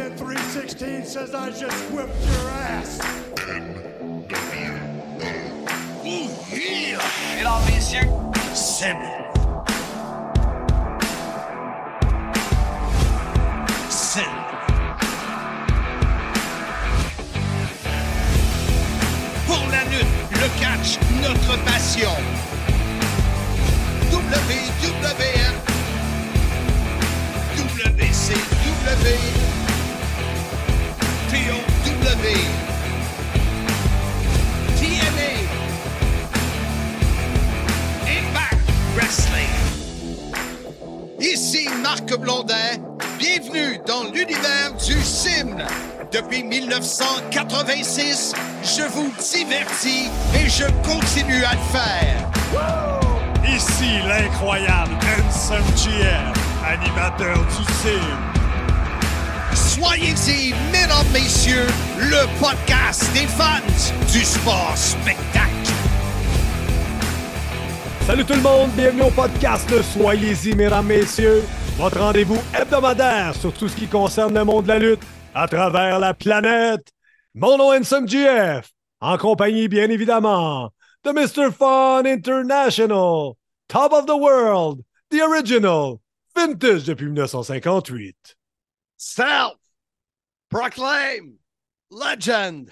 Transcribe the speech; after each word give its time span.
Austin 0.00 0.16
316 0.16 1.06
says 1.06 1.34
I 1.34 1.50
just 1.50 1.90
whipped 1.90 2.24
your 2.24 2.48
ass. 2.48 2.98
Mesdames, 7.34 7.66
messieurs, 7.66 8.08
Sim. 8.54 8.96
Sim. 13.90 14.24
Pour 19.46 19.66
la 19.70 19.84
lutte, 19.84 20.06
le 20.32 20.48
catch, 20.60 20.98
notre 21.20 21.62
passion. 21.64 22.16
WWF, 24.10 25.54
WCW, 27.56 29.49
Wrestling. 38.96 39.48
Ici 41.20 41.68
Marc 41.82 42.16
Blondin. 42.18 42.54
Bienvenue 43.18 43.78
dans 43.86 44.04
l'univers 44.12 44.72
du 44.84 45.00
CIM. 45.02 45.56
Depuis 46.10 46.42
1986, 46.42 48.34
je 48.64 48.82
vous 48.82 49.12
divertis 49.32 50.08
et 50.34 50.48
je 50.48 50.64
continue 50.82 51.44
à 51.44 51.52
le 51.52 51.60
faire. 51.70 52.30
Ici 53.44 54.00
l'incroyable 54.08 54.94
Handsome 54.94 55.62
GM, 55.76 56.32
animateur 56.66 57.36
du 57.36 57.64
CIM. 57.82 58.29
Soyez-y, 59.82 60.52
mesdames, 60.70 61.10
messieurs, 61.10 61.66
le 61.96 62.26
podcast 62.38 63.10
des 63.14 63.26
fans 63.26 63.64
du 64.12 64.22
sport 64.22 64.76
spectacle. 64.76 65.72
Salut 68.02 68.26
tout 68.26 68.34
le 68.34 68.42
monde, 68.42 68.70
bienvenue 68.72 69.04
au 69.04 69.10
podcast 69.10 69.70
Soyez-y, 69.94 70.54
mesdames, 70.54 70.84
messieurs. 70.84 71.42
Votre 71.78 71.98
rendez-vous 71.98 72.36
hebdomadaire 72.52 73.34
sur 73.34 73.54
tout 73.54 73.68
ce 73.68 73.76
qui 73.76 73.86
concerne 73.86 74.34
le 74.34 74.44
monde 74.44 74.64
de 74.64 74.68
la 74.68 74.78
lutte 74.78 75.02
à 75.34 75.48
travers 75.48 75.98
la 75.98 76.12
planète. 76.12 76.86
Mon 77.34 77.56
nom 77.56 77.72
est 77.72 78.06
GF, 78.06 78.70
en 79.00 79.16
compagnie, 79.16 79.68
bien 79.68 79.88
évidemment, 79.88 80.70
de 81.04 81.10
Mr. 81.10 81.50
Fun 81.58 82.02
International, 82.04 83.32
Top 83.66 83.94
of 83.94 84.04
the 84.04 84.10
World, 84.10 84.82
The 85.10 85.22
Original, 85.22 85.94
Vintage 86.36 86.84
depuis 86.84 87.06
1958. 87.06 88.36
Self, 88.98 89.54
proclaim, 90.50 91.36
legend, 91.90 92.68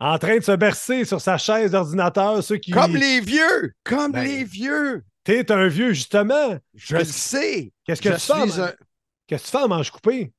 En 0.00 0.18
train 0.18 0.36
de 0.38 0.42
se 0.42 0.52
bercer 0.56 1.04
sur 1.04 1.20
sa 1.20 1.38
chaise 1.38 1.70
d'ordinateur, 1.70 2.42
ceux 2.42 2.56
qui... 2.56 2.72
comme 2.72 2.96
les 2.96 3.20
vieux, 3.20 3.72
comme 3.84 4.12
Ben, 4.12 4.24
les 4.24 4.44
vieux. 4.44 5.04
T'es 5.22 5.50
un 5.50 5.68
vieux, 5.68 5.92
justement. 5.94 6.58
Je 6.74 6.96
le 6.96 7.04
sais. 7.04 7.72
Qu'est-ce 7.86 8.02
que 8.02 8.10
Je 8.10 8.16
tu 8.16 8.20
fais? 8.20 8.60
un- 8.60 8.72
Qu'est-ce 9.26 9.44
que 9.44 9.50
tu 9.50 9.56
fais 9.56 9.62
en 9.64 9.68
manche 9.68 9.90
coupée? 9.90 10.32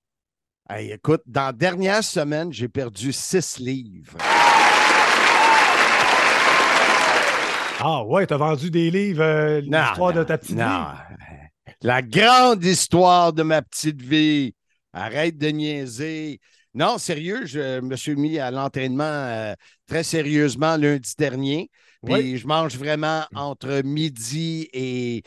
Hey, 0.70 0.92
écoute, 0.92 1.22
dans 1.26 1.46
la 1.48 1.54
dernière 1.54 2.04
semaine, 2.04 2.52
j'ai 2.54 2.68
perdu 2.68 3.12
six 3.12 3.58
livres. 3.58 4.18
Ah 7.80 8.04
ouais, 8.06 8.26
t'as 8.26 8.38
vendu 8.38 8.72
des 8.72 8.90
livres, 8.90 9.22
euh, 9.24 9.62
l'histoire 9.62 10.14
de 10.14 10.24
ta 10.24 10.38
petite 10.38 10.56
non. 10.56 10.66
vie? 10.66 11.76
La 11.82 12.02
grande 12.02 12.64
histoire 12.64 13.34
de 13.34 13.44
ma 13.44 13.62
petite 13.62 14.02
vie. 14.02 14.56
Arrête 14.94 15.38
de 15.38 15.48
niaiser. 15.50 16.40
Non, 16.76 16.98
sérieux, 16.98 17.46
je 17.46 17.80
me 17.80 17.96
suis 17.96 18.16
mis 18.18 18.38
à 18.38 18.52
l'entraînement 18.52 19.04
euh, 19.06 19.54
très 19.88 20.04
sérieusement 20.04 20.76
lundi 20.76 21.14
dernier. 21.18 21.70
Puis 22.06 22.14
Oui. 22.14 22.38
je 22.38 22.46
mange 22.46 22.76
vraiment 22.78 23.24
entre 23.34 23.82
midi 23.84 24.68
et 24.74 25.24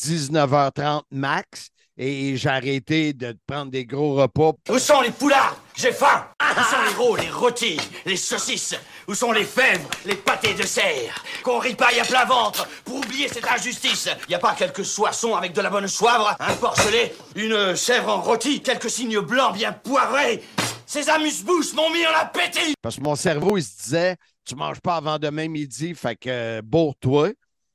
19h30 0.00 1.02
max. 1.12 1.68
Et 2.00 2.36
j'ai 2.36 2.48
arrêté 2.48 3.12
de 3.12 3.36
prendre 3.46 3.72
des 3.72 3.84
gros 3.84 4.14
repas. 4.14 4.52
où 4.70 4.78
sont 4.78 5.00
les 5.00 5.10
poulards? 5.10 5.56
J'ai 5.76 5.90
faim 5.90 6.28
Où 6.40 6.62
sont 6.62 6.82
les 6.88 6.94
rôles, 6.94 7.20
les 7.20 7.30
rôtis, 7.30 7.76
les 8.06 8.16
saucisses? 8.16 8.76
Où 9.08 9.14
sont 9.14 9.32
les 9.32 9.44
fèvres, 9.44 9.88
les 10.04 10.14
pâtés 10.14 10.54
de 10.54 10.62
serre? 10.62 11.24
Qu'on 11.42 11.58
ripaille 11.58 11.98
à 11.98 12.04
plein 12.04 12.24
ventre 12.24 12.68
pour 12.84 12.96
oublier 12.98 13.26
cette 13.26 13.46
injustice 13.48 14.08
Y 14.28 14.34
a 14.34 14.38
pas 14.38 14.54
quelques 14.54 14.84
soissons 14.84 15.34
avec 15.34 15.52
de 15.52 15.60
la 15.60 15.70
bonne 15.70 15.88
soivre, 15.88 16.36
un 16.38 16.54
porcelet, 16.54 17.14
une 17.34 17.74
chèvre 17.74 18.10
en 18.10 18.20
rôti, 18.20 18.62
quelques 18.62 18.90
signes 18.90 19.18
blancs 19.20 19.54
bien 19.54 19.72
poivrés 19.72 20.42
Ces 20.90 21.06
amuse-bouches 21.10 21.74
m'ont 21.74 21.90
mis 21.90 22.06
en 22.06 22.18
appétit 22.18 22.72
Parce 22.80 22.96
que 22.96 23.02
mon 23.02 23.14
cerveau, 23.14 23.58
il 23.58 23.62
se 23.62 23.76
disait, 23.82 24.16
tu 24.46 24.54
manges 24.56 24.80
pas 24.80 24.96
avant 24.96 25.18
demain 25.18 25.46
midi, 25.46 25.94
fait 25.94 26.16
que 26.16 26.30
euh, 26.30 26.62
bourre-toi. 26.64 27.32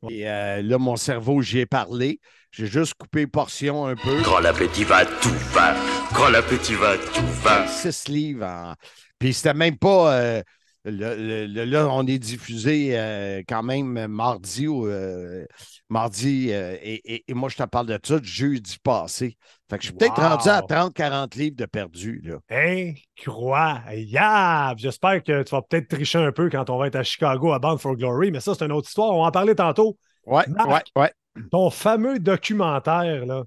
Et 0.10 0.28
euh, 0.28 0.64
là, 0.64 0.80
mon 0.80 0.96
cerveau, 0.96 1.40
j'y 1.44 1.60
ai 1.60 1.68
parlé. 1.68 2.20
J'ai 2.52 2.66
juste 2.66 2.96
coupé 2.96 3.28
portion 3.28 3.86
un 3.86 3.96
peu. 3.96 4.20
Quand 4.26 4.40
l'appétit 4.40 4.84
va, 4.84 5.06
tout 5.06 5.30
va. 5.52 5.76
Quand 6.16 6.30
l'appétit 6.30 6.74
va, 6.74 6.98
tout 6.98 7.26
va. 7.44 7.68
Six 7.68 8.08
livres. 8.08 8.46
en- 8.48 8.74
Puis 9.20 9.36
c'était 9.36 9.54
même 9.54 9.78
pas. 9.78 10.16
euh, 10.16 10.42
le- 10.84 11.16
le- 11.16 11.46
le- 11.46 11.66
là, 11.66 11.88
on 11.92 12.08
est 12.08 12.18
diffusé 12.18 12.98
euh, 12.98 13.44
quand 13.48 13.62
même 13.62 14.08
mardi 14.08 14.68
ou 14.68 14.88
euh, 14.88 15.46
mardi. 15.94 16.50
euh, 16.52 16.76
et, 16.82 17.16
et- 17.16 17.24
et 17.28 17.34
moi, 17.34 17.50
je 17.50 17.56
te 17.56 17.64
parle 17.64 17.88
de 17.88 18.00
ça 18.04 18.18
jeudi 18.22 18.78
passé. 18.84 19.38
Fait 19.70 19.78
que 19.78 19.84
je 19.84 19.88
suis 19.90 19.96
peut-être 19.98 20.22
rendu 20.22 20.50
à 20.50 20.62
30-40 20.62 21.36
livres 21.36 21.56
de 21.56 21.66
perdu. 21.66 22.22
Là. 22.24 22.38
Incroyable! 22.50 24.80
J'espère 24.80 25.24
que 25.24 25.44
tu 25.44 25.52
vas 25.56 25.62
peut-être 25.62 25.88
tricher 25.88 26.20
un 26.20 26.32
peu 26.32 26.50
quand 26.50 26.70
on 26.70 26.78
va 26.78 26.88
être 26.88 26.96
à 26.96 27.04
Chicago 27.04 27.52
à 27.54 27.60
Bound 27.60 27.80
for 27.80 27.96
Glory, 27.96 28.32
mais 28.32 28.40
ça, 28.40 28.54
c'est 28.56 28.66
une 28.66 28.72
autre 28.72 28.88
histoire. 28.88 29.12
On 29.12 29.22
va 29.22 29.28
en 29.28 29.32
parler 29.32 29.56
tantôt. 29.56 29.98
Ouais, 30.26 30.44
Marc. 30.48 30.92
ouais, 30.96 31.04
ouais. 31.04 31.12
Ton 31.52 31.70
fameux 31.70 32.20
documentaire, 32.20 33.26
là, 33.26 33.44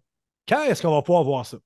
quand 0.49 0.63
est-ce 0.65 0.83
qu'on 0.83 0.95
va 0.95 1.03
pouvoir 1.03 1.25
voir 1.25 1.47
ça? 1.47 1.57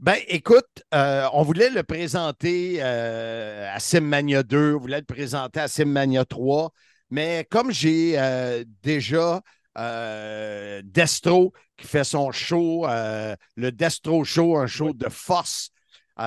Ben, 0.00 0.16
écoute, 0.28 0.66
euh, 0.94 1.26
on 1.32 1.42
voulait 1.42 1.70
le 1.70 1.82
présenter 1.82 2.78
euh, 2.80 3.68
à 3.74 3.80
Simmania 3.80 4.44
2, 4.44 4.74
on 4.74 4.78
voulait 4.78 5.00
le 5.00 5.04
présenter 5.04 5.58
à 5.58 5.66
Simmania 5.66 6.24
3, 6.24 6.70
mais 7.10 7.46
comme 7.50 7.70
j'ai 7.70 8.18
euh, 8.18 8.64
déjà 8.82 9.40
euh, 9.78 10.82
Destro 10.84 11.52
qui 11.76 11.86
fait 11.86 12.04
son 12.04 12.32
show, 12.32 12.86
euh, 12.86 13.34
le 13.56 13.72
Destro 13.72 14.24
Show, 14.24 14.56
un 14.56 14.66
show 14.66 14.92
de 14.92 15.08
force, 15.08 15.70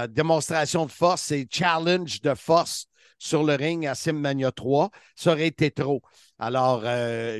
démonstration 0.09 0.85
de 0.85 0.91
force 0.91 1.31
et 1.31 1.45
challenge 1.51 2.21
de 2.21 2.33
force 2.33 2.85
sur 3.19 3.43
le 3.43 3.55
ring 3.55 3.85
à 3.85 3.93
Simmania 3.93 4.51
3, 4.53 4.89
ça 5.15 5.33
aurait 5.33 5.47
été 5.47 5.69
trop. 5.69 6.01
Alors, 6.39 6.85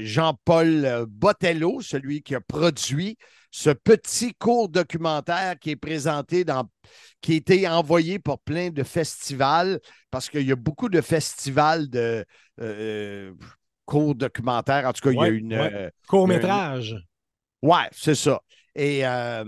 Jean-Paul 0.01 1.05
Botello, 1.07 1.79
celui 1.79 2.21
qui 2.21 2.35
a 2.35 2.41
produit 2.41 3.17
ce 3.51 3.69
petit 3.69 4.33
court 4.33 4.67
documentaire 4.67 5.57
qui 5.59 5.71
est 5.71 5.77
présenté 5.77 6.43
dans, 6.43 6.65
qui 7.21 7.33
a 7.33 7.35
été 7.35 7.67
envoyé 7.67 8.19
pour 8.19 8.39
plein 8.39 8.69
de 8.69 8.83
festivals, 8.83 9.79
parce 10.09 10.29
qu'il 10.29 10.45
y 10.47 10.51
a 10.51 10.55
beaucoup 10.55 10.89
de 10.89 11.01
festivals 11.01 11.89
de 11.89 12.25
euh, 12.59 13.33
courts 13.85 14.15
documentaires. 14.15 14.87
En 14.87 14.93
tout 14.93 15.01
cas, 15.01 15.11
il 15.11 15.19
y 15.19 15.23
a 15.23 15.27
une. 15.27 15.53
ouais. 15.53 15.73
euh, 15.73 15.89
Court-métrage. 16.07 16.95
Ouais, 17.61 17.87
c'est 17.91 18.15
ça. 18.15 18.41
Et, 18.75 19.05
euh, 19.05 19.43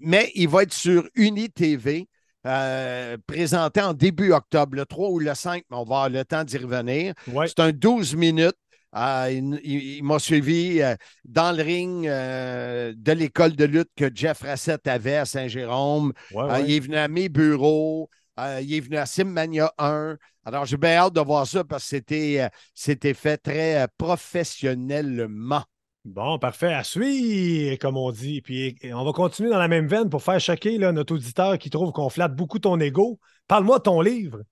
mais 0.00 0.30
il 0.34 0.48
va 0.48 0.62
être 0.62 0.72
sur 0.72 1.08
UniTV, 1.14 2.08
euh, 2.46 3.16
présenté 3.26 3.80
en 3.80 3.92
début 3.92 4.32
octobre, 4.32 4.76
le 4.76 4.86
3 4.86 5.10
ou 5.10 5.18
le 5.18 5.34
5, 5.34 5.64
mais 5.70 5.76
on 5.76 5.80
va 5.84 5.96
avoir 5.96 6.10
le 6.10 6.24
temps 6.24 6.44
d'y 6.44 6.58
revenir. 6.58 7.12
Ouais. 7.26 7.46
C'est 7.48 7.60
un 7.60 7.72
12 7.72 8.14
minutes. 8.14 8.54
Euh, 8.94 9.28
il 9.30 9.60
il- 9.64 9.96
il 9.98 10.04
m'a 10.04 10.18
suivi 10.18 10.80
euh, 10.80 10.94
dans 11.24 11.54
le 11.54 11.62
ring 11.62 12.06
euh, 12.06 12.94
de 12.96 13.12
l'école 13.12 13.54
de 13.56 13.64
lutte 13.64 13.90
que 13.96 14.10
Jeff 14.14 14.40
Rassett 14.42 14.86
avait 14.86 15.16
à 15.16 15.24
Saint-Jérôme. 15.24 16.12
Ouais, 16.30 16.44
ouais. 16.44 16.64
il 16.64 16.70
est 16.76 16.80
venu 16.80 16.96
à 16.96 17.08
mes 17.08 17.28
bureaux. 17.28 18.08
Euh, 18.38 18.60
il 18.62 18.74
est 18.74 18.80
venu 18.80 18.96
à 18.96 19.06
Simmania 19.06 19.72
1. 19.78 20.16
Alors, 20.44 20.64
j'ai 20.64 20.76
bien 20.76 20.96
hâte 20.96 21.14
de 21.14 21.20
voir 21.20 21.46
ça 21.46 21.64
parce 21.64 21.82
que 21.84 21.88
c'était, 21.90 22.40
euh, 22.42 22.48
c'était 22.74 23.14
fait 23.14 23.36
très 23.38 23.86
professionnellement. 23.98 25.62
Bon, 26.04 26.38
parfait. 26.38 26.72
À 26.72 26.84
suivre, 26.84 27.76
comme 27.78 27.96
on 27.96 28.12
dit. 28.12 28.40
Puis 28.40 28.76
on 28.92 29.04
va 29.04 29.12
continuer 29.12 29.50
dans 29.50 29.58
la 29.58 29.66
même 29.68 29.88
veine 29.88 30.08
pour 30.08 30.22
faire 30.22 30.38
choquer 30.40 30.78
là, 30.78 30.92
notre 30.92 31.14
auditeur 31.14 31.58
qui 31.58 31.68
trouve 31.68 31.90
qu'on 31.92 32.08
flatte 32.10 32.34
beaucoup 32.36 32.58
ton 32.60 32.78
ego. 32.78 33.18
Parle-moi 33.48 33.78
de 33.78 33.82
ton 33.82 34.00
livre. 34.00 34.42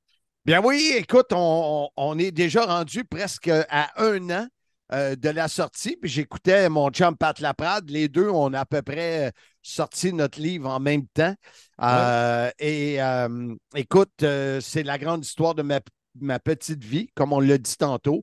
Bien 0.45 0.61
oui, 0.63 0.93
écoute, 0.97 1.29
on, 1.33 1.89
on 1.97 2.19
est 2.19 2.31
déjà 2.31 2.67
rendu 2.67 3.05
presque 3.05 3.49
à 3.49 3.91
un 3.97 4.29
an 4.29 4.47
euh, 4.93 5.17
de 5.17 5.31
la 5.31 5.49
sortie. 5.49 5.97
Puis 5.97 6.11
j'écoutais 6.11 6.69
mon 6.69 6.91
chum 6.91 7.17
Pat 7.17 7.39
Laprade. 7.41 7.89
Les 7.89 8.09
deux, 8.09 8.29
on 8.29 8.53
a 8.53 8.61
à 8.61 8.65
peu 8.67 8.83
près 8.83 9.29
euh, 9.29 9.31
sorti 9.63 10.13
notre 10.13 10.39
livre 10.39 10.69
en 10.69 10.81
même 10.81 11.07
temps. 11.15 11.35
Euh, 11.81 12.51
Et 12.59 13.01
euh, 13.01 13.55
écoute, 13.75 14.13
c'est 14.21 14.83
la 14.83 14.99
grande 14.99 15.25
histoire 15.25 15.55
de 15.55 15.63
ma, 15.63 15.81
ma 16.21 16.39
petite 16.39 16.85
vie, 16.85 17.09
comme 17.15 17.33
on 17.33 17.41
l'a 17.41 17.57
dit 17.57 17.77
tantôt. 17.79 18.23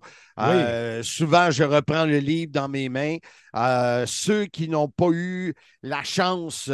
Souvent, 1.02 1.50
je 1.50 1.64
reprends 1.64 2.06
le 2.06 2.20
livre 2.20 2.52
dans 2.52 2.70
mes 2.70 2.88
mains. 2.88 3.18
Ceux 4.06 4.46
qui 4.46 4.70
n'ont 4.70 4.90
pas 4.90 5.10
eu 5.12 5.56
la 5.82 6.04
chance 6.04 6.70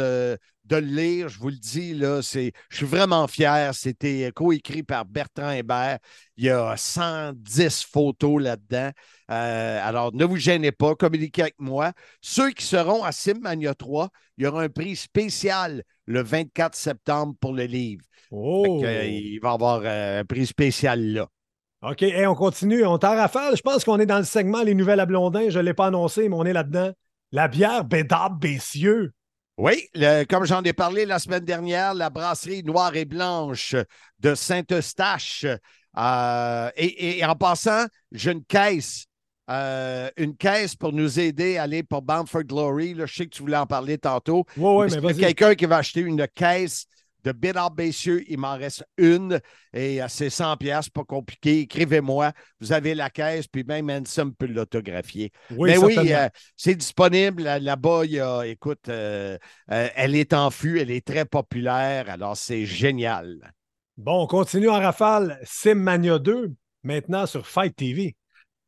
de 0.68 0.76
le 0.76 0.86
lire. 0.86 1.28
Je 1.28 1.38
vous 1.38 1.48
le 1.48 1.56
dis, 1.56 1.94
là, 1.94 2.20
c'est, 2.22 2.52
je 2.70 2.76
suis 2.76 2.86
vraiment 2.86 3.26
fier. 3.26 3.74
C'était 3.74 4.30
coécrit 4.34 4.82
par 4.82 5.04
Bertrand 5.04 5.50
Hébert. 5.50 5.98
Il 6.36 6.44
y 6.44 6.50
a 6.50 6.76
110 6.76 7.84
photos 7.84 8.42
là-dedans. 8.42 8.90
Euh, 9.30 9.80
alors, 9.82 10.14
ne 10.14 10.24
vous 10.24 10.36
gênez 10.36 10.72
pas, 10.72 10.94
communiquez 10.94 11.42
avec 11.42 11.56
moi. 11.58 11.92
Ceux 12.20 12.50
qui 12.50 12.64
seront 12.64 13.02
à 13.02 13.12
Simmania 13.12 13.74
3, 13.74 14.08
il 14.36 14.44
y 14.44 14.46
aura 14.46 14.62
un 14.62 14.68
prix 14.68 14.96
spécial 14.96 15.82
le 16.06 16.22
24 16.22 16.74
septembre 16.74 17.34
pour 17.40 17.52
le 17.52 17.64
livre. 17.64 18.04
Oh! 18.30 18.80
Que, 18.80 18.86
euh, 18.86 19.04
il 19.04 19.38
va 19.40 19.50
y 19.50 19.54
avoir 19.54 19.80
euh, 19.84 20.20
un 20.20 20.24
prix 20.24 20.46
spécial 20.46 21.00
là. 21.00 21.28
OK, 21.80 22.02
hey, 22.02 22.26
on 22.26 22.34
continue. 22.34 22.84
On 22.84 22.98
t'en 22.98 23.14
rafale. 23.14 23.56
Je 23.56 23.62
pense 23.62 23.84
qu'on 23.84 24.00
est 24.00 24.06
dans 24.06 24.18
le 24.18 24.24
segment 24.24 24.62
Les 24.62 24.74
Nouvelles 24.74 24.98
à 24.98 25.06
Blondin. 25.06 25.48
Je 25.48 25.58
ne 25.58 25.64
l'ai 25.64 25.74
pas 25.74 25.86
annoncé, 25.86 26.28
mais 26.28 26.34
on 26.34 26.44
est 26.44 26.52
là-dedans. 26.52 26.90
La 27.30 27.46
bière 27.46 27.84
Bédard 27.84 28.30
Bessieux. 28.30 29.12
Oui, 29.58 29.88
le- 29.94 30.24
comme 30.24 30.44
j'en 30.44 30.62
ai 30.62 30.72
parlé 30.72 31.04
la 31.04 31.18
semaine 31.18 31.44
dernière, 31.44 31.92
la 31.92 32.10
brasserie 32.10 32.62
Noire 32.62 32.94
et 32.94 33.04
Blanche 33.04 33.74
de 34.20 34.34
Saint-Eustache. 34.36 35.46
euh, 35.98 36.70
et, 36.76 37.18
et 37.18 37.24
en 37.24 37.34
passant, 37.34 37.86
j'ai 38.12 38.30
une 38.32 38.44
caisse. 38.44 39.06
euh, 39.50 40.10
une 40.18 40.36
caisse 40.36 40.76
pour 40.76 40.92
nous 40.92 41.18
aider 41.18 41.56
à 41.56 41.62
aller 41.64 41.82
pour 41.82 42.02
Bound 42.02 42.28
for 42.28 42.42
Glory. 42.44 42.94
Là, 42.94 43.06
je 43.06 43.14
sais 43.14 43.24
que 43.24 43.30
tu 43.30 43.42
voulais 43.42 43.56
en 43.56 43.66
parler 43.66 43.98
tantôt. 43.98 44.44
Oui, 44.56 44.84
oui, 44.84 44.90
Mais 44.90 45.00
vas-y. 45.00 45.18
quelqu'un 45.20 45.54
qui 45.54 45.64
va 45.66 45.78
acheter 45.78 46.00
une 46.00 46.26
caisse 46.28 46.84
de 47.24 47.32
Bédard 47.32 47.70
Bessieux, 47.72 48.22
il 48.28 48.38
m'en 48.38 48.56
reste 48.56 48.84
une 48.96 49.40
et 49.72 50.02
euh, 50.02 50.06
c'est 50.08 50.30
100 50.30 50.56
pièces, 50.56 50.88
pas 50.88 51.04
compliqué. 51.04 51.60
Écrivez-moi, 51.60 52.32
vous 52.60 52.72
avez 52.72 52.94
la 52.94 53.10
caisse, 53.10 53.46
puis 53.46 53.64
même 53.64 53.90
Ansem 53.90 54.34
peut 54.34 54.46
l'autographier. 54.46 55.30
Oui, 55.50 55.70
Mais 55.70 55.78
oui, 55.78 56.12
euh, 56.12 56.28
c'est 56.56 56.74
disponible 56.74 57.42
là- 57.42 57.58
là-bas. 57.58 58.02
il 58.04 58.12
y 58.12 58.20
a- 58.20 58.46
écoute, 58.46 58.88
euh, 58.88 59.36
euh, 59.70 59.88
elle 59.94 60.14
est 60.14 60.32
en 60.32 60.50
fût, 60.50 60.78
elle 60.80 60.90
est 60.90 61.04
très 61.06 61.24
populaire, 61.24 62.08
alors 62.08 62.36
c'est 62.36 62.64
génial. 62.66 63.52
Bon, 63.96 64.22
on 64.22 64.26
continue 64.26 64.68
en 64.68 64.78
rafale. 64.80 65.40
Simmania 65.44 66.18
2, 66.18 66.52
maintenant 66.84 67.26
sur 67.26 67.46
Fight 67.46 67.74
TV. 67.74 68.14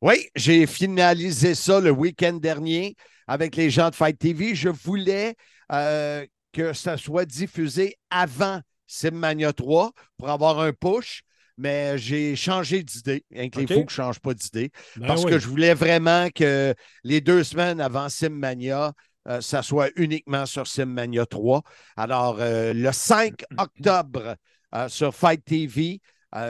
Oui, 0.02 0.26
j'ai 0.34 0.66
finalisé 0.66 1.54
ça 1.54 1.78
le 1.78 1.90
week-end 1.90 2.32
dernier 2.32 2.96
avec 3.26 3.54
les 3.54 3.70
gens 3.70 3.90
de 3.90 3.94
Fight 3.94 4.18
TV. 4.18 4.54
Je 4.54 4.70
voulais 4.70 5.36
euh, 5.72 6.26
que 6.52 6.72
ça 6.72 6.96
soit 6.96 7.24
diffusé 7.24 7.96
avant 8.10 8.60
Simmania 8.86 9.52
3 9.52 9.92
pour 10.16 10.30
avoir 10.30 10.60
un 10.60 10.72
push, 10.72 11.22
mais 11.56 11.98
j'ai 11.98 12.34
changé 12.36 12.82
d'idée. 12.82 13.24
Avec 13.34 13.54
les 13.56 13.64
OK. 13.64 13.72
fous 13.72 13.84
que 13.84 13.92
je 13.92 14.00
ne 14.00 14.06
change 14.06 14.18
pas 14.18 14.34
d'idée. 14.34 14.70
Ben 14.96 15.06
parce 15.06 15.24
oui. 15.24 15.30
que 15.30 15.38
je 15.38 15.46
voulais 15.46 15.74
vraiment 15.74 16.28
que 16.34 16.74
les 17.04 17.20
deux 17.20 17.44
semaines 17.44 17.80
avant 17.80 18.08
Simmania, 18.08 18.92
euh, 19.28 19.40
ça 19.40 19.62
soit 19.62 19.90
uniquement 19.96 20.46
sur 20.46 20.66
Simmania 20.66 21.26
3. 21.26 21.62
Alors, 21.96 22.38
euh, 22.40 22.72
le 22.72 22.90
5 22.90 23.44
octobre 23.58 24.36
euh, 24.74 24.88
sur 24.88 25.14
Fight 25.14 25.44
TV, 25.44 26.00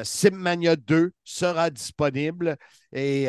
Simmania 0.05 0.77
2 0.77 1.11
sera 1.25 1.71
disponible 1.71 2.59
et 2.93 3.29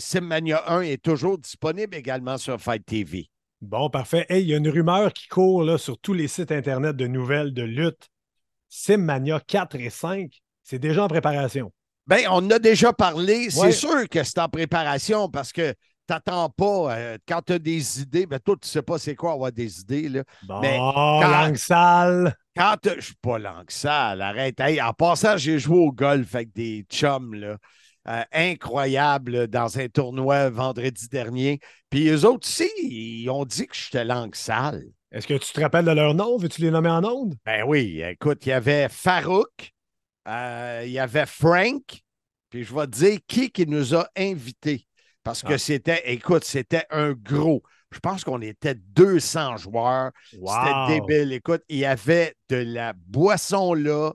Simmania 0.00 0.64
1 0.66 0.80
est 0.80 1.00
toujours 1.00 1.38
disponible 1.38 1.94
également 1.94 2.38
sur 2.38 2.60
Fight 2.60 2.84
TV. 2.84 3.30
Bon, 3.62 3.88
parfait. 3.88 4.26
Hey, 4.28 4.42
il 4.42 4.48
y 4.48 4.54
a 4.54 4.56
une 4.56 4.68
rumeur 4.68 5.12
qui 5.12 5.28
court 5.28 5.62
là, 5.62 5.78
sur 5.78 5.96
tous 5.96 6.12
les 6.14 6.26
sites 6.26 6.50
Internet 6.50 6.96
de 6.96 7.06
nouvelles 7.06 7.54
de 7.54 7.62
lutte. 7.62 8.08
Simmania 8.68 9.38
4 9.46 9.76
et 9.76 9.88
5, 9.88 10.32
c'est 10.64 10.80
déjà 10.80 11.04
en 11.04 11.08
préparation. 11.08 11.72
Bien, 12.06 12.28
on 12.32 12.38
en 12.38 12.50
a 12.50 12.58
déjà 12.58 12.92
parlé. 12.92 13.50
C'est 13.50 13.60
Ouais. 13.60 13.72
sûr 13.72 14.08
que 14.08 14.24
c'est 14.24 14.40
en 14.40 14.48
préparation 14.48 15.28
parce 15.28 15.52
que 15.52 15.70
tu 15.70 15.76
n'attends 16.10 16.48
pas. 16.50 16.96
euh, 16.98 17.18
quand 17.28 17.40
tu 17.46 17.52
as 17.52 17.58
des 17.60 18.00
idées, 18.00 18.26
ben, 18.26 18.40
toi, 18.40 18.56
tu 18.60 18.66
ne 18.66 18.70
sais 18.70 18.82
pas 18.82 18.98
c'est 18.98 19.14
quoi 19.14 19.32
avoir 19.32 19.52
des 19.52 19.78
idées. 19.80 20.08
Là. 20.08 20.24
Bon, 20.42 20.60
Mais 20.60 20.76
quand- 20.78 21.20
langue 21.28 21.56
sale. 21.56 22.34
Quand 22.56 22.74
je 22.96 23.00
suis 23.00 23.14
pas 23.22 23.38
que 23.64 23.72
ça, 23.72 24.08
arrête. 24.08 24.58
Hey, 24.58 24.82
en 24.82 24.92
passant, 24.92 25.36
j'ai 25.36 25.60
joué 25.60 25.78
au 25.78 25.92
golf 25.92 26.34
avec 26.34 26.52
des 26.52 26.84
chums 26.90 27.34
là, 27.34 27.56
euh, 28.08 28.22
incroyables 28.32 29.32
là, 29.32 29.46
dans 29.46 29.78
un 29.78 29.88
tournoi 29.88 30.50
vendredi 30.50 31.08
dernier. 31.08 31.60
Puis 31.90 32.08
eux 32.08 32.24
autres 32.26 32.46
aussi, 32.48 32.70
ils 32.80 33.28
ont 33.30 33.44
dit 33.44 33.66
que 33.66 33.74
j'étais 33.74 34.04
langue 34.04 34.34
sale. 34.34 34.84
Est-ce 35.10 35.26
que 35.26 35.34
tu 35.34 35.52
te 35.52 35.60
rappelles 35.60 35.84
de 35.84 35.90
leur 35.90 36.14
nom? 36.14 36.36
Veux-tu 36.38 36.62
les 36.62 36.70
nommer 36.70 36.88
en 36.90 37.04
ondes? 37.04 37.34
Ben 37.44 37.64
oui, 37.66 38.02
écoute, 38.02 38.44
il 38.46 38.48
y 38.48 38.52
avait 38.52 38.88
Farouk, 38.88 39.72
euh, 40.26 40.82
il 40.86 40.92
y 40.92 40.98
avait 40.98 41.26
Frank, 41.26 42.00
puis 42.50 42.64
je 42.64 42.74
vais 42.74 42.86
te 42.86 42.92
dire 42.92 43.18
qui 43.26 43.50
qui 43.50 43.66
nous 43.66 43.94
a 43.94 44.08
invités. 44.16 44.86
Parce 45.22 45.42
que 45.42 45.52
Ah. 45.54 45.58
c'était, 45.58 46.02
écoute, 46.12 46.44
c'était 46.44 46.86
un 46.90 47.12
gros. 47.12 47.62
Je 47.92 47.98
pense 48.00 48.24
qu'on 48.24 48.40
était 48.40 48.74
200 48.74 49.58
joueurs. 49.58 50.10
Wow. 50.38 50.50
C'était 50.50 51.00
débile. 51.00 51.32
Écoute, 51.34 51.62
il 51.68 51.76
y 51.78 51.84
avait 51.84 52.34
de 52.48 52.56
la 52.56 52.94
boisson 52.94 53.74
là, 53.74 54.12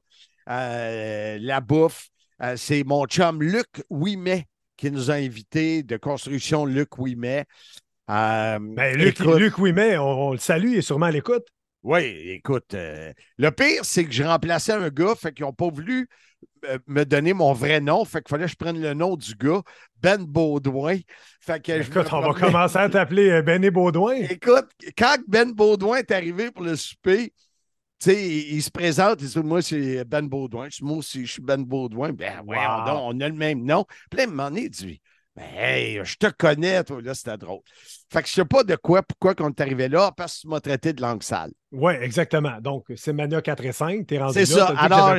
euh, 0.50 1.38
la 1.40 1.62
bouffe. 1.62 2.10
Euh, 2.42 2.56
c'est 2.56 2.84
mon 2.84 3.06
chum 3.06 3.42
Luc 3.42 3.84
Ouimet 3.90 4.46
qui 4.76 4.92
nous 4.92 5.10
a 5.10 5.16
invités 5.16 5.84
de 5.84 5.98
construction 5.98 6.66
Luc 6.66 6.98
Ouimet. 7.00 7.46
Euh, 8.10 8.60
Ben, 8.60 8.96
Luc, 8.96 9.20
écoute, 9.20 9.40
Luc 9.40 9.58
Ouimet, 9.58 9.98
on, 9.98 10.28
on 10.28 10.32
le 10.32 10.38
salue, 10.38 10.74
il 10.74 10.78
est 10.78 10.82
sûrement 10.82 11.08
à 11.08 11.12
l'écoute. 11.12 11.48
oui, 11.84 12.04
écoute, 12.30 12.74
euh, 12.74 13.12
le 13.38 13.52
pire, 13.52 13.84
c'est 13.86 14.06
que 14.06 14.12
j'ai 14.12 14.26
remplacé 14.26 14.72
un 14.72 14.90
gars, 14.90 15.16
fait 15.16 15.34
qu'ils 15.34 15.46
n'ont 15.46 15.54
pas 15.54 15.70
voulu 15.70 16.08
me 16.88 17.04
donner 17.06 17.34
mon 17.34 17.54
vrai 17.54 17.80
nom, 17.80 18.06
fait 18.06 18.22
qu'il 18.22 18.30
fallait 18.30 18.46
que 18.46 18.52
je 18.52 18.56
prenne 18.56 18.82
le 18.82 18.94
nom 18.94 19.16
du 19.16 19.34
gars, 19.36 19.62
Ben 20.02 20.24
Baudouin. 20.24 20.98
Fait 21.40 21.62
que 21.64 21.82
je 21.82 21.88
Écoute, 21.88 22.08
on 22.12 22.20
va 22.22 22.34
commencer 22.34 22.78
à 22.78 22.90
t'appeler 22.90 23.30
euh, 23.30 23.42
Benny 23.42 23.70
Baudouin. 23.70 24.16
Écoute, 24.30 24.68
quand 24.98 25.18
Ben 25.28 25.52
Baudouin 25.52 25.98
est 25.98 26.12
arrivé 26.12 26.52
pour 26.52 26.64
le 26.64 26.76
souper, 26.76 27.34
tu 28.00 28.12
sais, 28.12 28.28
il, 28.28 28.56
il 28.56 28.64
se 28.64 28.70
présente, 28.72 29.22
il 29.22 29.28
dit 29.28 29.40
Moi, 29.40 29.62
c'est 29.62 30.04
Ben 30.06 30.28
Baudouin. 30.28 30.68
Moi 30.82 30.98
aussi, 30.98 31.26
je 31.26 31.32
suis 31.34 31.42
Ben 31.42 31.64
Baudouin. 31.64 32.12
Ben, 32.14 32.42
Wow. 32.46 32.86
donc, 32.86 33.00
on 33.04 33.20
a 33.22 33.28
le 33.28 33.36
même 33.36 33.64
nom. 33.64 33.86
Puis 34.12 34.26
là, 34.26 34.50
il 34.56 34.70
dit 34.70 35.02
Ben, 35.36 35.44
hey, 35.56 36.00
je 36.04 36.16
te 36.18 36.28
connais, 36.28 36.84
toi. 36.84 37.02
Là, 37.02 37.14
c'était 37.14 37.38
drôle. 37.38 37.62
Fait 38.12 38.22
que 38.22 38.28
je 38.28 38.34
sais 38.34 38.46
pas 38.46 38.64
de 38.64 38.76
quoi, 38.76 39.04
pourquoi 39.04 39.36
qu'on 39.36 39.50
est 39.50 39.62
arrivé 39.62 39.88
là, 39.90 40.12
parce 40.16 40.38
que 40.38 40.42
tu 40.42 40.48
m'as 40.48 40.60
traité 40.60 40.94
de 40.94 41.02
langue 41.02 41.24
sale. 41.24 41.52
Oui, 41.72 41.94
exactement. 42.02 42.60
Donc, 42.62 42.86
c'est 42.96 43.14
Mania 43.14 43.42
4 43.42 43.66
et 43.66 43.72
5. 43.72 44.06
T'es 44.08 44.18
rendu 44.20 44.34
C'est 44.46 44.56
là. 44.56 44.68
ça. 44.68 44.72
dit 44.72 44.78
que 44.78 44.84
Alors. 44.84 45.18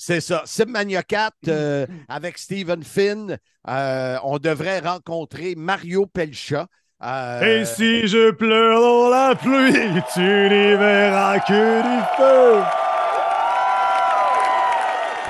C'est 0.00 0.20
ça. 0.20 0.42
Simmania 0.46 1.02
4 1.02 1.34
euh, 1.48 1.86
avec 2.08 2.38
Stephen 2.38 2.84
Finn. 2.84 3.36
euh, 3.68 4.16
on 4.22 4.38
devrait 4.38 4.78
rencontrer 4.78 5.56
Mario 5.56 6.06
Pelcha. 6.06 6.68
Euh, 7.02 7.60
Et 7.60 7.64
si 7.64 8.08
je 8.08 8.32
pleure 8.32 8.80
dans 8.80 9.08
la 9.08 9.34
pluie, 9.36 9.72
tu 10.12 10.20
n'y 10.20 10.76
verras 10.76 11.38
que 11.40 11.82
du 11.82 12.02
feu. 12.16 12.62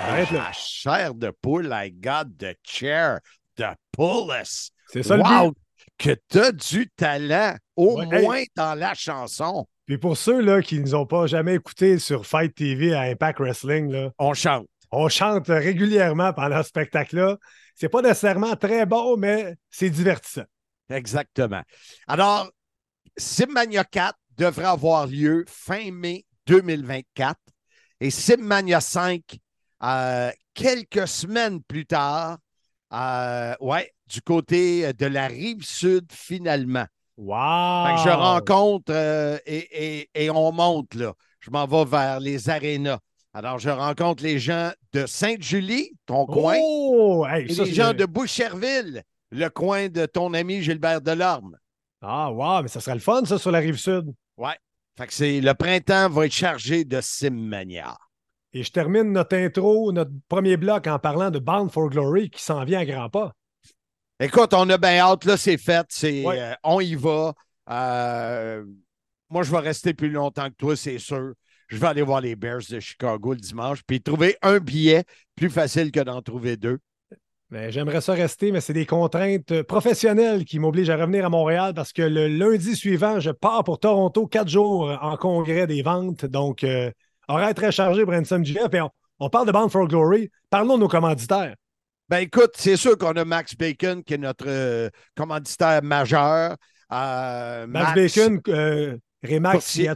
Arrête 0.09 0.31
là. 0.31 0.39
La 0.47 0.53
chair 0.53 1.15
de 1.15 1.31
poule, 1.43 1.69
I 1.73 1.91
got 1.93 2.25
the 2.39 2.57
chair 2.65 3.19
to 3.57 3.65
pull 3.93 4.31
us. 4.41 4.71
C'est 4.89 5.03
ça 5.03 5.17
le 5.17 5.23
wow, 5.23 5.51
but. 5.51 5.59
que 5.99 6.17
t'as 6.29 6.53
du 6.53 6.89
talent, 6.97 7.55
au 7.77 7.99
Ouais, 8.01 8.07
hey. 8.19 8.23
moins 8.25 8.43
dans 8.57 8.75
la 8.75 8.95
chanson. 8.95 9.67
Puis 9.87 9.99
pour 9.99 10.17
ceux 10.17 10.41
là, 10.41 10.63
qui 10.63 10.77
ne 10.79 10.83
nous 10.83 10.95
ont 10.95 11.07
pas 11.07 11.27
jamais 11.27 11.55
écoutés 11.57 11.99
sur 11.99 12.25
Fight 12.27 12.55
TV 12.55 12.95
à 12.95 13.03
Impact 13.03 13.41
Wrestling, 13.41 13.91
là, 13.91 14.11
On 14.19 14.33
chante. 14.35 14.67
on 14.91 15.09
chante 15.09 15.49
régulièrement 15.49 16.33
pendant 16.33 16.63
ce 16.63 16.69
spectacle-là. 16.69 17.37
C'est 17.75 17.89
pas 17.89 18.01
nécessairement 18.03 18.57
très 18.57 18.87
bon, 18.87 19.17
mais 19.17 19.55
c'est 19.71 19.91
divertissant. 19.91 20.45
Exactement. 20.90 21.62
Alors, 22.07 22.50
Simmania 23.16 23.85
4 23.85 24.16
devrait 24.37 24.64
avoir 24.66 25.07
lieu 25.07 25.45
fin 25.49 25.90
mai 25.90 26.25
2024 26.47 27.37
et 28.00 28.11
Simmania 28.11 28.80
5 28.80 29.23
euh, 29.83 30.30
quelques 30.54 31.07
semaines 31.09 31.62
plus 31.62 31.87
tard, 31.87 32.38
euh, 32.92 33.54
ouais, 33.61 33.92
du 34.07 34.23
côté 34.23 34.92
de 34.92 35.07
la 35.07 35.26
rive 35.26 35.64
sud 35.64 36.07
finalement. 36.12 36.87
Wow! 37.16 37.87
Fait 37.87 37.95
que 38.04 38.11
je 38.11 38.14
rencontre 38.16 38.92
euh, 38.95 39.38
et, 39.45 39.99
et- 40.00 40.11
et 40.14 40.30
on 40.30 40.52
monte 40.52 40.95
là. 40.95 41.12
Je 41.40 41.50
m'en 41.50 41.66
vais 41.66 41.85
vers 41.85 42.21
les 42.21 42.49
arénas. 42.49 42.99
Alors, 43.35 43.59
je 43.59 43.71
rencontre 43.71 44.23
les 44.23 44.38
gens 44.38 44.71
de 44.92 45.04
Sainte-Julie, 45.07 45.92
ton 46.07 46.26
coin, 46.26 46.57
Oh! 46.61 47.26
Hey, 47.28 47.47
et 47.50 47.54
ça, 47.54 47.64
les 47.64 47.75
gens 47.75 47.92
de 47.92 48.04
Boucherville, 48.07 49.02
le 49.30 49.49
coin 49.49 49.88
de 49.88 50.06
ton 50.06 50.32
ami 50.35 50.62
Gilbert 50.62 51.00
Delorme. 51.00 51.56
Ah, 52.00 52.30
wow, 52.32 52.62
mais 52.62 52.68
ça 52.68 52.80
serait 52.80 52.94
le 52.94 53.00
fun, 53.00 53.25
ça, 53.25 53.38
sur 53.38 53.50
la 53.50 53.58
rive 53.58 53.76
sud. 53.76 54.14
Ouais. 54.37 54.56
Fait 54.97 55.06
que 55.06 55.12
c'est 55.12 55.40
le 55.40 55.54
printemps 55.54 56.08
va 56.08 56.26
être 56.26 56.32
chargé 56.32 56.85
de 56.85 57.00
Simmania. 57.00 57.97
Et 58.52 58.62
je 58.62 58.70
termine 58.73 59.12
notre 59.12 59.37
intro, 59.37 59.92
notre 59.92 60.11
premier 60.28 60.56
bloc 60.56 60.87
en 60.87 60.99
parlant 60.99 61.30
de 61.30 61.38
Bound 61.38 61.70
for 61.70 61.90
Glory 61.90 62.30
qui 62.30 62.42
s'en 62.42 62.64
vient 62.64 62.80
à 62.80 62.85
grands 62.87 63.11
pas. 63.11 63.32
Écoute, 64.20 64.52
on 64.54 64.68
a 64.70 64.78
bien 64.78 64.99
hâte, 64.99 65.25
là, 65.26 65.37
c'est 65.37 65.58
fait. 65.58 65.87
C'est, 65.90 66.25
Ouais. 66.25 66.40
euh, 66.40 66.54
on 66.64 66.80
y 66.80 66.94
va. 66.94 67.35
Euh, 67.70 68.64
moi, 69.28 69.42
je 69.42 69.52
vais 69.52 69.58
rester 69.58 69.94
plus 69.94 70.11
longtemps 70.11 70.49
que 70.49 70.54
toi, 70.56 70.76
c'est 70.76 70.99
sûr. 70.99 71.35
Je 71.68 71.76
vais 71.76 71.87
aller 71.87 72.02
voir 72.02 72.20
les 72.23 72.35
Bears 72.35 72.62
de 72.70 72.80
Chicago 72.80 73.35
le 73.35 73.40
dimanche, 73.40 73.82
puis 73.87 74.00
trouver 74.00 74.37
un 74.42 74.58
billet 74.58 75.04
plus 75.37 75.50
facile 75.50 75.92
que 75.92 76.00
d'en 76.00 76.23
trouver 76.23 76.56
deux. 76.56 76.78
Ben, 77.50 77.71
J'aimerais 77.71 78.02
ça 78.02 78.12
rester, 78.12 78.52
mais 78.52 78.61
c'est 78.61 78.75
des 78.75 78.85
contraintes 78.85 79.52
euh, 79.52 79.64
professionnelles 79.64 80.45
qui 80.45 80.59
m'obligent 80.59 80.90
à 80.90 80.97
revenir 80.97 81.25
à 81.25 81.31
Montréal 81.31 81.73
parce 81.75 81.95
que 81.95 82.02
le 82.02 82.28
lundi 82.28 82.76
suivant, 82.76 83.21
je 83.21 83.31
pars 83.31 83.64
pour 83.64 83.78
Toronto 83.81 84.26
quatre 84.26 84.49
jours 84.49 84.97
en 85.00 85.17
congrès 85.17 85.67
des 85.67 85.81
ventes. 85.81 86.26
Donc, 86.26 86.62
euh, 86.62 86.90
horaire 87.26 87.55
très 87.55 87.73
chargé 87.73 88.05
pour 88.05 88.12
GF. 88.12 88.75
Et 88.75 88.81
on, 88.83 88.90
on 89.19 89.31
parle 89.31 89.47
de 89.47 89.52
Bound 89.52 89.71
for 89.71 89.88
Glory. 89.88 90.31
Parlons 90.50 90.75
de 90.76 90.81
nos 90.83 90.88
commanditaires. 90.88 91.55
Ben 92.11 92.19
écoute, 92.19 92.52
c'est 92.57 92.76
sûr 92.76 92.97
qu'on 92.99 93.12
a 93.12 93.25
Max 93.25 93.55
Bacon 93.57 94.02
qui 94.02 94.14
est 94.14 94.19
notre 94.19 94.47
euh, 94.47 94.90
commanditaire 95.14 95.83
majeur. 95.83 96.55
Euh, 96.93 97.67
Max, 97.67 97.95
Bacon, 97.95 98.40
euh, 98.49 98.97
Remax, 99.23 99.57
Courtier- 99.57 99.87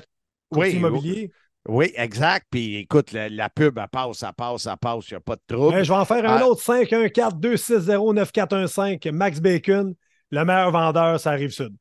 courtier 0.50 0.72
Oui, 0.72 0.76
immobilier. 0.76 1.30
Oui, 1.68 1.92
exact. 1.96 2.46
Puis 2.50 2.76
écoute, 2.76 3.12
la, 3.12 3.28
la 3.28 3.48
pub, 3.48 3.78
elle 3.78 3.88
passe, 3.88 4.22
elle 4.22 4.32
passe, 4.36 4.66
elle 4.66 4.76
passe, 4.78 5.08
il 5.10 5.14
n'y 5.14 5.18
a 5.18 5.20
pas 5.20 5.36
de 5.36 5.42
trouble. 5.46 5.74
Ben, 5.76 5.84
je 5.84 5.92
vais 5.92 5.98
en 5.98 6.04
faire 6.04 6.28
un 6.28 6.38
Ah. 6.38 6.46
autre 6.46 6.62
514-260-9415. 6.62 9.10
Max 9.12 9.40
Bacon, 9.40 9.94
le 10.30 10.44
meilleur 10.44 10.70
vendeur, 10.70 11.20
ça 11.20 11.30
arrive 11.30 11.50
sud. 11.50 11.74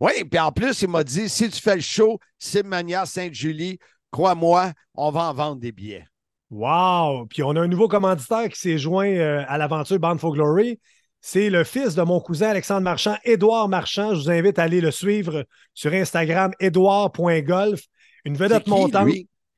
Oui, 0.00 0.12
puis 0.28 0.40
en 0.40 0.52
plus, 0.52 0.82
il 0.82 0.88
m'a 0.88 1.04
dit 1.04 1.28
si 1.28 1.48
tu 1.48 1.60
fais 1.60 1.76
le 1.76 1.80
show, 1.80 2.18
Simmania 2.38 3.06
Sainte-Julie, 3.06 3.78
crois-moi, 4.10 4.72
on 4.94 5.10
va 5.10 5.30
en 5.30 5.34
vendre 5.34 5.60
des 5.60 5.72
billets. 5.72 6.06
Wow! 6.50 7.26
Puis 7.26 7.42
on 7.42 7.50
a 7.56 7.60
un 7.60 7.68
nouveau 7.68 7.88
commanditaire 7.88 8.48
qui 8.48 8.58
s'est 8.60 8.78
joint 8.78 9.08
euh, 9.08 9.42
à 9.48 9.58
l'aventure 9.58 9.98
Bound 9.98 10.20
for 10.20 10.34
Glory. 10.34 10.78
C'est 11.20 11.50
le 11.50 11.62
fils 11.64 11.94
de 11.94 12.02
mon 12.02 12.20
cousin 12.20 12.48
Alexandre 12.48 12.80
Marchand, 12.82 13.16
Édouard 13.24 13.68
Marchand. 13.68 14.14
Je 14.14 14.22
vous 14.22 14.30
invite 14.30 14.58
à 14.58 14.64
aller 14.64 14.80
le 14.80 14.90
suivre 14.90 15.44
sur 15.72 15.92
Instagram, 15.92 16.52
édouard.golf. 16.58 17.80
Une 18.24 18.36
vedette 18.36 18.66
montante. 18.66 19.08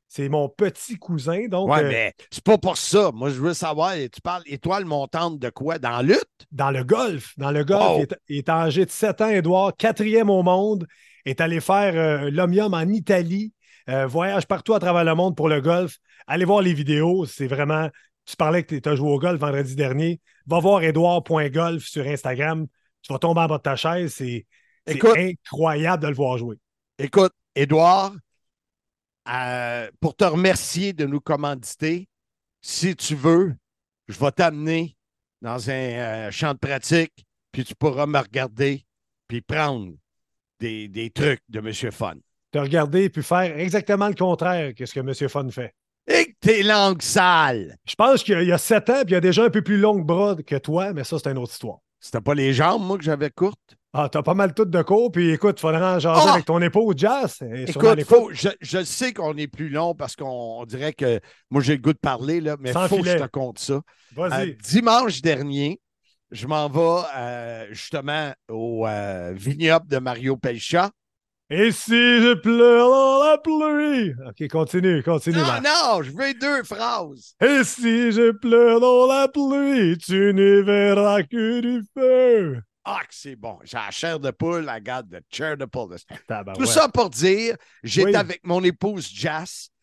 C'est 0.09 0.28
mon 0.28 0.49
petit 0.49 0.97
cousin. 0.97 1.49
Donc, 1.49 1.71
Oui, 1.73 1.78
euh, 1.80 1.88
mais 1.88 2.14
c'est 2.30 2.44
pas 2.44 2.56
pour 2.59 2.76
ça. 2.76 3.11
Moi, 3.12 3.30
je 3.30 3.40
veux 3.40 3.54
savoir, 3.54 3.94
tu 3.94 4.21
parles 4.23 4.42
étoile 4.47 4.85
montante 4.85 5.40
de 5.40 5.50
quoi? 5.50 5.78
Dans 5.78 5.90
la 5.90 6.02
lutte? 6.02 6.21
dans 6.52 6.71
le 6.71 6.85
golf. 6.85 7.33
Dans 7.37 7.50
le 7.50 7.64
golf, 7.64 7.83
Oh. 7.83 8.04
il, 8.28 8.37
est, 8.37 8.38
est 8.38 8.49
âgé 8.49 8.85
de 8.87 8.90
7 8.90 9.21
ans, 9.23 9.28
Édouard, 9.28 9.73
quatrième 9.76 10.30
au 10.30 10.42
monde, 10.44 10.87
est 11.25 11.40
allé 11.40 11.61
faire 11.61 11.94
euh, 11.97 12.30
l'Omnium 12.30 12.75
en 12.75 12.83
Italie, 12.88 13.52
euh, 13.88 14.06
voyage 14.06 14.47
partout 14.47 14.75
à 14.75 14.78
travers 14.78 15.04
le 15.04 15.14
monde 15.16 15.37
pour 15.37 15.49
le 15.49 15.61
golf. 15.61 15.97
Allez 16.28 16.44
voir 16.44 16.62
les 16.62 16.75
vidéos, 16.75 17.26
c'est 17.26 17.49
vraiment. 17.49 17.88
Tu 18.25 18.37
parlais 18.37 18.62
que 18.62 18.76
tu 18.76 18.88
as 18.88 18.94
joué 18.94 19.11
au 19.11 19.18
golf 19.18 19.40
vendredi 19.40 19.75
dernier. 19.75 20.21
Va 20.47 20.61
voir 20.61 20.83
Edouard.golf 20.83 21.85
sur 21.85 22.06
Instagram. 22.06 22.66
Tu 23.02 23.12
vas 23.12 23.18
tomber 23.18 23.40
en 23.40 23.47
bas 23.47 23.59
de 23.59 23.62
ta 23.62 23.76
chaise. 23.76 24.14
C'est 24.14 24.47
incroyable 24.87 26.02
de 26.02 26.09
le 26.09 26.14
voir 26.14 26.38
jouer. 26.38 26.56
Écoute, 26.99 27.33
Édouard, 27.54 28.12
pour 30.00 30.14
te 30.16 30.25
remercier 30.25 30.93
de 30.93 31.07
nous 31.07 31.21
commanditer, 31.21 32.09
si 32.61 32.95
tu 32.97 33.14
veux, 33.14 33.54
je 34.09 34.19
vais 34.19 34.33
t'amener 34.33 34.97
dans 35.43 35.71
un 35.71 35.73
euh, 35.73 36.31
champ 36.31 36.52
de 36.54 36.59
pratique, 36.59 37.12
puis 37.52 37.64
tu 37.64 37.75
pourras 37.75 38.07
me 38.07 38.19
regarder, 38.19 38.85
puis 39.28 39.40
prendre 39.40 39.93
des, 40.61 40.88
des 40.88 41.11
trucs 41.11 41.43
de 41.49 41.59
M. 41.59 41.93
Fun. 41.93 42.14
Te 42.50 42.59
regarder 42.59 43.11
puis 43.11 43.23
faire 43.23 43.59
exactement 43.59 44.09
le 44.09 44.14
contraire 44.14 44.75
que 44.75 44.87
ce 44.87 44.95
que 44.95 45.00
M. 45.00 45.28
Fun 45.28 45.50
fait. 45.50 45.75
Et 46.07 46.26
que 46.26 46.37
tes 46.40 46.62
langues 46.62 47.02
sales! 47.02 47.76
Je 47.87 47.95
pense 47.95 48.23
qu'il 48.23 48.35
y 48.35 48.37
a- 48.37 48.43
il 48.43 48.49
y 48.49 48.52
a 48.52 48.59
7 48.59 48.90
ans, 48.90 49.00
puis 49.02 49.11
il 49.11 49.14
y 49.14 49.16
a 49.16 49.21
déjà 49.21 49.45
un 49.45 49.50
peu 49.50 49.62
plus 49.62 49.78
long 49.78 50.00
bras 50.00 50.37
que 50.37 50.57
toi, 50.57 50.93
mais 50.93 51.04
ça, 51.04 51.19
c'est 51.19 51.31
une 51.31 51.38
autre 51.38 51.52
histoire. 51.52 51.78
C'était 51.99 52.21
pas 52.21 52.35
les 52.35 52.52
jambes, 52.52 52.83
moi, 52.87 52.99
que 52.99 53.04
j'avais 53.04 53.31
courtes? 53.31 53.76
Ah, 53.97 54.09
t'as 54.11 54.23
pas 54.23 54.35
mal 54.35 54.53
tout 54.55 54.65
de 54.65 54.83
cours, 54.83 55.13
puis 55.13 55.31
écoute, 55.31 55.55
il 55.59 55.61
faudra 55.61 55.95
en 55.95 55.99
jaser 56.01 56.23
Ah! 56.27 56.33
avec 56.33 56.45
ton 56.47 56.61
épouse, 56.61 56.95
Jazz. 56.97 57.39
Écoute, 57.69 58.03
faut, 58.03 58.29
je, 58.33 58.49
je 58.61 58.83
sais 58.83 59.13
qu'on 59.13 59.37
est 59.37 59.47
plus 59.47 59.69
long 59.69 59.95
parce 59.95 60.17
qu'on 60.17 60.27
on 60.61 60.65
dirait 60.65 60.93
que 60.93 61.21
moi, 61.49 61.63
j'ai 61.63 61.77
le 61.77 61.81
goût 61.81 61.93
de 61.93 61.99
parler, 61.99 62.41
là, 62.41 62.57
mais 62.59 62.71
il 62.71 62.73
Sans 62.73 62.89
faut 62.89 62.99
que 62.99 63.05
je 63.09 63.17
te 63.19 63.27
compte 63.29 63.61
ça. 63.61 63.81
Vas-y. 64.17 64.51
Euh, 64.51 64.53
dimanche 64.65 65.23
dernier, 65.23 65.81
je 66.33 66.49
m'en 66.49 66.69
vais 66.69 67.05
euh, 67.17 67.67
justement 67.71 68.33
au 68.51 68.85
euh, 68.89 69.33
vignoble 69.37 69.87
de 69.87 69.99
Mario 69.99 70.37
Pelcha. 70.37 70.91
Et 71.51 71.71
si 71.71 71.93
je 71.93 72.35
pleure 72.35 72.89
dans 72.91 73.23
la 73.23 73.39
pluie? 73.39 74.13
OK, 74.29 74.49
continue, 74.51 75.03
continue. 75.05 75.37
Non, 75.37 75.43
Marc. 75.43 75.63
non, 75.65 76.03
je 76.03 76.11
veux 76.11 76.35
deux 76.35 76.65
phrases. 76.65 77.35
Et 77.41 77.63
si 77.63 78.11
je 78.11 78.33
pleure 78.33 78.81
dans 78.81 79.07
la 79.07 79.29
pluie, 79.29 79.97
tu 79.99 80.33
ne 80.35 80.63
verras 80.63 81.23
que 81.23 81.61
du 81.61 81.85
feu. 81.97 82.61
Ah, 82.85 83.00
que 83.09 83.14
c'est 83.14 83.37
bon. 83.37 83.59
J'ai 83.64 83.76
la 83.79 83.91
chair 83.91 84.21
de 84.21 84.31
poule, 84.31 84.64
la 84.64 84.79
garde 84.81 85.09
de 85.09 85.21
chair 85.31 85.57
de 85.57 85.64
poule. 85.64 85.97
Tabarouette. 86.29 86.59
Tout 86.61 86.71
ça 86.71 86.88
pour 86.88 87.09
dire, 87.11 87.57
j'étais 87.83 88.09
Oui. 88.11 88.14
avec 88.17 88.41
mon 88.45 88.62
épouse 88.62 89.11
Mais 89.23 89.38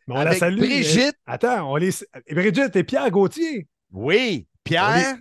on 0.07 0.13
la 0.15 0.21
avec 0.21 0.37
salue. 0.39 0.59
Brigitte. 0.59 1.15
mais- 1.27 1.33
Attends, 1.33 1.71
on 1.71 1.75
les... 1.77 1.91
Brigitte 2.31 2.75
et 2.75 2.83
Pierre 2.83 3.09
Gauthier. 3.09 3.67
Oui, 3.91 4.47
Pierre. 4.63 5.17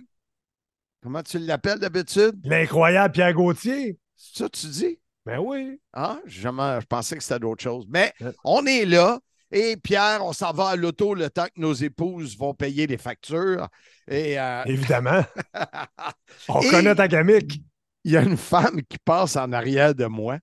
Comment 1.01 1.23
tu 1.23 1.39
l'appelles 1.39 1.79
d'habitude? 1.79 2.39
L'incroyable 2.43 3.13
Pierre 3.13 3.33
Gauthier. 3.33 3.97
C'est 4.15 4.43
ça 4.43 4.49
que 4.49 4.57
tu 4.57 4.67
dis? 4.67 4.99
Ben 5.25 5.39
oui. 5.39 5.79
Ah, 5.93 6.19
jamais, 6.27 6.79
je 6.81 6.85
pensais 6.85 7.15
que 7.17 7.23
c'était 7.23 7.39
d'autres 7.39 7.63
choses. 7.63 7.85
Mais 7.89 8.13
Ouais. 8.21 8.31
on 8.43 8.65
est 8.67 8.85
là. 8.85 9.19
Et 9.53 9.75
Pierre, 9.75 10.23
on 10.23 10.31
s'en 10.31 10.53
va 10.53 10.69
à 10.69 10.75
l'auto 10.77 11.13
le 11.13 11.29
temps 11.29 11.45
que 11.47 11.59
nos 11.59 11.73
épouses 11.73 12.37
vont 12.37 12.53
payer 12.53 12.87
les 12.87 12.97
factures. 12.97 13.67
Et 14.07 14.39
euh, 14.39 14.63
Évidemment. 14.65 15.25
On 16.47 16.61
Et- 16.61 16.69
connaît 16.69 16.95
ta 16.95 17.07
gamique. 17.09 17.61
Il 18.03 18.11
y 18.13 18.17
a 18.17 18.21
une 18.23 18.37
femme 18.37 18.81
qui 18.89 18.97
passe 19.03 19.35
en 19.35 19.51
arrière 19.51 19.93
de 19.95 20.05
moi. 20.05 20.37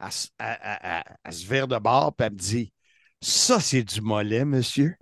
Elle, 0.00 0.12
se- 0.12 0.28
elle- 0.38 0.58
elle- 0.62 0.78
elle- 0.82 1.16
elle 1.24 1.32
se 1.32 1.46
vire 1.46 1.68
de 1.68 1.78
bord, 1.78 2.14
puis 2.14 2.26
elle 2.26 2.32
me 2.32 2.38
dit 2.38 2.72
Ça, 3.22 3.58
c'est 3.60 3.82
du 3.82 4.00
mollet, 4.00 4.44
monsieur. 4.44 4.96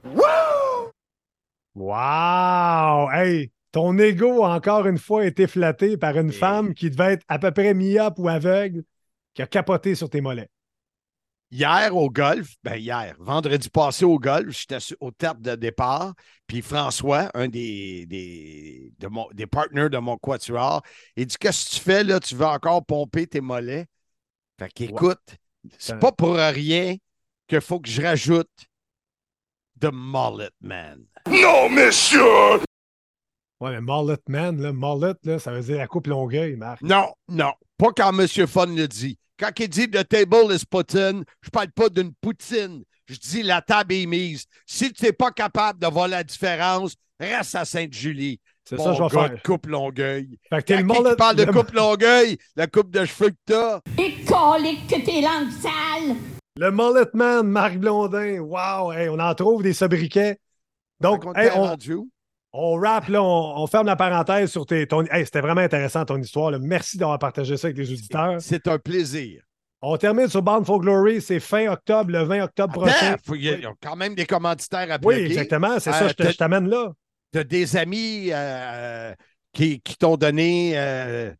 Wow! 1.75 3.11
Hey, 3.13 3.51
ton 3.73 3.99
ego, 3.99 4.45
encore 4.45 4.87
une 4.87 4.99
fois, 4.99 5.23
a 5.23 5.27
été 5.27 5.47
flatté 5.47 5.97
par 5.97 6.17
une 6.19 6.29
Et- 6.29 6.33
femme 6.33 6.75
qui 6.75 6.91
devait 6.91 7.15
être 7.15 7.25
à 7.29 7.39
peu 7.39 7.51
près 7.51 7.75
myope 7.75 8.19
ou 8.19 8.29
aveugle, 8.29 8.83
qui 9.35 9.43
a 9.43 9.47
capoté 9.47 9.95
sur 9.95 10.11
tes 10.11 10.21
mollets. 10.21 10.51
Hier 11.55 11.95
au 11.95 12.09
golf, 12.09 12.55
ben 12.65 12.77
hier, 12.77 13.15
vendredi 13.19 13.69
passé 13.69 14.07
au 14.07 14.19
golf, 14.19 14.57
j'étais 14.59 14.79
au 15.01 15.11
terme 15.11 15.39
de 15.43 15.55
départ, 15.55 16.15
puis 16.47 16.63
François, 16.63 17.31
un 17.35 17.47
des, 17.47 18.07
des, 18.07 18.91
de 18.99 19.07
mon, 19.09 19.29
des 19.35 19.47
partners 19.47 19.91
de 19.91 19.99
mon 19.99 20.17
quatuor, 20.17 20.81
il 21.15 21.27
dit 21.27 21.37
Qu'est-ce 21.39 21.69
que 21.69 21.75
tu 21.75 21.81
fais 21.83 22.05
là? 22.05 22.21
Tu 22.21 22.35
veux 22.35 22.47
encore 22.47 22.83
pomper 22.87 23.27
tes 23.27 23.43
mollets? 23.43 23.85
Fait 24.59 24.73
qu'écoute, 24.73 25.21
c'est 25.77 25.93
Euh. 25.93 25.99
pas 25.99 26.11
pour 26.13 26.37
rien 26.37 26.97
qu'il 27.47 27.61
faut 27.61 27.81
que 27.81 27.89
je 27.91 28.01
rajoute 28.01 28.49
The 29.79 29.91
Mullet 29.93 30.51
Man. 30.63 31.05
Non, 31.29 31.69
messieurs 31.69 32.61
Ouais, 33.61 33.79
mais 33.79 33.81
Mullet 33.83 34.17
Man, 34.27 34.59
là, 34.59 34.73
Mullet, 34.73 35.15
là, 35.25 35.39
ça 35.39 35.53
veut 35.53 35.61
dire 35.61 35.77
la 35.77 35.87
coupe 35.87 36.07
longueuil, 36.07 36.57
Marc. 36.57 36.81
Non, 36.81 37.13
non, 37.29 37.53
pas 37.77 37.93
quand 37.95 38.19
M. 38.19 38.27
Fun 38.47 38.67
le 38.75 38.89
dit. 38.89 39.19
Quand 39.43 39.51
il 39.59 39.69
dit 39.69 39.91
The 39.91 40.07
table 40.09 40.55
is 40.55 40.65
poutine, 40.65 41.25
je 41.41 41.51
parle 41.51 41.73
pas 41.73 41.89
d'une 41.89 42.13
poutine. 42.15 42.85
Je 43.09 43.17
dis 43.17 43.43
la 43.43 43.61
table 43.61 43.93
est 43.95 44.07
mise. 44.07 44.45
Si 44.67 44.93
tu 44.93 45.05
n'es 45.05 45.13
pas 45.13 45.33
capable 45.33 45.81
de 45.81 45.87
voir 45.89 46.07
la 46.07 46.23
différence, 46.23 46.95
reste 47.19 47.57
à 47.57 47.65
Sainte-Julie. 47.65 48.39
C'est 48.65 48.77
Mon 48.77 48.85
ça 48.85 48.91
que 48.91 48.97
je 48.99 49.03
vais 49.03 49.09
gars 49.09 49.29
faire. 49.29 49.37
de 49.39 49.43
coupe 49.43 49.67
longueuil. 49.67 50.39
Fait 50.49 50.59
que 50.59 50.67
t'es 50.69 50.77
le 50.77 50.85
Quand 50.87 50.95
il 50.95 51.03
Mullet. 51.03 51.17
parle 51.17 51.37
de 51.37 51.45
coupe 51.47 51.73
longueuil, 51.73 52.39
la 52.55 52.69
coupe 52.69 52.93
de 52.93 53.05
cheveux 53.05 53.31
que 53.31 53.37
t'as. 53.45 53.81
Et 53.99 54.23
colique 54.25 54.87
que 54.87 55.05
tes 55.05 55.21
langues 55.21 55.51
sales! 55.51 56.17
Le 56.55 56.71
Mullet 56.71 57.09
Man, 57.13 57.49
Marc 57.49 57.79
Blondin. 57.79 58.39
Wow! 58.39 58.93
Hey, 58.93 59.09
on 59.09 59.19
en 59.19 59.35
trouve 59.35 59.65
des 59.65 59.73
sobriquets. 59.73 60.39
Donc, 61.01 61.25
hey, 61.35 61.51
on? 61.57 61.77
On 62.53 62.77
wrap, 62.79 63.09
là, 63.09 63.23
on, 63.23 63.63
on 63.63 63.67
ferme 63.67 63.87
la 63.87 63.97
parenthèse 63.97 64.51
sur 64.51 64.67
tes. 64.67 64.87
Ton... 64.87 65.05
Hey, 65.07 65.25
c'était 65.25 65.41
vraiment 65.41 65.61
intéressant 65.63 66.05
ton 66.05 66.19
histoire. 66.19 66.51
là. 66.51 66.59
Merci 66.61 66.99
d'avoir 66.99 67.19
partagé 67.19 67.57
ça 67.57 67.69
avec 67.69 67.79
les 67.79 67.91
auditeurs. 67.93 68.41
C'est 68.41 68.67
un 68.69 68.79
plaisir. 68.79 69.43
On 69.81 69.97
termine 69.97 70.29
sur 70.29 70.43
Bound 70.43 70.65
for 70.65 70.79
Glory. 70.81 71.21
C'est 71.21 71.41
fin 71.41 71.67
octobre, 71.73 72.11
le 72.13 72.23
20 72.23 72.45
octobre 72.45 72.73
prochain. 72.75 73.17
Il 73.35 73.43
y 73.43 73.49
a- 73.49 73.55
il 73.55 73.63
y 73.63 73.67
a 73.67 73.73
quand 73.83 73.97
même 73.97 74.15
des 74.15 74.27
commanditaires 74.27 74.91
à 74.91 74.99
Oui, 75.03 75.15
plugger. 75.17 75.25
exactement. 75.27 75.81
C'est 75.81 75.91
Euh, 75.91 76.09
ça, 76.09 76.31
je 76.31 76.37
t'amène 76.37 76.69
là. 76.69 76.93
Tu 77.33 77.39
as 77.41 77.45
des 77.45 77.77
amis 77.77 78.29
euh, 78.31 79.13
qui, 79.53 79.81
qui 79.81 79.97
t'ont 79.97 80.17
donné. 80.17 80.73
euh, 80.77 81.33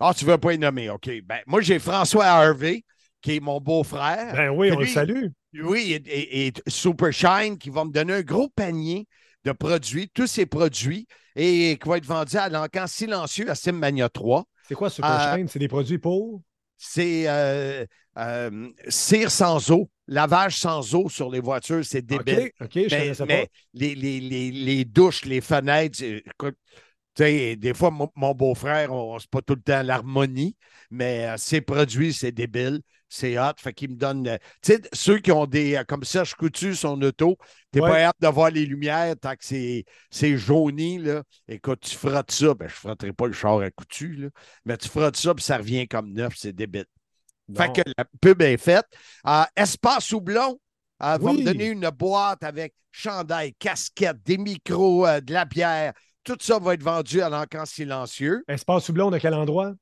Ah, 0.00 0.12
tu 0.16 0.24
veux 0.24 0.38
pas 0.38 0.52
les 0.52 0.58
nommer, 0.58 0.88
OK. 0.90 1.10
Ben, 1.24 1.40
moi, 1.46 1.60
j'ai 1.60 1.80
François 1.80 2.24
Harvey, 2.26 2.84
qui 3.20 3.36
est 3.36 3.40
mon 3.40 3.60
beau-frère. 3.60 4.32
Ben 4.32 4.50
oui, 4.50 4.70
on 4.72 4.78
le 4.78 4.86
salue. 4.86 5.26
Oui, 5.60 5.92
et, 5.92 5.96
et- 6.08 6.46
et 6.46 6.52
Super 6.68 7.12
Shine 7.12 7.58
qui 7.58 7.68
va 7.68 7.84
me 7.84 7.90
donner 7.90 8.12
un 8.12 8.22
gros 8.22 8.48
panier 8.48 9.06
de 9.48 9.52
produits, 9.56 10.10
tous 10.14 10.26
ces 10.26 10.46
produits, 10.46 11.06
et 11.36 11.78
qui 11.82 11.88
va 11.88 11.98
être 11.98 12.06
vendu 12.06 12.36
à 12.36 12.48
l'encan 12.48 12.86
silencieux 12.86 13.50
à 13.50 13.54
Simmania 13.54 14.08
3. 14.08 14.44
C'est 14.62 14.74
quoi 14.74 14.90
Super 14.90 15.18
Euh, 15.18 15.18
Shine? 15.18 15.48
C'est 15.48 15.58
des 15.58 15.68
produits 15.68 15.98
pour? 15.98 16.42
C'est 16.76 17.28
euh, 17.28 17.84
euh, 18.18 18.68
cire 18.88 19.30
sans 19.30 19.70
eau, 19.70 19.90
lavage 20.06 20.56
sans 20.58 20.94
eau 20.94 21.08
sur 21.08 21.30
les 21.30 21.40
voitures, 21.40 21.84
c'est 21.84 22.02
débile. 22.02 22.50
OK, 22.60 22.60
OK, 22.60 22.78
je 22.88 22.96
mais 22.96 23.14
pas. 23.26 23.46
les, 23.74 23.94
les, 23.94 24.20
les, 24.20 24.50
les 24.50 24.84
douches, 24.84 25.24
les 25.24 25.40
fenêtres, 25.40 26.02
écoute, 26.02 26.56
Tu 27.14 27.24
sais, 27.24 27.56
des 27.56 27.74
fois, 27.74 27.90
mon, 27.90 28.10
mon 28.16 28.32
beau-frère, 28.34 28.92
on, 28.92 29.18
c'est 29.18 29.30
pas 29.30 29.42
tout 29.42 29.54
le 29.56 29.62
temps 29.62 29.82
l'harmonie, 29.82 30.56
mais 30.90 31.26
euh, 31.26 31.36
ses 31.36 31.60
produits, 31.60 32.12
c'est 32.14 32.32
débile. 32.32 32.80
C'est 33.08 33.38
hot. 33.38 33.52
Fait 33.58 33.72
qu'il 33.72 33.90
me 33.90 33.96
donne. 33.96 34.26
euh, 34.28 34.36
tu 34.62 34.72
sais, 34.74 34.80
ceux 34.92 35.18
qui 35.18 35.32
ont 35.32 35.46
des. 35.46 35.76
euh, 35.76 35.84
Comme 35.84 36.04
Serge 36.04 36.34
Coutu, 36.34 36.74
son 36.74 37.00
auto, 37.02 37.36
t'es 37.70 37.80
Ouais. 37.80 37.88
pas 37.90 38.00
hâte 38.04 38.16
de 38.20 38.28
voir 38.28 38.50
les 38.50 38.66
lumières 38.66 39.14
tant 39.20 39.32
que 39.32 39.44
c'est, 39.44 39.84
c'est 40.10 40.36
jauni, 40.36 40.98
là. 40.98 41.22
Écoute, 41.48 41.80
tu 41.80 41.96
frottes 41.96 42.30
ça. 42.30 42.54
Ben, 42.54 42.68
je 42.68 42.74
frotterai 42.74 43.12
pas 43.12 43.26
le 43.26 43.32
char 43.32 43.58
à 43.60 43.70
Coutu, 43.70 44.14
là. 44.16 44.28
Mais 44.64 44.76
tu 44.76 44.88
frottes 44.88 45.16
ça, 45.16 45.34
puis 45.34 45.44
ça 45.44 45.56
revient 45.58 45.88
comme 45.88 46.12
neuf. 46.12 46.34
C'est 46.36 46.52
débile. 46.52 46.84
Fait 47.56 47.72
que 47.72 47.80
la 47.96 48.04
pub 48.20 48.42
est 48.42 48.58
faite. 48.58 48.84
Euh, 49.26 49.42
Espace 49.56 50.12
Houblon 50.12 50.60
euh, 51.02 51.16
va 51.16 51.32
me 51.32 51.42
donner 51.44 51.68
une 51.68 51.88
boîte 51.88 52.44
avec 52.44 52.74
chandail, 52.92 53.54
casquette, 53.54 54.18
des 54.24 54.36
micros, 54.36 55.06
euh, 55.06 55.20
de 55.22 55.32
la 55.32 55.46
bière. 55.46 55.94
Tout 56.24 56.36
ça 56.40 56.58
va 56.58 56.74
être 56.74 56.82
vendu 56.82 57.22
à 57.22 57.30
l'encan 57.30 57.64
silencieux. 57.64 58.44
Espace 58.48 58.84
Soublon, 58.84 59.10
de 59.10 59.16
quel 59.16 59.32
endroit? 59.32 59.72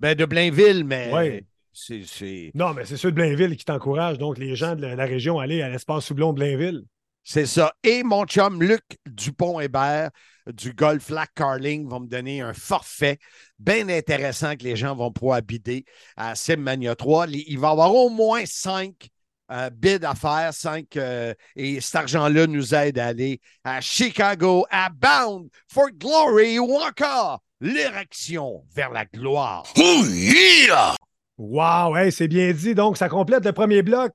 Ben, 0.00 0.14
de 0.14 0.24
Blainville, 0.26 0.84
mais 0.84 1.10
Ouais. 1.12 1.44
C'est, 1.72 2.02
c'est, 2.06 2.50
Non, 2.54 2.74
mais 2.74 2.84
c'est 2.84 2.96
ceux 2.96 3.10
de 3.10 3.16
Blainville 3.16 3.56
qui 3.56 3.64
t'encouragent, 3.64 4.18
donc 4.18 4.38
les 4.38 4.54
gens 4.56 4.74
de 4.76 4.82
la, 4.82 4.94
la 4.94 5.04
région, 5.04 5.38
à 5.40 5.44
aller 5.44 5.62
à 5.62 5.68
l'Espace 5.68 6.04
Soublon 6.04 6.32
de 6.32 6.38
Blainville. 6.38 6.82
c'est 7.24 7.46
ça. 7.46 7.72
Et 7.82 8.02
mon 8.02 8.24
chum 8.26 8.62
Luc 8.62 8.82
Dupont-Hébert 9.06 10.10
du 10.52 10.72
Golf 10.72 11.08
Lac 11.10 11.30
Carling 11.34 11.88
va 11.88 12.00
me 12.00 12.06
donner 12.06 12.40
un 12.40 12.52
forfait 12.52 13.18
bien 13.58 13.88
intéressant 13.88 14.56
que 14.56 14.64
les 14.64 14.74
gens 14.76 14.94
vont 14.96 15.12
pouvoir 15.12 15.40
bider 15.40 15.84
à 16.16 16.34
Simmania 16.34 16.96
3. 16.96 17.26
Les- 17.26 17.44
Il 17.46 17.58
va 17.60 17.68
y 17.68 17.70
avoir 17.72 17.94
au 17.94 18.08
moins 18.10 18.42
cinq 18.44 19.08
euh, 19.52 19.68
bids 19.70 20.04
à 20.04 20.14
faire, 20.14 20.52
cinq, 20.54 20.96
euh, 20.96 21.34
et 21.56 21.80
cet 21.80 21.94
argent-là 21.96 22.46
nous 22.46 22.74
aide 22.74 22.98
à 22.98 23.06
aller 23.08 23.40
à 23.64 23.80
Chicago, 23.82 24.64
à 24.70 24.88
Bound 24.90 25.48
for 25.70 25.90
Glory 25.92 26.58
ou 26.58 26.74
encore 26.76 27.42
l'érection 27.60 28.64
vers 28.74 28.90
la 28.90 29.04
gloire. 29.04 29.64
Oh 29.76 30.02
yeah! 30.08 30.94
Wow, 31.38 31.96
hey, 31.96 32.12
c'est 32.12 32.28
bien 32.28 32.52
dit. 32.52 32.74
Donc, 32.74 32.96
ça 32.96 33.08
complète 33.08 33.44
le 33.44 33.52
premier 33.52 33.82
bloc. 33.82 34.12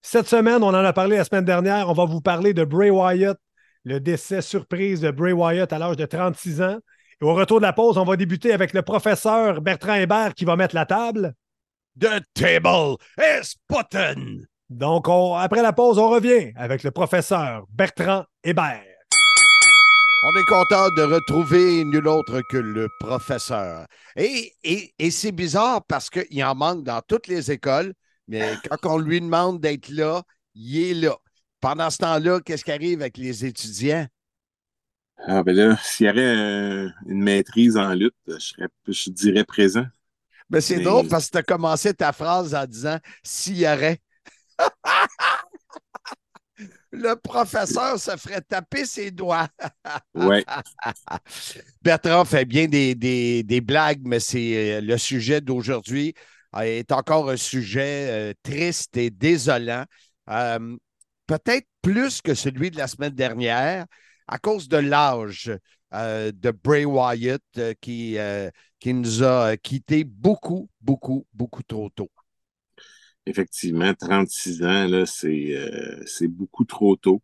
Cette 0.00 0.26
semaine, 0.28 0.62
on 0.62 0.68
en 0.68 0.74
a 0.74 0.92
parlé 0.92 1.16
la 1.16 1.24
semaine 1.24 1.44
dernière. 1.44 1.88
On 1.88 1.92
va 1.92 2.04
vous 2.04 2.20
parler 2.20 2.54
de 2.54 2.64
Bray 2.64 2.90
Wyatt, 2.90 3.38
le 3.84 4.00
décès 4.00 4.42
surprise 4.42 5.00
de 5.00 5.10
Bray 5.10 5.32
Wyatt 5.32 5.72
à 5.72 5.78
l'âge 5.78 5.96
de 5.96 6.06
36 6.06 6.62
ans. 6.62 6.78
Et 7.20 7.24
au 7.24 7.34
retour 7.34 7.58
de 7.58 7.62
la 7.66 7.72
pause, 7.72 7.98
on 7.98 8.04
va 8.04 8.16
débuter 8.16 8.52
avec 8.52 8.72
le 8.72 8.82
professeur 8.82 9.60
Bertrand 9.60 9.94
Hébert 9.94 10.34
qui 10.34 10.44
va 10.44 10.56
mettre 10.56 10.74
la 10.74 10.86
table. 10.86 11.34
The 12.00 12.22
table 12.34 12.96
is 13.18 13.56
button. 13.68 14.40
Donc, 14.70 15.08
on- 15.08 15.34
après 15.36 15.62
la 15.62 15.72
pause, 15.72 15.98
on 15.98 16.08
revient 16.08 16.52
avec 16.56 16.82
le 16.82 16.90
professeur 16.90 17.64
Bertrand 17.70 18.24
Hébert. 18.42 18.82
On 20.24 20.30
est 20.38 20.44
content 20.44 20.88
de 20.96 21.02
retrouver 21.02 21.84
nul 21.84 22.06
autre 22.06 22.42
que 22.48 22.56
le 22.56 22.88
professeur. 23.00 23.86
Et, 24.16 24.52
et- 24.62 24.94
et 24.98 25.10
c'est 25.10 25.32
bizarre 25.32 25.84
parce 25.84 26.10
qu'il 26.10 26.44
en 26.44 26.54
manque 26.54 26.84
dans 26.84 27.00
toutes 27.02 27.26
les 27.26 27.50
écoles, 27.50 27.92
mais 28.28 28.54
quand 28.68 28.92
on 28.94 28.98
lui 28.98 29.20
demande 29.20 29.60
d'être 29.60 29.88
là, 29.88 30.22
il 30.54 30.78
est 30.90 30.94
là. 30.94 31.16
Pendant 31.60 31.90
ce 31.90 31.98
temps-là, 31.98 32.40
qu'est-ce 32.40 32.64
qui 32.64 32.72
arrive 32.72 33.00
avec 33.00 33.16
les 33.16 33.44
étudiants? 33.44 34.06
Ah, 35.26 35.42
ben 35.42 35.54
là, 35.54 35.76
s'il 35.82 36.06
y 36.06 36.10
aurait 36.10 36.20
euh, 36.20 36.88
une 37.06 37.22
maîtrise 37.22 37.76
en 37.76 37.92
lutte, 37.94 38.14
je, 38.26 38.38
serais, 38.38 38.68
je 38.88 39.10
dirais 39.10 39.44
présent. 39.44 39.86
Mais 40.50 40.60
c'est 40.60 40.78
Mais- 40.78 40.84
drôle 40.84 41.08
parce 41.08 41.26
que 41.26 41.32
tu 41.32 41.38
as 41.38 41.42
commencé 41.42 41.94
ta 41.94 42.12
phrase 42.12 42.54
en 42.54 42.66
disant 42.66 42.98
s'il 43.22 43.58
y 43.58 43.66
aurait. 43.66 44.00
le 46.92 47.14
professeur 47.16 47.98
se 47.98 48.16
ferait 48.16 48.42
taper 48.42 48.84
ses 48.86 49.10
doigts. 49.10 49.48
Ouais. 50.14 50.46
Bertrand 51.82 52.24
fait 52.24 52.44
bien 52.44 52.66
des, 52.66 52.94
des- 52.94 53.42
des 53.42 53.60
blagues, 53.60 54.00
mais 54.04 54.20
c'est 54.20 54.78
euh, 54.78 54.80
le 54.80 54.96
sujet 54.98 55.40
d'aujourd'hui 55.40 56.14
euh, 56.56 56.60
est 56.60 56.92
encore 56.92 57.30
un 57.30 57.36
sujet 57.36 58.30
euh, 58.32 58.34
triste 58.42 58.96
et 58.96 59.10
désolant. 59.10 59.84
Euh, 60.30 60.76
Peut-être 61.26 61.66
plus 61.80 62.20
que 62.20 62.34
celui 62.34 62.70
de 62.70 62.76
la 62.76 62.88
semaine 62.88 63.14
dernière 63.14 63.86
à 64.28 64.38
cause 64.38 64.68
de 64.68 64.76
l'âge 64.76 65.50
euh, 65.94 66.32
de 66.34 66.50
Bray 66.50 66.84
Wyatt 66.84 67.40
euh, 67.58 67.72
qui, 67.80 68.18
qui 68.80 68.92
nous 68.92 69.22
a 69.22 69.56
quittés 69.56 70.04
beaucoup, 70.04 70.68
beaucoup, 70.80 71.24
beaucoup 71.32 71.62
trop 71.62 71.88
tôt. 71.90 72.10
Effectivement, 73.26 73.94
36 73.94 74.62
ans, 74.64 74.90
euh, 74.92 75.04
c'est 76.06 76.28
beaucoup 76.28 76.64
trop 76.64 76.96
tôt. 76.96 77.22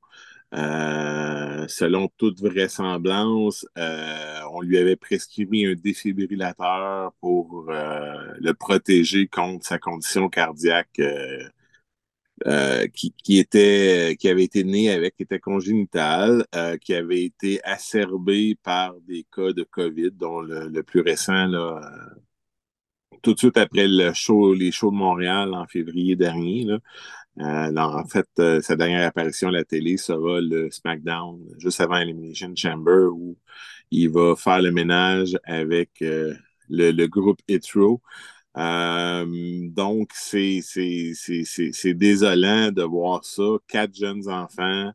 Euh, 0.55 1.67
selon 1.69 2.09
toute 2.17 2.41
vraisemblance, 2.41 3.67
euh, 3.77 4.41
on 4.53 4.61
lui 4.63 4.79
avait 4.79 4.97
prescrit 4.97 5.67
un 5.67 5.75
défibrillateur 5.75 7.13
pour 7.21 7.67
le 7.69 8.53
protéger 8.53 9.27
contre 9.29 9.67
sa 9.67 9.79
condition 9.79 10.29
cardiaque 10.29 11.01
qui, 12.95 13.13
qui 13.25 13.39
était 13.39 14.17
qui 14.19 14.29
avait 14.29 14.45
été 14.45 14.65
né 14.65 14.91
avec, 14.91 15.17
qui 15.17 15.25
était 15.25 15.41
congénitale, 15.41 16.45
qui 16.81 16.95
avait 16.95 17.25
été 17.25 17.61
acerbé 17.65 18.57
par 18.63 18.95
des 19.01 19.27
cas 19.35 19.53
de 19.53 19.65
COVID, 19.65 20.13
dont 20.13 20.41
le, 20.41 20.69
le 20.69 20.83
plus 20.83 21.01
récent 21.01 21.47
là, 21.47 21.81
tout 23.23 23.35
de 23.35 23.39
suite 23.39 23.57
après 23.57 23.87
les 23.89 24.13
shows 24.15 24.55
de 24.57 24.91
Montréal 24.97 25.55
en 25.55 25.67
février 25.67 26.17
dernier. 26.17 26.65
Là. 26.65 26.79
Euh, 27.41 27.77
en 27.77 28.05
fait, 28.07 28.27
euh, 28.41 28.61
sa 28.61 28.75
dernière 28.77 29.07
apparition 29.07 29.49
à 29.49 29.53
la 29.53 29.65
télé 29.65 29.97
sera 29.97 30.41
le 30.41 30.71
SmackDown, 30.71 31.41
juste 31.59 31.81
avant 31.81 31.97
Elimination 31.99 32.53
Chamber, 32.57 33.09
où 33.13 33.37
il 33.91 34.11
va 34.11 34.35
faire 34.37 34.61
le 34.63 34.73
ménage 34.73 35.39
avec 35.45 36.03
euh, 36.03 36.35
le, 36.69 37.07
groupe 37.07 37.41
Itro. 37.49 38.03
Donc, 38.55 40.11
c'est 40.15 40.61
désolant 41.95 42.73
de 42.73 42.83
voir 42.83 43.25
ça. 43.25 43.43
Quatre 43.69 43.95
jeunes 43.95 44.29
enfants, 44.29 44.93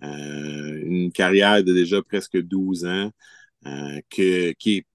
une 0.00 1.12
carrière 1.12 1.62
de 1.64 1.72
déjà 1.74 2.02
presque 2.02 2.38
12 2.38 2.86
ans, 2.86 3.10
que, 4.10 4.52
qui 4.52 4.78
est 4.78 4.86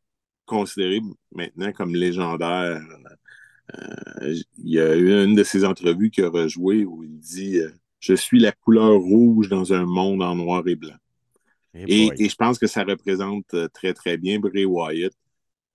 considéré 0.48 1.02
maintenant 1.32 1.72
comme 1.72 1.94
légendaire. 1.94 2.82
Euh, 3.76 4.34
il 4.58 4.70
y 4.70 4.80
a 4.80 4.96
eu 4.96 5.24
une 5.24 5.36
de 5.36 5.44
ses 5.44 5.66
entrevues 5.66 6.10
qu'il 6.10 6.24
a 6.24 6.30
rejoué 6.30 6.86
où 6.86 7.04
il 7.04 7.20
dit 7.20 7.60
euh, 7.60 7.70
Je 8.00 8.14
suis 8.14 8.40
la 8.40 8.54
couleur 8.54 8.94
rouge 8.94 9.50
dans 9.50 9.74
un 9.74 9.86
monde 9.86 10.24
en 10.24 10.36
noir 10.36 10.64
et 10.68 10.76
blanc. 10.76 10.96
Et, 11.76 12.10
et 12.18 12.30
je 12.30 12.36
pense 12.36 12.58
que 12.58 12.66
ça 12.66 12.84
représente 12.84 13.54
euh, 13.54 13.68
très, 13.68 13.94
très 13.94 14.18
bien 14.18 14.40
Bray 14.40 14.66
Wyatt. 14.66 15.14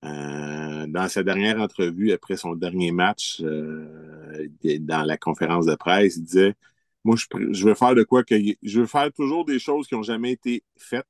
Euh, 0.04 0.86
dans 0.88 1.08
sa 1.08 1.22
dernière 1.22 1.60
entrevue, 1.60 2.10
après 2.10 2.36
son 2.36 2.56
dernier 2.56 2.90
match, 2.90 3.40
dans 3.40 5.04
la 5.04 5.16
conférence 5.16 5.66
de 5.66 5.76
presse, 5.76 6.16
il 6.16 6.24
disait 6.24 6.54
Moi, 7.04 7.14
je, 7.16 7.26
je 7.52 7.64
veux 7.64 7.74
faire 7.74 7.94
de 7.94 8.02
quoi 8.02 8.24
que. 8.24 8.34
Je 8.62 8.80
veux 8.80 8.86
faire 8.86 9.12
toujours 9.12 9.44
des 9.44 9.60
choses 9.60 9.86
qui 9.86 9.94
n'ont 9.94 10.02
jamais 10.02 10.32
été 10.32 10.64
faites. 10.76 11.06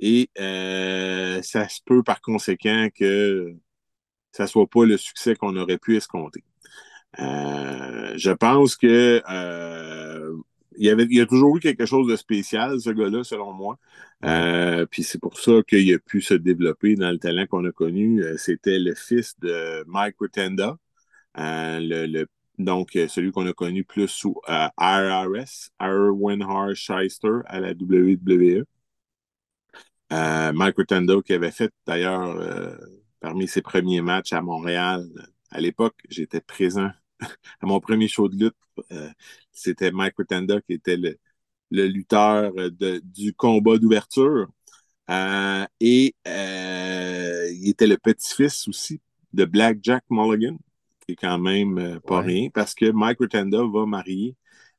Et 0.00 0.30
euh, 0.40 1.42
ça 1.42 1.68
se 1.68 1.80
peut 1.84 2.02
par 2.02 2.20
conséquent 2.22 2.88
que 2.94 3.54
ça 4.32 4.44
ne 4.44 4.48
soit 4.48 4.68
pas 4.68 4.84
le 4.84 4.96
succès 4.96 5.34
qu'on 5.36 5.56
aurait 5.56 5.78
pu 5.78 5.96
escompter. 5.96 6.44
Euh, 7.18 8.12
je 8.16 8.30
pense 8.30 8.76
que 8.76 9.22
euh, 9.30 10.36
il, 10.76 10.86
y 10.86 10.90
avait, 10.90 11.04
il 11.04 11.16
y 11.16 11.20
a 11.20 11.26
toujours 11.26 11.56
eu 11.56 11.60
quelque 11.60 11.86
chose 11.86 12.08
de 12.08 12.16
spécial, 12.16 12.80
ce 12.80 12.90
gars-là, 12.90 13.24
selon 13.24 13.52
moi. 13.52 13.78
Puis 14.90 15.02
c'est 15.04 15.20
pour 15.20 15.38
ça 15.38 15.62
qu'il 15.68 15.92
a 15.94 15.98
pu 15.98 16.22
se 16.22 16.34
développer 16.34 16.94
dans 16.96 17.10
le 17.10 17.18
talent 17.18 17.46
qu'on 17.46 17.64
a 17.64 17.72
connu. 17.72 18.22
C'était 18.36 18.78
le 18.78 18.94
fils 18.94 19.38
de 19.40 19.84
Mike 19.88 20.16
Rotenda, 20.20 20.76
le, 21.36 22.06
le- 22.06 22.28
donc 22.58 22.90
celui 23.08 23.32
qu'on 23.32 23.46
a 23.46 23.52
connu 23.54 23.84
plus 23.84 24.08
sous 24.08 24.34
RRS, 24.46 25.70
Erwin 25.80 26.42
Har 26.42 26.74
Shyster 26.74 27.40
à 27.46 27.60
la 27.60 27.74
WWE. 27.74 28.64
Euh, 30.12 30.52
Mike 30.52 30.76
Rotenda 30.76 31.14
qui 31.24 31.32
avait 31.34 31.50
fait 31.52 31.72
d'ailleurs 31.86 32.22
euh, 32.40 32.76
parmi 33.20 33.46
ses 33.48 33.62
premiers 33.62 34.00
matchs 34.00 34.32
à 34.32 34.42
Montréal. 34.42 35.06
À 35.50 35.60
l'époque, 35.60 35.96
j'étais 36.08 36.40
présent 36.40 36.90
à 37.60 37.66
mon 37.66 37.80
premier 37.80 38.08
show 38.08 38.28
de 38.28 38.36
lutte. 38.44 38.56
Euh, 38.92 39.10
C'était 39.52 39.92
Mike 39.92 40.14
Rotenda 40.18 40.60
qui 40.62 40.74
était 40.74 40.96
le, 40.96 41.16
le 41.70 41.86
lutteur 41.88 42.52
de- 42.54 43.00
du 43.04 43.34
combat 43.34 43.78
d'ouverture. 43.78 44.48
Euh, 45.10 45.66
et 45.80 46.14
euh, 46.28 47.50
il 47.52 47.68
était 47.70 47.86
le 47.86 47.96
petit-fils 47.98 48.68
aussi 48.68 49.00
de 49.32 49.44
Black 49.44 49.78
Jack 49.82 50.04
Mulligan, 50.10 50.56
qui 51.06 51.12
est 51.12 51.16
quand 51.16 51.38
même 51.38 51.78
euh, 51.78 52.00
pas 52.00 52.20
Ouais. 52.20 52.22
rien, 52.22 52.48
parce 52.50 52.74
que 52.74 52.90
Mike 52.90 53.18
Rotenda 53.20 53.58
va 53.64 53.86
marier 53.86 54.36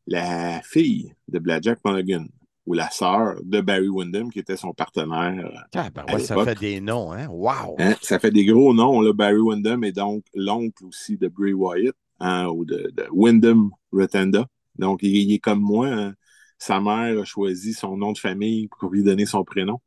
la 0.07 0.61
fille 0.63 1.13
de 1.27 1.39
Black 1.39 1.63
Jack 1.63 1.79
Mulligan, 1.85 2.25
ou 2.65 2.73
la 2.73 2.89
sœur 2.89 3.35
de 3.43 3.59
Barry 3.61 3.89
Windham, 3.89 4.29
qui 4.31 4.39
était 4.39 4.57
son 4.57 4.73
partenaire. 4.73 5.65
Ah, 5.75 5.89
ben 5.89 6.05
ouais, 6.13 6.19
ça 6.19 6.35
fait 6.45 6.59
des 6.59 6.79
noms, 6.81 7.11
hein? 7.11 7.27
Wow! 7.29 7.75
Hein, 7.79 7.95
Ça 8.01 8.19
fait 8.19 8.31
des 8.31 8.45
gros 8.45 8.73
noms, 8.73 9.01
là. 9.01 9.13
Barry 9.13 9.39
Windham 9.39 9.83
est 9.83 9.91
donc 9.93 10.23
l'oncle 10.35 10.85
aussi 10.85 11.17
de 11.17 11.27
Bray 11.27 11.53
Wyatt, 11.53 11.95
hein, 12.19 12.47
ou 12.47 12.63
de, 12.65 12.91
de 12.95 13.05
Wyndham 13.11 13.71
Rotenda. 13.91 14.45
Donc, 14.77 14.99
il, 15.03 15.15
il 15.15 15.33
est 15.33 15.39
comme 15.39 15.61
moi. 15.61 15.87
hein. 15.87 16.13
Sa 16.59 16.79
mère 16.79 17.19
a 17.19 17.25
choisi 17.25 17.73
son 17.73 17.97
nom 17.97 18.11
de 18.11 18.19
famille 18.19 18.67
pour 18.79 18.91
lui 18.91 19.03
donner 19.03 19.25
son 19.25 19.43
prénom. 19.43 19.79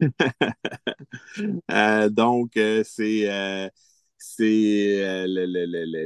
Euh, 1.70 2.08
donc, 2.08 2.56
euh, 2.56 2.82
c'est 2.86 3.28
euh, 3.30 3.68
c'est 4.18 5.02
euh, 5.04 5.26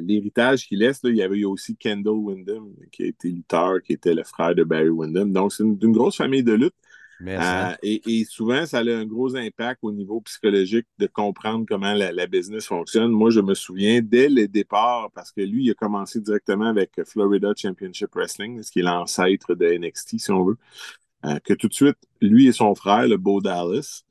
l'héritage 0.03 0.67
qu'il 0.67 0.81
laisse. 0.81 1.03
là. 1.03 1.11
Il 1.11 1.17
y 1.17 1.23
avait 1.23 1.39
eu 1.39 1.45
aussi 1.47 1.77
Kendall 1.77 2.15
Windham, 2.15 2.73
qui 2.91 3.05
a 3.05 3.07
été 3.07 3.29
lutteur, 3.29 3.83
qui 3.83 3.95
était 3.95 4.15
le 4.15 4.23
frère 4.23 4.55
de 4.55 4.65
Barry 4.65 4.91
Windham. 4.91 5.33
Donc, 5.33 5.53
c'est 5.53 5.65
une, 5.65 5.77
grosse 5.93 6.17
famille 6.17 6.45
de 6.45 6.53
lutte. 6.53 6.75
Euh, 7.27 7.75
et, 7.83 8.03
et 8.05 8.25
souvent, 8.25 8.67
ça 8.67 8.79
a 8.79 8.83
un 8.83 9.07
gros 9.07 9.37
impact 9.37 9.79
au 9.83 9.93
niveau 9.93 10.21
psychologique 10.23 10.87
de 10.99 11.07
comprendre 11.07 11.65
comment 11.69 11.95
la, 11.95 12.11
la 12.11 12.27
business 12.27 12.67
fonctionne. 12.67 13.13
Moi, 13.13 13.31
je 13.31 13.41
me 13.41 13.55
souviens 13.55 14.01
dès 14.03 14.29
le 14.29 14.49
départ, 14.49 15.11
parce 15.15 15.31
que 15.31 15.41
lui, 15.41 15.65
il 15.65 15.71
a 15.71 15.75
commencé 15.75 16.21
directement 16.21 16.67
avec 16.67 16.91
Florida 17.07 17.53
Championship 17.57 18.11
Wrestling, 18.15 18.63
ce 18.63 18.73
qui 18.73 18.81
est 18.81 18.83
l'ancêtre 18.83 19.55
de 19.55 19.67
NXT, 19.67 20.19
si 20.19 20.31
on 20.33 20.45
veut, 20.45 20.59
euh, 21.25 21.39
que 21.45 21.55
tout 21.55 21.69
de 21.69 21.75
suite, 21.75 21.97
lui 22.21 22.49
et 22.49 22.53
son 22.53 22.75
frère, 22.75 23.07
le 23.07 23.17
Bo 23.17 23.41
Dallas, 23.41 24.03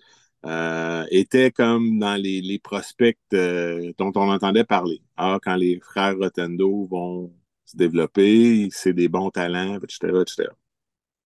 euh, 0.45 1.06
étaient 1.12 1.51
comme 1.51 1.99
dans 1.99 2.15
les, 2.15 2.41
les 2.41 2.60
prospects 2.60 3.17
euh, 3.34 3.93
dont 3.97 4.12
on 4.15 4.30
entendait 4.32 4.63
parler. 4.63 5.01
Ah, 5.17 5.39
quand 5.43 5.56
les 5.56 5.80
frères 5.80 6.17
Rotendo 6.17 6.88
vont 6.88 7.34
se 7.65 7.77
développer, 7.77 8.69
c'est 8.71 8.93
des 8.93 9.08
bons 9.10 9.30
talents, 9.32 9.77
etc., 9.77 10.21
etc. 10.23 10.56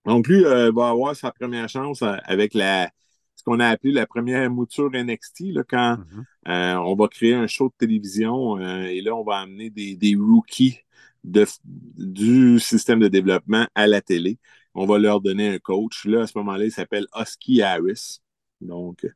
Donc, 0.06 0.28
lui 0.28 0.46
euh, 0.46 0.72
va 0.72 0.90
avoir 0.90 1.16
sa 1.16 1.32
première 1.32 1.68
chance 1.70 2.02
euh, 2.04 2.16
avec 2.26 2.54
la, 2.54 2.92
ce 3.36 3.44
qu'on 3.44 3.60
a 3.60 3.68
appelé 3.70 3.94
la 3.94 4.06
première 4.08 4.50
mouture 4.52 4.94
NXT, 4.94 5.52
là, 5.52 5.64
quand 5.68 5.98
Mhm. 5.98 6.26
euh, 6.48 6.76
on 6.76 6.96
va 6.96 7.08
créer 7.08 7.34
un 7.34 7.48
show 7.48 7.70
de 7.70 7.74
télévision 7.88 8.60
et 8.60 9.02
là, 9.02 9.16
on 9.16 9.24
va 9.24 9.38
amener 9.40 9.70
des, 9.72 9.96
des 9.96 10.16
rookies 10.16 10.78
de, 11.24 11.46
du 11.64 12.60
système 12.60 13.00
de 13.00 13.08
développement 13.08 13.68
à 13.76 13.88
la 13.88 14.02
télé. 14.02 14.38
On 14.76 14.86
va 14.86 15.00
leur 15.00 15.22
donner 15.22 15.48
un 15.50 15.58
coach. 15.60 16.06
Là, 16.06 16.22
à 16.22 16.28
ce 16.28 16.38
moment-là, 16.38 16.66
il 16.66 16.72
s'appelle 16.72 17.08
Husky 17.16 17.62
Harris. 17.64 18.20
Donc, 18.66 19.06
euh, 19.06 19.10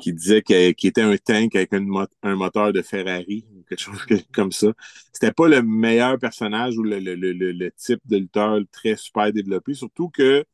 qui 0.00 0.12
disait 0.12 0.42
qu'il 0.42 0.74
était 0.88 1.02
un 1.02 1.16
tank 1.16 1.54
avec 1.54 1.72
un 1.72 2.36
moteur 2.36 2.72
de 2.72 2.82
Ferrari 2.82 3.46
ou 3.54 3.62
quelque 3.68 3.80
chose 3.80 4.04
comme 4.32 4.52
ça. 4.52 4.68
C'était 5.12 5.32
pas 5.32 5.48
le 5.48 5.62
meilleur 5.62 6.18
personnage 6.18 6.76
ou 6.78 6.82
le, 6.82 7.70
type 7.76 8.00
de 8.06 8.16
lutteur 8.16 8.60
très 8.72 8.96
super 8.96 9.32
développé, 9.32 9.74
surtout 9.74 10.08
que 10.08 10.44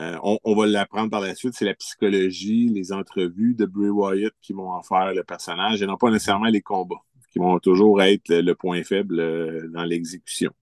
euh, 0.00 0.18
on, 0.22 0.54
va 0.54 0.66
l'apprendre 0.66 1.10
par 1.10 1.20
la 1.22 1.34
suite, 1.34 1.54
c'est 1.54 1.64
la 1.64 1.74
psychologie, 1.74 2.68
les 2.68 2.92
entrevues 2.92 3.54
de 3.54 3.64
Bray 3.64 3.88
Wyatt 3.88 4.32
qui 4.42 4.52
vont 4.52 4.70
en 4.70 4.82
faire 4.82 5.14
le 5.14 5.24
personnage 5.24 5.82
et 5.82 5.86
non 5.86 5.96
pas 5.96 6.10
nécessairement 6.10 6.46
les 6.46 6.60
combats, 6.60 7.02
qui 7.32 7.38
vont 7.38 7.58
toujours 7.58 8.02
être 8.02 8.28
le, 8.28 8.42
le 8.42 8.54
point 8.54 8.82
faible 8.84 9.18
euh, 9.20 9.68
dans 9.72 9.84
l'exécution. 9.84 10.52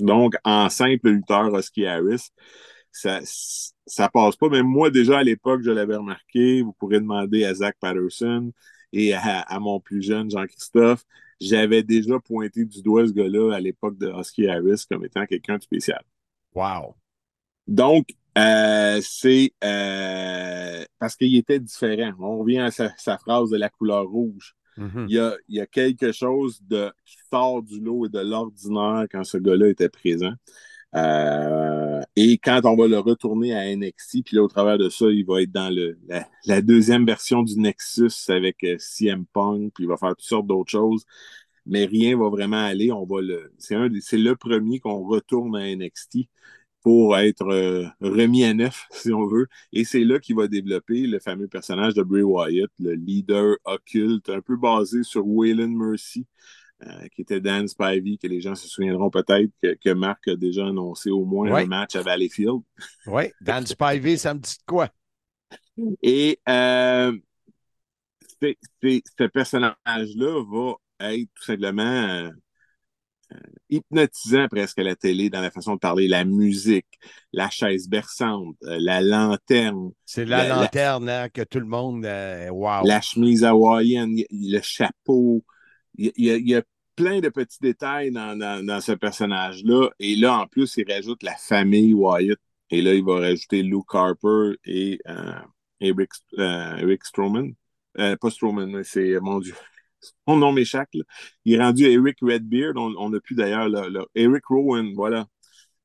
Donc, 0.00 0.34
en 0.44 0.68
simple 0.68 1.10
lutteur, 1.10 1.56
Husky 1.56 1.86
Harris, 1.86 2.30
ça, 2.92 3.20
ça 3.86 4.08
passe 4.08 4.36
pas. 4.36 4.48
Mais 4.48 4.62
moi, 4.62 4.90
déjà 4.90 5.18
à 5.18 5.22
l'époque, 5.22 5.62
je 5.62 5.70
l'avais 5.70 5.96
remarqué. 5.96 6.62
Vous 6.62 6.72
pourrez 6.72 7.00
demander 7.00 7.44
à 7.44 7.54
Zach 7.54 7.76
Patterson 7.80 8.52
et 8.92 9.14
à, 9.14 9.40
à 9.40 9.58
mon 9.60 9.80
plus 9.80 10.02
jeune 10.02 10.30
Jean-Christophe. 10.30 11.04
J'avais 11.40 11.82
déjà 11.82 12.18
pointé 12.18 12.64
du 12.64 12.82
doigt 12.82 13.06
ce 13.06 13.12
gars-là 13.12 13.54
à 13.54 13.60
l'époque 13.60 13.96
de 13.98 14.08
Husky 14.08 14.48
Harris 14.48 14.84
comme 14.90 15.04
étant 15.04 15.24
quelqu'un 15.26 15.58
de 15.58 15.62
spécial. 15.62 16.02
Wow. 16.54 16.96
Donc, 17.66 18.08
euh, 18.36 19.00
c'est 19.02 19.52
euh, 19.62 20.84
parce 20.98 21.16
qu'il 21.16 21.36
était 21.36 21.60
différent. 21.60 22.12
On 22.18 22.38
revient 22.38 22.60
à 22.60 22.70
sa, 22.70 22.92
sa 22.96 23.18
phrase 23.18 23.50
de 23.50 23.56
la 23.56 23.68
couleur 23.68 24.06
rouge. 24.06 24.56
Mhm. 24.76 25.06
Il 25.08 25.14
y 25.14 25.18
a, 25.18 25.36
il 25.48 25.56
y 25.56 25.60
a 25.60 25.66
quelque 25.66 26.12
chose 26.12 26.60
de, 26.62 26.90
qui 27.04 27.16
sort 27.32 27.62
du 27.62 27.80
lot 27.80 28.06
et 28.06 28.08
de 28.08 28.20
l'ordinaire 28.20 29.06
quand 29.10 29.24
ce 29.24 29.38
gars-là 29.38 29.68
était 29.68 29.88
présent. 29.88 30.32
Euh, 30.94 32.00
et 32.16 32.38
quand 32.38 32.60
on 32.64 32.76
va 32.76 32.86
le 32.88 32.98
retourner 32.98 33.54
à 33.54 33.74
NXT, 33.74 34.24
puis 34.24 34.36
là, 34.36 34.42
au 34.42 34.48
travers 34.48 34.78
de 34.78 34.88
ça, 34.88 35.06
il 35.10 35.24
va 35.26 35.42
être 35.42 35.52
dans 35.52 35.70
le, 35.74 35.98
la, 36.46 36.62
deuxième 36.62 37.04
version 37.04 37.42
du 37.42 37.58
Nexus 37.58 38.10
avec 38.28 38.64
euh, 38.64 38.76
CM 38.78 39.26
Punk, 39.26 39.72
puis 39.74 39.84
il 39.84 39.88
va 39.88 39.96
faire 39.96 40.10
toutes 40.10 40.22
sortes 40.22 40.46
d'autres 40.46 40.70
choses. 40.70 41.04
Mais 41.66 41.84
rien 41.84 42.16
va 42.18 42.30
vraiment 42.30 42.64
aller. 42.64 42.92
On 42.92 43.04
va 43.04 43.20
le, 43.20 43.52
c'est 43.58 43.74
un, 43.74 43.88
c'est 44.00 44.18
le 44.18 44.36
premier 44.36 44.80
qu'on 44.80 45.06
retourne 45.06 45.56
à 45.56 45.74
NXT 45.74 46.28
pour 46.82 47.18
être 47.18 47.46
euh, 47.48 47.86
remis 48.00 48.44
à 48.44 48.54
neuf, 48.54 48.86
si 48.92 49.12
on 49.12 49.26
veut. 49.26 49.48
Et 49.72 49.84
c'est 49.84 50.04
là 50.04 50.18
qu'il 50.18 50.36
va 50.36 50.48
développer 50.48 51.06
le 51.06 51.18
fameux 51.20 51.48
personnage 51.48 51.94
de 51.94 52.02
Bray 52.02 52.22
Wyatt, 52.22 52.70
le 52.78 52.94
leader 52.94 53.56
occulte, 53.64 54.30
un 54.30 54.40
peu 54.40 54.56
basé 54.56 55.02
sur 55.02 55.26
Waylon 55.26 55.68
Mercy, 55.68 56.26
euh, 56.86 57.08
qui 57.14 57.22
était 57.22 57.40
Dan 57.40 57.66
Spivey, 57.66 58.18
que 58.22 58.26
les 58.28 58.40
gens 58.40 58.54
se 58.54 58.68
souviendront 58.68 59.10
peut-être 59.10 59.50
que, 59.62 59.74
que 59.74 59.90
Marc 59.90 60.28
a 60.28 60.36
déjà 60.36 60.66
annoncé 60.68 61.10
au 61.10 61.24
moins 61.24 61.50
Ouais. 61.50 61.62
un 61.62 61.66
match 61.66 61.96
à 61.96 62.02
Valleyfield. 62.02 62.60
Oui, 63.06 63.24
Dan 63.40 63.66
Spivey, 63.66 64.16
ça 64.16 64.34
me 64.34 64.40
dit 64.40 64.56
quoi? 64.66 64.88
Et 66.02 66.38
euh, 66.48 67.12
ce 68.40 69.24
personnage-là 69.26 70.44
va 70.48 71.12
être 71.14 71.28
tout 71.34 71.44
simplement 71.44 71.82
euh, 71.82 72.30
hypnotisant 73.68 74.48
presque 74.48 74.78
à 74.78 74.82
la 74.84 74.96
télé 74.96 75.30
dans 75.30 75.40
la 75.40 75.50
façon 75.50 75.74
de 75.74 75.78
parler, 75.78 76.08
la 76.08 76.24
musique, 76.24 76.86
la 77.32 77.50
chaise 77.50 77.88
berçante, 77.88 78.56
la 78.62 79.00
lanterne, 79.00 79.90
C'est 80.04 80.24
la, 80.24 80.38
La- 80.44 80.48
la- 80.48 80.62
lanterne 80.62 81.08
hein, 81.08 81.28
que 81.28 81.42
tout 81.42 81.60
le 81.60 81.66
monde. 81.66 82.04
wow. 82.50 82.86
la 82.86 83.00
chemise 83.00 83.44
hawaïenne, 83.44 84.16
le 84.30 84.60
chapeau. 84.62 85.44
Il 85.98 86.12
y, 86.16 86.54
a- 86.54 86.62
plein 86.96 87.20
de 87.20 87.28
petits 87.28 87.60
détails 87.60 88.10
dans, 88.10 88.80
ce 88.80 88.90
personnage-là. 88.92 89.90
Et 90.00 90.16
là, 90.16 90.40
en 90.40 90.46
plus, 90.48 90.76
il 90.78 90.92
rajoute 90.92 91.22
la 91.22 91.36
famille 91.36 91.94
Wyatt. 91.94 92.38
Et 92.70 92.82
là, 92.82 92.92
il 92.92 93.04
va 93.04 93.20
rajouter 93.20 93.62
Luke 93.62 93.94
Harper 93.94 94.54
et 94.64 94.98
euh, 95.08 95.32
Eric, 95.80 96.10
euh, 96.38 96.96
Strowman. 97.04 97.52
Euh, 97.98 98.16
pas 98.16 98.30
Strowman, 98.30 98.66
mais 98.66 98.82
c'est, 98.82 99.20
mon 99.20 99.38
Dieu, 99.38 99.54
son 100.26 100.36
nom 100.38 100.52
m'échappe. 100.52 100.88
Il 101.44 101.54
est 101.54 101.62
rendu 101.62 101.84
Eric 101.84 102.18
Redbeard. 102.20 102.76
On, 102.76 102.94
on 102.98 103.12
a 103.14 103.20
pu 103.20 103.34
d'ailleurs, 103.34 103.68
le- 103.68 103.88
le- 103.90 104.06
Eric 104.16 104.46
Rowan, 104.46 104.92
voilà. 104.94 105.26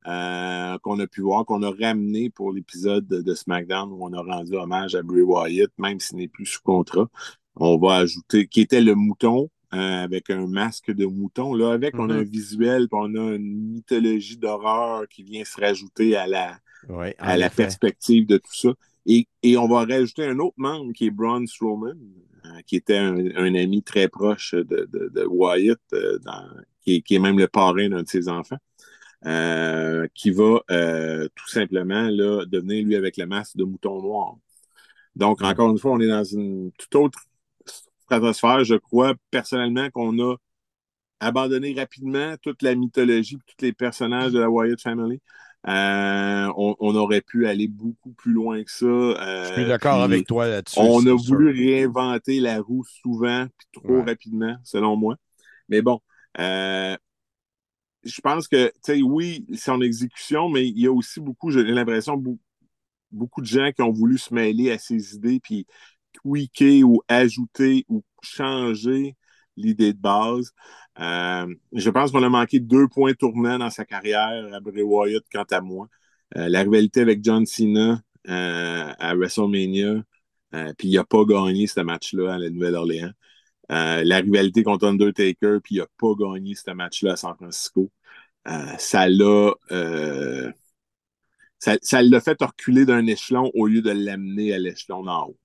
Euh, 0.06 0.76
qu'on 0.82 0.98
a 1.00 1.06
pu 1.06 1.22
voir, 1.22 1.46
qu'on 1.46 1.62
a 1.62 1.70
ramené 1.70 2.28
pour 2.28 2.52
l'épisode 2.52 3.06
de, 3.06 3.34
SmackDown 3.34 3.90
où 3.90 4.04
on 4.04 4.12
a 4.12 4.20
rendu 4.20 4.54
hommage 4.54 4.94
à 4.94 5.02
Bray 5.02 5.22
Wyatt, 5.22 5.70
même 5.78 5.98
s'il 5.98 6.18
n'est 6.18 6.28
plus 6.28 6.44
sous 6.44 6.60
contrat. 6.62 7.08
On 7.56 7.78
va 7.78 7.96
ajouter, 7.96 8.46
qui 8.46 8.60
était 8.60 8.82
le 8.82 8.94
mouton, 8.94 9.48
avec 9.78 10.30
un 10.30 10.46
masque 10.46 10.90
de 10.92 11.06
mouton. 11.06 11.54
Là, 11.54 11.72
avec, 11.72 11.98
on 11.98 12.10
a 12.10 12.14
un 12.14 12.22
visuel, 12.22 12.88
puis 12.88 12.98
on 13.00 13.14
a 13.14 13.34
une 13.34 13.72
mythologie 13.72 14.36
d'horreur 14.36 15.08
qui 15.08 15.22
vient 15.22 15.44
se 15.44 15.60
rajouter 15.60 16.16
à 16.16 16.26
la, 16.26 16.58
à 17.18 17.36
la 17.36 17.48
perspective 17.56 18.26
de 18.26 18.36
tout 18.38 18.54
ça. 18.54 18.70
Et, 19.06 19.26
et 19.42 19.56
on 19.56 19.68
va 19.68 19.84
rajouter 19.84 20.24
un 20.24 20.38
autre 20.38 20.54
membre 20.58 20.92
qui 20.92 21.06
est 21.06 21.10
Braun 21.10 21.46
Strowman, 21.46 21.96
euh, 22.46 22.48
qui 22.66 22.76
était 22.76 22.96
un, 22.98 23.16
un 23.36 23.54
ami 23.54 23.82
très 23.82 24.08
proche 24.08 24.54
de, 24.54 24.88
de, 24.92 25.10
de 25.14 25.24
Wyatt, 25.26 25.78
euh, 25.92 26.18
dans- 26.20 26.48
qui, 26.82 26.96
est, 26.96 27.00
qui 27.02 27.14
est 27.14 27.18
même 27.18 27.38
le 27.38 27.48
parrain 27.48 27.88
d'un 27.88 28.02
de 28.02 28.08
ses 28.08 28.28
enfants, 28.28 28.58
euh, 29.26 30.06
qui 30.14 30.30
va 30.30 30.60
euh, 30.70 31.28
tout 31.34 31.48
simplement 31.48 32.08
là, 32.10 32.44
devenir 32.46 32.84
lui 32.84 32.96
avec 32.96 33.16
le 33.16 33.26
masque 33.26 33.56
de 33.56 33.64
mouton 33.64 34.02
noir. 34.02 34.36
Donc, 35.16 35.42
encore 35.42 35.70
une 35.70 35.78
fois, 35.78 35.92
on 35.92 36.00
est 36.00 36.08
dans 36.08 36.24
une 36.24 36.72
toute 36.78 36.94
autre 36.96 37.20
stratosphère. 38.04 38.64
Je 38.64 38.74
crois 38.76 39.14
personnellement 39.30 39.90
qu'on 39.90 40.18
a 40.20 40.36
abandonné 41.20 41.74
rapidement 41.74 42.34
toute 42.42 42.62
la 42.62 42.74
mythologie, 42.74 43.38
tous 43.46 43.64
les 43.64 43.72
personnages 43.72 44.32
de 44.32 44.40
la 44.40 44.50
Wyatt 44.50 44.80
Family. 44.80 45.20
Euh, 45.66 46.52
on, 46.56 46.76
on 46.78 46.94
aurait 46.96 47.22
pu 47.22 47.46
aller 47.46 47.68
beaucoup 47.68 48.12
plus 48.12 48.32
loin 48.32 48.62
que 48.62 48.70
ça. 48.70 48.86
euh, 48.86 49.16
Je 49.42 49.48
suis 49.60 49.64
d'accord 49.66 50.02
avec 50.02 50.26
toi 50.26 50.46
là-dessus. 50.48 50.80
On 50.80 51.06
a 51.06 51.14
sûr. 51.14 51.14
voulu 51.14 51.50
réinventer 51.50 52.40
la 52.40 52.60
roue 52.60 52.84
souvent, 52.84 53.46
puis 53.58 53.68
trop 53.72 54.00
Ouais. 54.00 54.04
rapidement, 54.04 54.56
selon 54.64 54.96
moi. 54.96 55.16
Mais 55.68 55.82
bon, 55.82 56.00
euh, 56.40 56.96
je 58.04 58.20
pense 58.20 58.48
que, 58.48 58.66
tu 58.68 58.72
sais, 58.82 59.02
oui, 59.02 59.46
c'est 59.54 59.70
en 59.70 59.80
exécution, 59.80 60.48
mais 60.48 60.66
il 60.68 60.78
y 60.78 60.86
a 60.86 60.92
aussi 60.92 61.20
beaucoup, 61.20 61.50
j'ai 61.50 61.62
l'impression, 61.62 62.22
beaucoup 63.12 63.40
de 63.40 63.46
gens 63.46 63.72
qui 63.72 63.82
ont 63.82 63.92
voulu 63.92 64.18
se 64.18 64.34
mêler 64.34 64.70
à 64.72 64.78
ces 64.78 65.14
idées, 65.16 65.40
puis 65.40 65.66
tweaker 66.14 66.84
ou 66.84 67.02
ajouter 67.08 67.84
ou 67.88 68.02
changer 68.22 69.16
l'idée 69.56 69.92
de 69.92 69.98
base. 69.98 70.52
Euh, 71.00 71.52
je 71.72 71.90
pense 71.90 72.12
qu'on 72.12 72.22
a 72.22 72.28
manqué 72.28 72.60
deux 72.60 72.88
points 72.88 73.14
tournants 73.14 73.58
dans 73.58 73.70
sa 73.70 73.84
carrière 73.84 74.48
à 74.52 74.60
Bray 74.60 74.82
Wyatt, 74.82 75.24
quant 75.32 75.44
à 75.50 75.60
moi. 75.60 75.88
Euh, 76.36 76.48
la 76.48 76.60
rivalité 76.62 77.00
avec 77.00 77.22
John 77.24 77.46
Cena 77.46 78.00
euh, 78.28 78.92
à 78.98 79.14
WrestleMania, 79.14 80.02
puis 80.78 80.88
il 80.88 80.94
n'a 80.94 81.04
pas 81.04 81.24
gagné 81.24 81.66
ce 81.66 81.80
match-là 81.80 82.34
à 82.34 82.38
la 82.38 82.48
Nouvelle-Orléans. 82.48 83.10
La 83.68 84.18
rivalité 84.18 84.62
contre 84.62 84.86
Undertaker, 84.86 85.58
puis 85.62 85.76
il 85.76 85.78
n'a 85.78 85.86
pas 85.98 86.12
gagné 86.16 86.54
ce 86.54 86.70
match-là 86.70 87.12
à 87.12 87.16
San 87.16 87.34
Francisco. 87.34 87.90
Ça 88.78 89.08
l'a 89.08 89.52
ça 91.58 92.02
l'a 92.02 92.20
fait 92.20 92.40
reculer 92.40 92.84
d'un 92.84 93.06
échelon 93.06 93.50
au 93.54 93.66
lieu 93.66 93.82
de 93.82 93.90
l'amener 93.90 94.52
à 94.52 94.58
l'échelon 94.58 95.02
d'en 95.02 95.28
haut. 95.28 95.38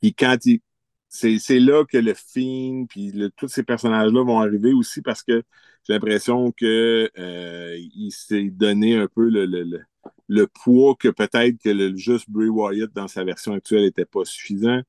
Puis 0.00 0.14
quand 0.14 0.36
il. 0.46 0.60
C'est, 1.08 1.38
c'est 1.38 1.60
là 1.60 1.84
que 1.86 1.96
le 1.98 2.14
film, 2.14 2.86
puis 2.88 3.12
le- 3.12 3.30
tous 3.30 3.48
ces 3.48 3.62
personnages-là 3.62 4.24
vont 4.24 4.40
arriver 4.40 4.72
aussi 4.74 5.00
parce 5.02 5.22
que 5.22 5.42
j'ai 5.86 5.92
l'impression 5.94 6.52
que 6.52 7.10
euh, 7.18 7.76
il 7.94 8.10
s'est 8.10 8.50
donné 8.50 8.96
un 8.96 9.06
peu 9.08 9.28
le, 9.30 9.46
le- 9.46 9.62
le- 9.62 9.84
le 10.28 10.46
poids 10.48 10.94
que 10.96 11.08
peut-être 11.08 11.58
que 11.62 11.70
le 11.70 11.96
juste 11.96 12.28
Bray 12.28 12.48
Wyatt 12.48 12.92
dans 12.92 13.08
sa 13.08 13.24
version 13.24 13.54
actuelle 13.54 13.82
n'était 13.84 14.04
pas 14.04 14.24
suffisant. 14.24 14.80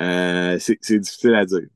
Euh, 0.00 0.58
c'est 0.60 0.98
difficile 1.00 1.34
à 1.34 1.46
dire. 1.46 1.68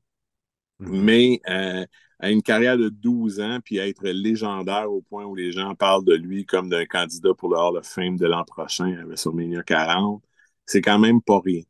Mm-hmm. 0.81 1.01
Mais 1.03 1.41
euh, 1.49 1.85
à 2.19 2.31
une 2.31 2.41
carrière 2.41 2.77
de 2.77 2.89
12 2.89 3.39
ans, 3.39 3.59
puis 3.63 3.77
être 3.77 4.07
légendaire 4.07 4.91
au 4.91 5.01
point 5.01 5.25
où 5.25 5.35
les 5.35 5.51
gens 5.51 5.75
parlent 5.75 6.05
de 6.05 6.15
lui 6.15 6.45
comme 6.45 6.69
d'un 6.69 6.85
candidat 6.85 7.33
pour 7.35 7.49
le 7.49 7.57
Hall 7.57 7.77
of 7.77 7.87
Fame 7.87 8.17
de 8.17 8.25
l'an 8.27 8.43
prochain 8.45 8.97
à 9.01 9.05
WrestleMania 9.05 9.63
40, 9.63 10.23
c'est 10.65 10.81
quand 10.81 10.99
même 10.99 11.21
pas 11.21 11.39
rien. 11.43 11.63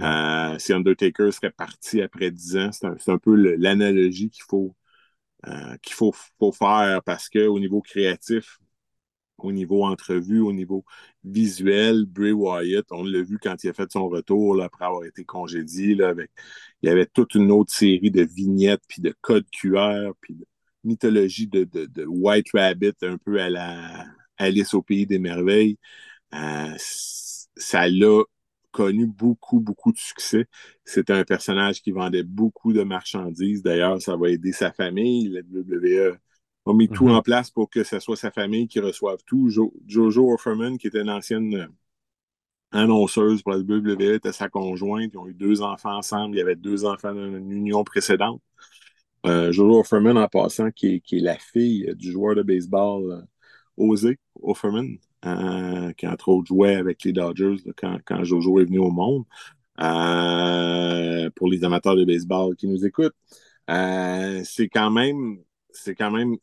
Euh, 0.00 0.58
si 0.58 0.72
Undertaker 0.72 1.30
serait 1.32 1.50
parti 1.50 2.00
après 2.02 2.30
10 2.30 2.56
ans, 2.56 2.70
c'est 2.72 3.10
un, 3.10 3.18
peu 3.18 3.34
l'analogie 3.56 4.30
qu'il 4.30 4.44
faut, 4.48 4.74
euh, 5.46 5.76
qu'il 5.82 5.94
faut, 5.94 6.12
faire 6.52 7.02
parce 7.04 7.28
qu'au 7.28 7.58
niveau 7.60 7.82
créatif, 7.82 8.58
au 9.38 9.52
niveau 9.52 9.84
entrevue, 9.84 10.40
au 10.40 10.52
niveau 10.52 10.84
visuel, 11.24 12.06
Bray 12.06 12.32
Wyatt, 12.32 12.86
on 12.90 13.04
l'a 13.04 13.22
vu 13.22 13.38
quand 13.38 13.64
il 13.64 13.70
a 13.70 13.74
fait 13.74 13.90
son 13.92 14.08
retour 14.08 14.62
après 14.62 14.84
avoir 14.86 15.04
été 15.04 15.24
congédié. 15.24 16.00
Avec, 16.02 16.30
il 16.82 16.88
y 16.88 16.90
avait 16.92 17.06
toute 17.06 17.34
une 17.34 17.50
autre 17.52 17.72
série 17.72 18.10
de 18.10 18.22
vignettes, 18.22 18.82
puis 18.88 19.02
de 19.02 19.14
codes 19.20 19.48
QR, 19.50 20.12
puis 20.20 20.34
de 20.34 20.46
mythologie 20.84 21.48
de, 21.48 21.64
de, 21.64 21.86
de, 21.86 22.04
White 22.06 22.48
Rabbit, 22.54 22.94
un 23.02 23.18
peu 23.18 23.40
à 23.40 23.50
la 23.50 24.06
Alice 24.38 24.74
au 24.74 24.82
Pays 24.82 25.06
des 25.06 25.18
Merveilles. 25.18 25.78
Euh, 26.34 26.74
ça 26.78 27.88
l'a 27.88 28.22
connu 28.72 29.06
beaucoup, 29.06 29.60
beaucoup 29.60 29.92
de 29.92 29.98
succès. 29.98 30.46
C'était 30.84 31.12
un 31.12 31.24
personnage 31.24 31.82
qui 31.82 31.92
vendait 31.92 32.24
beaucoup 32.24 32.72
de 32.72 32.82
marchandises. 32.82 33.62
D'ailleurs, 33.62 34.02
ça 34.02 34.16
va 34.16 34.30
aider 34.30 34.52
sa 34.52 34.72
famille. 34.72 35.28
La 35.28 35.40
WWE 35.42 36.18
a 36.66 36.72
mis 36.74 36.88
tout 36.88 37.06
mhm. 37.06 37.14
en 37.14 37.22
place 37.22 37.50
pour 37.50 37.70
que 37.70 37.84
ce 37.84 38.00
soit 38.00 38.16
sa 38.16 38.30
famille 38.30 38.68
qui 38.68 38.80
reçoive 38.80 39.18
tout. 39.26 39.48
Jojo 39.86 40.32
Offerman, 40.32 40.78
qui 40.78 40.88
était 40.88 41.02
une 41.02 41.10
ancienne 41.10 41.54
euh, 41.54 41.66
annonceuse 42.72 43.42
pour 43.42 43.52
la 43.52 43.58
WWE, 43.58 44.14
était 44.14 44.32
sa 44.32 44.48
conjointe. 44.48 45.12
Ils 45.14 45.18
ont 45.18 45.28
eu 45.28 45.34
deux 45.34 45.62
enfants 45.62 45.96
ensemble. 45.96 46.36
Il 46.36 46.38
y 46.38 46.42
avait 46.42 46.56
deux 46.56 46.84
enfants 46.84 47.14
dans 47.14 47.36
une 47.36 47.52
union 47.52 47.84
précédente. 47.84 48.42
Euh, 49.26 49.52
Jojo 49.52 49.80
Offerman, 49.80 50.18
en 50.18 50.28
passant, 50.28 50.70
qui 50.72 51.02
est, 51.10 51.20
la 51.20 51.38
fille 51.38 51.92
du 51.96 52.10
joueur 52.10 52.34
de 52.34 52.42
baseball 52.42 53.12
euh, 53.12 53.22
Osé 53.76 54.18
Offerman, 54.42 54.98
qui 55.22 56.06
entre 56.06 56.28
autres 56.28 56.48
jouait 56.48 56.74
avec 56.76 57.04
les 57.04 57.12
Dodgers 57.12 57.56
quand, 57.76 57.98
quand, 58.04 58.24
Jojo 58.24 58.60
est 58.60 58.64
venu 58.64 58.78
au 58.78 58.90
monde. 58.90 59.24
pour 61.36 61.48
les 61.48 61.64
amateurs 61.64 61.96
de 61.96 62.04
baseball 62.04 62.56
qui 62.56 62.68
nous 62.68 62.84
écoutent, 62.84 63.16
c'est 63.68 64.68
quand 64.68 64.90
même 64.90 65.38
c'est 65.74 65.94
quand 65.94 66.10
même 66.10 66.36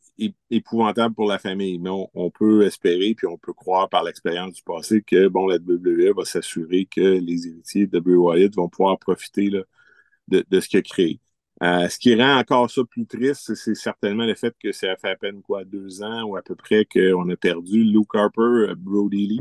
épouvantable 0.50 1.14
pour 1.14 1.28
la 1.28 1.38
famille, 1.38 1.78
mais 1.78 1.90
on, 1.90 2.30
peut 2.30 2.64
espérer 2.64 3.14
puis 3.14 3.26
on 3.26 3.38
peut 3.38 3.52
croire 3.52 3.88
par 3.88 4.04
l'expérience 4.04 4.54
du 4.54 4.62
passé 4.62 5.02
que 5.02 5.28
bon, 5.28 5.46
la 5.46 5.56
WWE 5.56 6.14
va 6.16 6.24
s'assurer 6.24 6.86
que 6.86 7.00
les 7.00 7.48
héritiers 7.48 7.86
de 7.86 7.98
Bray 8.00 8.16
Wyatt 8.16 8.54
vont 8.54 8.68
pouvoir 8.68 8.98
profiter 8.98 9.50
de, 9.50 10.60
ce 10.60 10.68
qu'il 10.68 10.78
a 10.78 10.82
créé. 10.82 11.20
Euh, 11.62 11.88
ce 11.88 11.98
qui 11.98 12.14
rend 12.14 12.38
encore 12.38 12.70
ça 12.70 12.82
plus 12.84 13.06
triste, 13.06 13.54
c'est 13.54 13.74
certainement 13.74 14.24
le 14.24 14.34
fait 14.34 14.54
que 14.58 14.72
ça 14.72 14.96
fait 14.96 15.10
à 15.10 15.16
peine 15.16 15.42
quoi 15.42 15.64
deux 15.64 16.02
ans 16.02 16.22
ou 16.22 16.36
à 16.36 16.42
peu 16.42 16.54
près 16.54 16.86
qu'on 16.86 17.28
a 17.28 17.36
perdu 17.36 17.84
Luke 17.84 18.14
Harper, 18.14 18.40
euh, 18.40 18.74
Brody 18.76 19.26
Lee, 19.26 19.40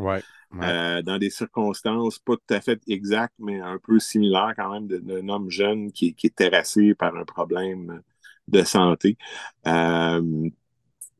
euh, 0.61 1.01
dans 1.01 1.17
des 1.17 1.29
circonstances 1.29 2.19
pas 2.19 2.35
tout 2.35 2.53
à 2.53 2.59
fait 2.59 2.81
exactes, 2.87 3.35
mais 3.39 3.61
un 3.61 3.77
peu 3.77 3.99
similaires 3.99 4.53
quand 4.57 4.73
même 4.73 4.87
d'un 4.87 5.29
homme 5.29 5.49
jeune 5.49 5.91
qui, 5.91 6.13
qui, 6.13 6.27
est 6.27 6.35
terrassé 6.35 6.93
par 6.93 7.15
un 7.15 7.23
problème 7.23 8.01
de 8.49 8.63
santé. 8.63 9.17
Euh, 9.67 10.49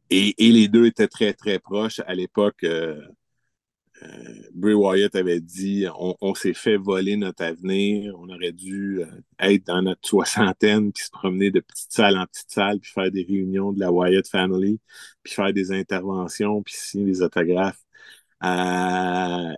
et, 0.09 0.33
les 0.39 0.67
deux 0.67 0.85
étaient 0.87 1.07
très, 1.07 1.33
très 1.33 1.59
proches. 1.59 2.01
À 2.07 2.15
l'époque, 2.15 2.63
euh, 2.63 2.99
Bray 4.53 4.73
Wyatt 4.73 5.15
avait 5.15 5.41
dit 5.41 5.85
on, 5.97 6.33
s'est 6.35 6.53
fait 6.53 6.77
voler 6.77 7.17
notre 7.17 7.43
avenir, 7.43 8.13
on 8.17 8.29
aurait 8.29 8.51
dû 8.51 9.01
être 9.39 9.65
dans 9.65 9.81
notre 9.81 10.07
soixantaine, 10.07 10.91
puis 10.93 11.03
se 11.05 11.11
promener 11.11 11.51
de 11.51 11.59
petite 11.59 11.91
salle 11.91 12.17
en 12.17 12.25
petite 12.25 12.51
salle, 12.51 12.79
puis 12.79 12.91
faire 12.91 13.11
des 13.11 13.23
réunions 13.23 13.73
de 13.73 13.79
la 13.79 13.91
Wyatt 13.91 14.27
Family, 14.27 14.79
puis 15.23 15.33
faire 15.33 15.53
des 15.53 15.71
interventions, 15.71 16.63
puis 16.63 16.75
signer 16.75 17.05
des 17.05 17.21
autographes. 17.21 17.83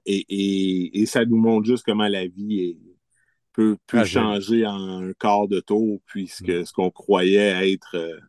et, 0.05 1.05
ça 1.05 1.25
nous 1.25 1.37
montre 1.37 1.67
juste 1.67 1.85
comment 1.85 2.07
la 2.07 2.27
vie 2.27 2.59
est, 2.61 2.77
peut, 3.53 3.77
changer 4.05 4.65
en 4.65 5.03
un 5.03 5.13
quart 5.13 5.47
de 5.47 5.59
tour, 5.59 6.01
puisque 6.05 6.49
mm. 6.49 6.65
ce 6.65 6.73
qu'on 6.73 6.91
croyait 6.91 7.71
être 7.73 7.95
euh, 7.95 8.19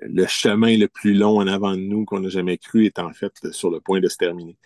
le, 0.00 0.26
chemin 0.26 0.76
le 0.76 0.88
plus 0.88 1.14
long 1.14 1.38
en 1.38 1.46
avant 1.46 1.72
de 1.72 1.80
nous 1.80 2.04
qu'on 2.04 2.20
n'a 2.20 2.28
jamais 2.28 2.58
cru 2.58 2.86
est 2.86 2.98
en 2.98 3.12
fait 3.12 3.32
sur 3.52 3.70
le 3.70 3.80
point 3.80 4.00
de 4.00 4.08
se 4.08 4.16
terminer. 4.16 4.56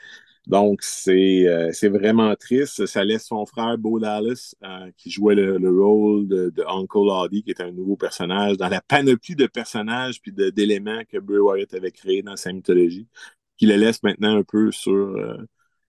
Donc, 0.47 0.83
c'est 0.83 1.47
euh, 1.49 1.73
vraiment 1.91 2.35
triste. 2.37 2.87
Ça 2.87 3.03
laisse 3.05 3.27
son 3.27 3.47
frère 3.47 3.79
Bo 3.79 3.99
Dallas, 3.99 4.55
euh, 4.63 4.91
qui 4.97 5.11
jouait 5.11 5.35
le, 5.35 5.57
rôle 5.71 6.29
de, 6.29 6.53
Uncle 6.69 7.09
Audie, 7.09 7.43
qui 7.43 7.51
est 7.51 7.61
un 7.63 7.73
nouveau 7.73 7.97
personnage, 7.97 8.59
dans 8.59 8.69
la 8.69 8.83
panoplie 8.83 9.37
de 9.37 9.47
personnages 9.47 10.21
puis 10.21 10.33
d'éléments 10.33 11.03
que 11.11 11.19
Bray 11.19 11.39
Wyatt 11.39 11.73
avait 11.75 11.93
créé 11.93 12.23
dans 12.23 12.37
sa 12.37 12.53
mythologie, 12.53 13.09
qui 13.57 13.67
le 13.67 13.77
laisse 13.77 14.03
maintenant 14.03 14.37
un 14.37 14.43
peu 14.43 14.71
sur, 14.71 15.17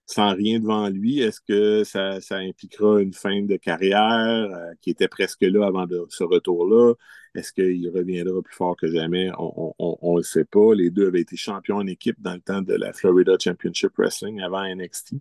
sans 0.06 0.34
rien 0.34 0.60
devant 0.60 0.88
lui, 0.88 1.20
est-ce 1.20 1.40
que 1.40 1.84
ça, 1.84 2.18
impliquera 2.36 3.00
une 3.00 3.12
fin 3.12 3.42
de 3.42 3.56
carrière 3.56 4.48
euh, 4.52 4.72
qui 4.80 4.90
était 4.90 5.08
presque 5.08 5.42
là 5.42 5.66
avant 5.66 5.86
ce 6.08 6.24
retour-là? 6.24 6.94
Est-ce 7.34 7.52
qu'il 7.52 7.90
reviendra 7.90 8.40
plus 8.40 8.54
fort 8.54 8.76
que 8.76 8.88
jamais? 8.88 9.30
On 9.38 9.74
ne 9.78 10.16
le 10.16 10.22
sait 10.22 10.44
pas. 10.44 10.74
Les 10.74 10.90
deux 10.90 11.08
avaient 11.08 11.20
été 11.20 11.36
champions 11.36 11.76
en 11.76 11.86
équipe 11.86 12.16
dans 12.20 12.32
le 12.32 12.40
temps 12.40 12.62
de 12.62 12.74
la 12.74 12.92
Florida 12.94 13.36
Championship 13.38 13.92
Wrestling 13.98 14.40
avant 14.40 14.64
NXT. 14.64 15.14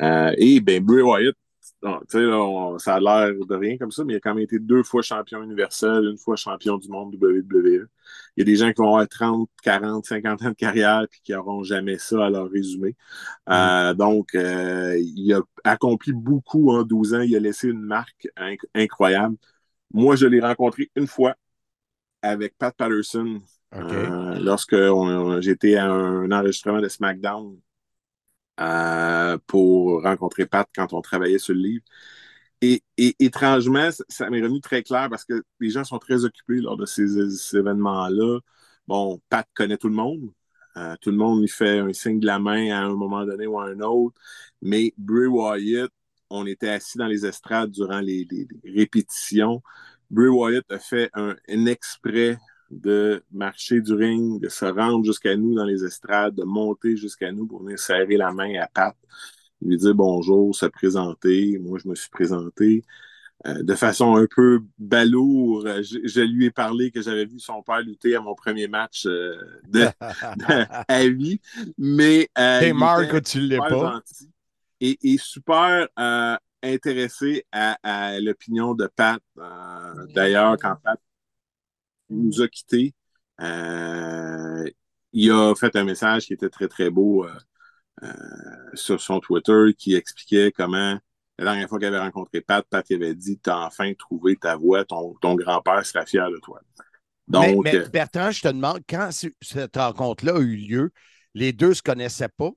Euh, 0.00 0.32
et 0.38 0.60
ben 0.60 0.82
Bray 0.82 1.02
Wyatt 1.02 1.36
ça 2.08 2.94
a 2.94 3.00
l'air 3.00 3.34
de 3.46 3.54
rien 3.54 3.76
comme 3.76 3.90
ça, 3.90 4.04
mais 4.04 4.14
il 4.14 4.16
a 4.16 4.20
quand 4.20 4.34
même 4.34 4.44
été 4.44 4.58
deux 4.58 4.82
fois 4.82 5.02
champion 5.02 5.42
universel, 5.42 6.04
une 6.04 6.18
fois 6.18 6.36
champion 6.36 6.78
du 6.78 6.88
monde 6.88 7.14
WWE. 7.20 7.86
Il 8.36 8.40
y 8.40 8.42
a 8.42 8.44
des 8.44 8.56
gens 8.56 8.68
qui 8.72 8.80
vont 8.80 8.88
avoir 8.88 9.08
30, 9.08 9.48
40, 9.62 10.04
50 10.06 10.42
ans 10.42 10.48
de 10.48 10.54
carrière 10.54 11.06
puis 11.10 11.20
qui 11.22 11.32
n'auront 11.32 11.62
jamais 11.62 11.98
ça 11.98 12.26
à 12.26 12.30
leur 12.30 12.50
résumé. 12.50 12.96
Euh, 13.48 13.92
mm. 13.92 13.96
donc, 13.96 14.34
euh, 14.34 14.98
il 14.98 15.32
a 15.32 15.40
accompli 15.64 16.12
beaucoup 16.12 16.70
en 16.70 16.82
12 16.82 17.14
ans. 17.14 17.20
Il 17.20 17.36
a 17.36 17.40
laissé 17.40 17.68
une 17.68 17.82
marque 17.82 18.28
incroyable. 18.74 19.36
Moi, 19.92 20.16
je 20.16 20.26
l'ai 20.26 20.40
rencontré 20.40 20.90
une 20.96 21.06
fois 21.06 21.36
avec 22.22 22.56
Pat 22.58 22.74
Patterson 22.74 23.40
euh, 23.74 24.38
lorsque 24.40 24.76
j'étais 25.40 25.76
à 25.76 25.86
un 25.86 26.30
enregistrement 26.30 26.80
de 26.80 26.88
SmackDown 26.88 27.58
euh, 28.60 29.38
pour 29.46 30.02
rencontrer 30.02 30.46
Pat 30.46 30.68
quand 30.74 30.92
on 30.92 31.00
travaillait 31.00 31.38
sur 31.38 31.54
le 31.54 31.60
livre. 31.60 31.84
Et, 32.96 33.16
étrangement, 33.18 33.90
ça, 34.08 34.30
m'est 34.30 34.42
revenu 34.42 34.60
très 34.60 34.82
clair 34.82 35.08
parce 35.10 35.24
que 35.24 35.42
les 35.60 35.70
gens 35.70 35.84
sont 35.84 35.98
très 35.98 36.24
occupés 36.24 36.60
lors 36.60 36.76
de 36.76 36.86
ces, 36.86 37.56
événements-là. 37.56 38.40
Bon, 38.86 39.20
Pat 39.28 39.46
connaît 39.54 39.76
tout 39.76 39.88
le 39.88 39.94
monde. 39.94 40.30
Euh, 40.76 40.96
tout 41.00 41.10
le 41.10 41.16
monde 41.16 41.40
lui 41.40 41.48
fait 41.48 41.78
un 41.78 41.92
signe 41.92 42.20
de 42.20 42.26
la 42.26 42.38
main 42.38 42.70
à 42.72 42.80
un 42.80 42.94
moment 42.94 43.24
donné 43.24 43.46
ou 43.46 43.58
à 43.58 43.66
un 43.66 43.80
autre. 43.80 44.20
Mais 44.62 44.92
Bray 44.98 45.26
Wyatt, 45.26 45.90
on 46.30 46.46
était 46.46 46.70
assis 46.70 46.98
dans 46.98 47.06
les 47.06 47.26
estrades 47.26 47.70
durant 47.70 48.00
les, 48.00 48.26
répétitions. 48.64 49.62
Bray 50.10 50.28
Wyatt 50.28 50.64
a 50.70 50.78
fait 50.78 51.10
un 51.14 51.66
exprès 51.66 52.38
de 52.70 53.22
marcher 53.30 53.80
du 53.80 53.92
ring, 53.92 54.40
de 54.40 54.48
se 54.48 54.64
rendre 54.64 55.04
jusqu'à 55.04 55.36
nous 55.36 55.54
dans 55.54 55.64
les 55.64 55.84
estrades, 55.84 56.34
de 56.34 56.44
monter 56.44 56.96
jusqu'à 56.96 57.32
nous 57.32 57.46
pour 57.46 57.62
venir 57.62 57.78
serrer 57.78 58.16
la 58.16 58.32
main 58.32 58.60
à 58.60 58.66
Pat, 58.66 58.96
lui 59.62 59.76
dire 59.76 59.94
bonjour, 59.94 60.54
se 60.54 60.66
présenter. 60.66 61.58
Moi, 61.58 61.78
je 61.82 61.88
me 61.88 61.94
suis 61.94 62.10
présenté. 62.10 62.84
Euh, 63.46 63.62
de 63.62 63.74
façon 63.74 64.16
un 64.16 64.26
peu 64.34 64.60
balourde, 64.78 65.82
je, 65.82 66.20
lui 66.20 66.46
ai 66.46 66.50
parlé 66.50 66.90
que 66.90 67.02
j'avais 67.02 67.26
vu 67.26 67.40
son 67.40 67.62
père 67.62 67.80
lutter 67.80 68.14
à 68.14 68.20
mon 68.20 68.34
premier 68.34 68.68
match 68.68 69.06
euh, 69.06 69.34
de, 69.68 69.86
à 70.88 71.08
vie. 71.08 71.40
Mais. 71.76 72.28
Euh, 72.38 72.60
hey 72.60 72.72
Marc, 72.72 73.22
tu 73.24 73.40
l'es 73.40 73.58
pas. 73.58 74.00
et, 74.80 75.16
super 75.18 75.88
intéressé 76.62 77.44
à, 77.52 77.76
à 77.82 78.20
l'opinion 78.20 78.74
de 78.74 78.86
Pat. 78.86 79.20
D'ailleurs, 80.14 80.56
quand 80.58 80.76
Pat 80.82 80.98
nous 82.10 82.42
a 82.42 82.48
quittés. 82.48 82.94
Euh, 83.40 84.64
il 85.12 85.30
a 85.30 85.54
fait 85.54 85.74
un 85.76 85.84
message 85.84 86.26
qui 86.26 86.34
était 86.34 86.48
très, 86.48 86.68
très 86.68 86.90
beau 86.90 87.24
euh, 87.24 87.28
euh, 87.28 87.38
sur 88.74 89.00
son 89.00 89.20
Twitter 89.20 89.74
qui 89.76 89.94
expliquait 89.94 90.52
comment 90.52 90.98
la 91.38 91.44
dernière 91.44 91.68
fois 91.68 91.78
qu'il 91.78 91.88
avait 91.88 91.98
rencontré 91.98 92.40
Pat, 92.40 92.64
Pat 92.68 92.88
avait 92.90 93.14
dit 93.14 93.38
Tu 93.42 93.50
as 93.50 93.58
enfin 93.58 93.92
trouvé 93.94 94.36
ta 94.36 94.56
voix, 94.56 94.84
ton, 94.84 95.14
grand-père 95.22 95.84
sera 95.84 96.06
fier 96.06 96.30
de 96.30 96.38
toi. 96.38 96.60
Donc, 97.26 97.64
mais, 97.64 97.88
Bertrand, 97.88 98.30
je 98.30 98.42
te 98.42 98.48
demande, 98.48 98.80
quand 98.88 99.08
cette 99.10 99.76
rencontre-là 99.76 100.36
a 100.36 100.40
eu 100.40 100.56
lieu, 100.56 100.90
les 101.34 101.52
deux 101.52 101.70
ne 101.70 101.74
se 101.74 101.82
connaissaient 101.82 102.28
pas? 102.28 102.50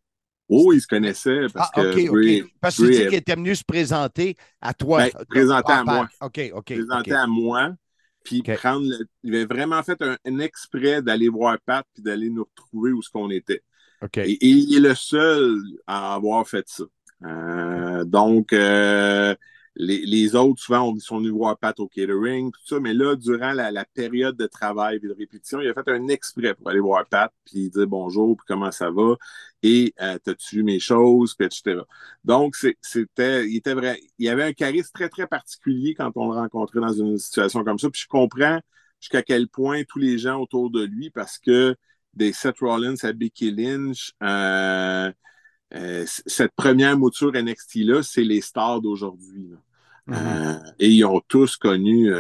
Oh, 0.49 0.71
ils 0.73 0.81
se 0.81 0.87
connaissaient 0.87 1.47
parce 1.53 1.69
ah, 1.73 1.81
que. 1.81 2.47
Parce 2.61 2.77
que 2.77 2.83
tu 2.83 2.91
dis 2.91 3.05
qu'il 3.05 3.15
était 3.15 3.35
venu 3.35 3.55
se 3.55 3.63
présenter 3.65 4.35
à 4.61 4.73
toi. 4.73 4.99
Ben, 4.99 5.25
présenter 5.27 5.73
à 5.73 5.83
moi. 5.83 6.07
OK, 6.21 6.51
OK. 6.53 6.73
Présenter 6.73 7.13
à 7.13 7.27
moi. 7.27 7.73
Puis 8.23 8.41
prendre 8.41 8.85
il 9.23 9.35
avait 9.35 9.45
vraiment 9.45 9.81
fait 9.83 10.01
un, 10.01 10.39
exprès 10.39 11.01
d'aller 11.01 11.29
voir 11.29 11.57
Pat 11.65 11.85
puis 11.93 12.03
d'aller 12.03 12.29
nous 12.29 12.43
retrouver 12.43 12.91
où 12.91 13.01
ce 13.01 13.09
qu'on 13.09 13.29
était. 13.29 13.63
Et, 14.15 14.37
il 14.41 14.75
est 14.75 14.79
le 14.79 14.95
seul 14.95 15.59
à 15.87 16.15
avoir 16.15 16.47
fait 16.47 16.67
ça. 16.67 16.83
Euh, 17.23 18.03
donc, 18.05 18.53
euh, 18.53 19.35
les, 19.75 20.05
les 20.05 20.35
autres, 20.35 20.61
souvent, 20.61 20.91
on, 20.91 20.99
sont 20.99 21.17
venus 21.19 21.31
voir 21.31 21.57
Pat 21.57 21.79
au 21.79 21.87
catering, 21.87 22.51
tout 22.51 22.59
ça, 22.65 22.79
mais 22.79 22.93
là, 22.93 23.15
durant 23.15 23.53
la, 23.53 23.85
période 23.85 24.35
de 24.35 24.47
travail 24.47 24.97
et 24.97 24.99
de 24.99 25.13
répétition, 25.13 25.61
il 25.61 25.69
a 25.69 25.73
fait 25.73 25.87
un 25.89 26.07
exprès 26.07 26.53
pour 26.55 26.69
aller 26.69 26.79
voir 26.79 27.05
Pat, 27.07 27.31
puis 27.45 27.69
dire 27.69 27.87
bonjour, 27.87 28.35
puis 28.37 28.45
comment 28.47 28.71
ça 28.71 28.89
va, 28.91 29.15
et 29.63 29.93
euh, 30.01 30.17
t'as-tu 30.23 30.57
vu 30.57 30.63
mes 30.63 30.79
choses, 30.79 31.35
puis 31.35 31.45
etc. 31.45 31.81
Donc, 32.23 32.55
c'était, 32.81 33.47
il 33.47 33.57
était 33.57 33.73
vrai, 33.73 33.99
il 34.17 34.25
y 34.25 34.29
avait 34.29 34.43
un 34.43 34.53
charisme 34.53 34.91
très, 34.93 35.09
très 35.09 35.27
particulier 35.27 35.93
quand 35.95 36.11
on 36.15 36.31
le 36.31 36.37
rencontrait 36.37 36.81
dans 36.81 36.93
une 36.93 37.17
situation 37.17 37.63
comme 37.63 37.79
ça, 37.79 37.89
puis 37.89 38.01
je 38.01 38.07
comprends 38.07 38.59
jusqu'à 38.99 39.21
quel 39.21 39.47
point 39.47 39.83
tous 39.87 39.99
les 39.99 40.17
gens 40.17 40.39
autour 40.41 40.71
de 40.71 40.83
lui, 40.83 41.11
parce 41.11 41.37
que 41.37 41.75
des 42.17 42.33
Seth 42.33 42.59
Rollins 42.59 42.95
à 43.03 43.13
Becky 43.13 43.51
Lynch, 43.51 44.11
euh, 44.23 45.11
euh, 45.73 46.03
cette 46.05 46.53
première 46.55 46.97
mouture 46.97 47.31
NXT-là, 47.33 48.03
c'est 48.03 48.23
les 48.23 48.41
stars 48.41 48.81
d'aujourd'hui. 48.81 49.51
Mm-hmm. 50.07 50.13
Euh, 50.15 50.71
et 50.79 50.89
ils 50.89 51.05
ont 51.05 51.21
tous 51.27 51.55
connu 51.57 52.11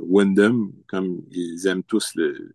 Wyndham, 0.00 0.70
comme 0.86 1.22
ils 1.30 1.66
aiment 1.66 1.82
tous 1.82 2.12
le- 2.14 2.52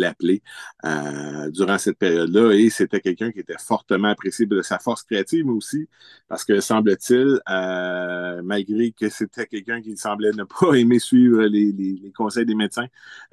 l'appeler, 0.00 0.42
euh, 0.84 1.50
durant 1.50 1.78
cette 1.78 1.98
période-là. 1.98 2.52
Et 2.52 2.70
c'était 2.70 3.00
quelqu'un 3.00 3.30
qui 3.32 3.40
était 3.40 3.58
fortement 3.58 4.08
apprécié 4.08 4.46
de 4.46 4.62
sa 4.62 4.78
force 4.78 5.02
créative, 5.02 5.48
aussi 5.48 5.88
parce 6.28 6.44
que, 6.44 6.60
semble-t-il, 6.60 7.40
euh, 7.50 8.42
malgré 8.42 8.92
que 8.92 9.08
c'était 9.08 9.46
quelqu'un 9.46 9.80
qui 9.82 9.96
semblait 9.96 10.32
ne 10.32 10.44
pas 10.44 10.74
aimer 10.74 10.98
suivre 10.98 11.42
les, 11.44 11.72
les- 11.72 12.12
conseils 12.12 12.46
des 12.46 12.54
médecins, 12.54 12.86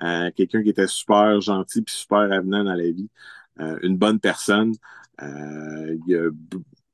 euh, 0.03 0.29
quelqu'un 0.35 0.61
qui 0.63 0.69
était 0.69 0.87
super 0.87 1.41
gentil 1.41 1.81
puis 1.81 1.95
super 1.95 2.19
avenant 2.31 2.63
dans 2.63 2.73
la 2.75 2.91
vie, 2.91 3.09
une 3.83 3.97
bonne 3.97 4.19
personne. 4.19 4.73
Il 5.21 6.01
y 6.07 6.15
a 6.15 6.29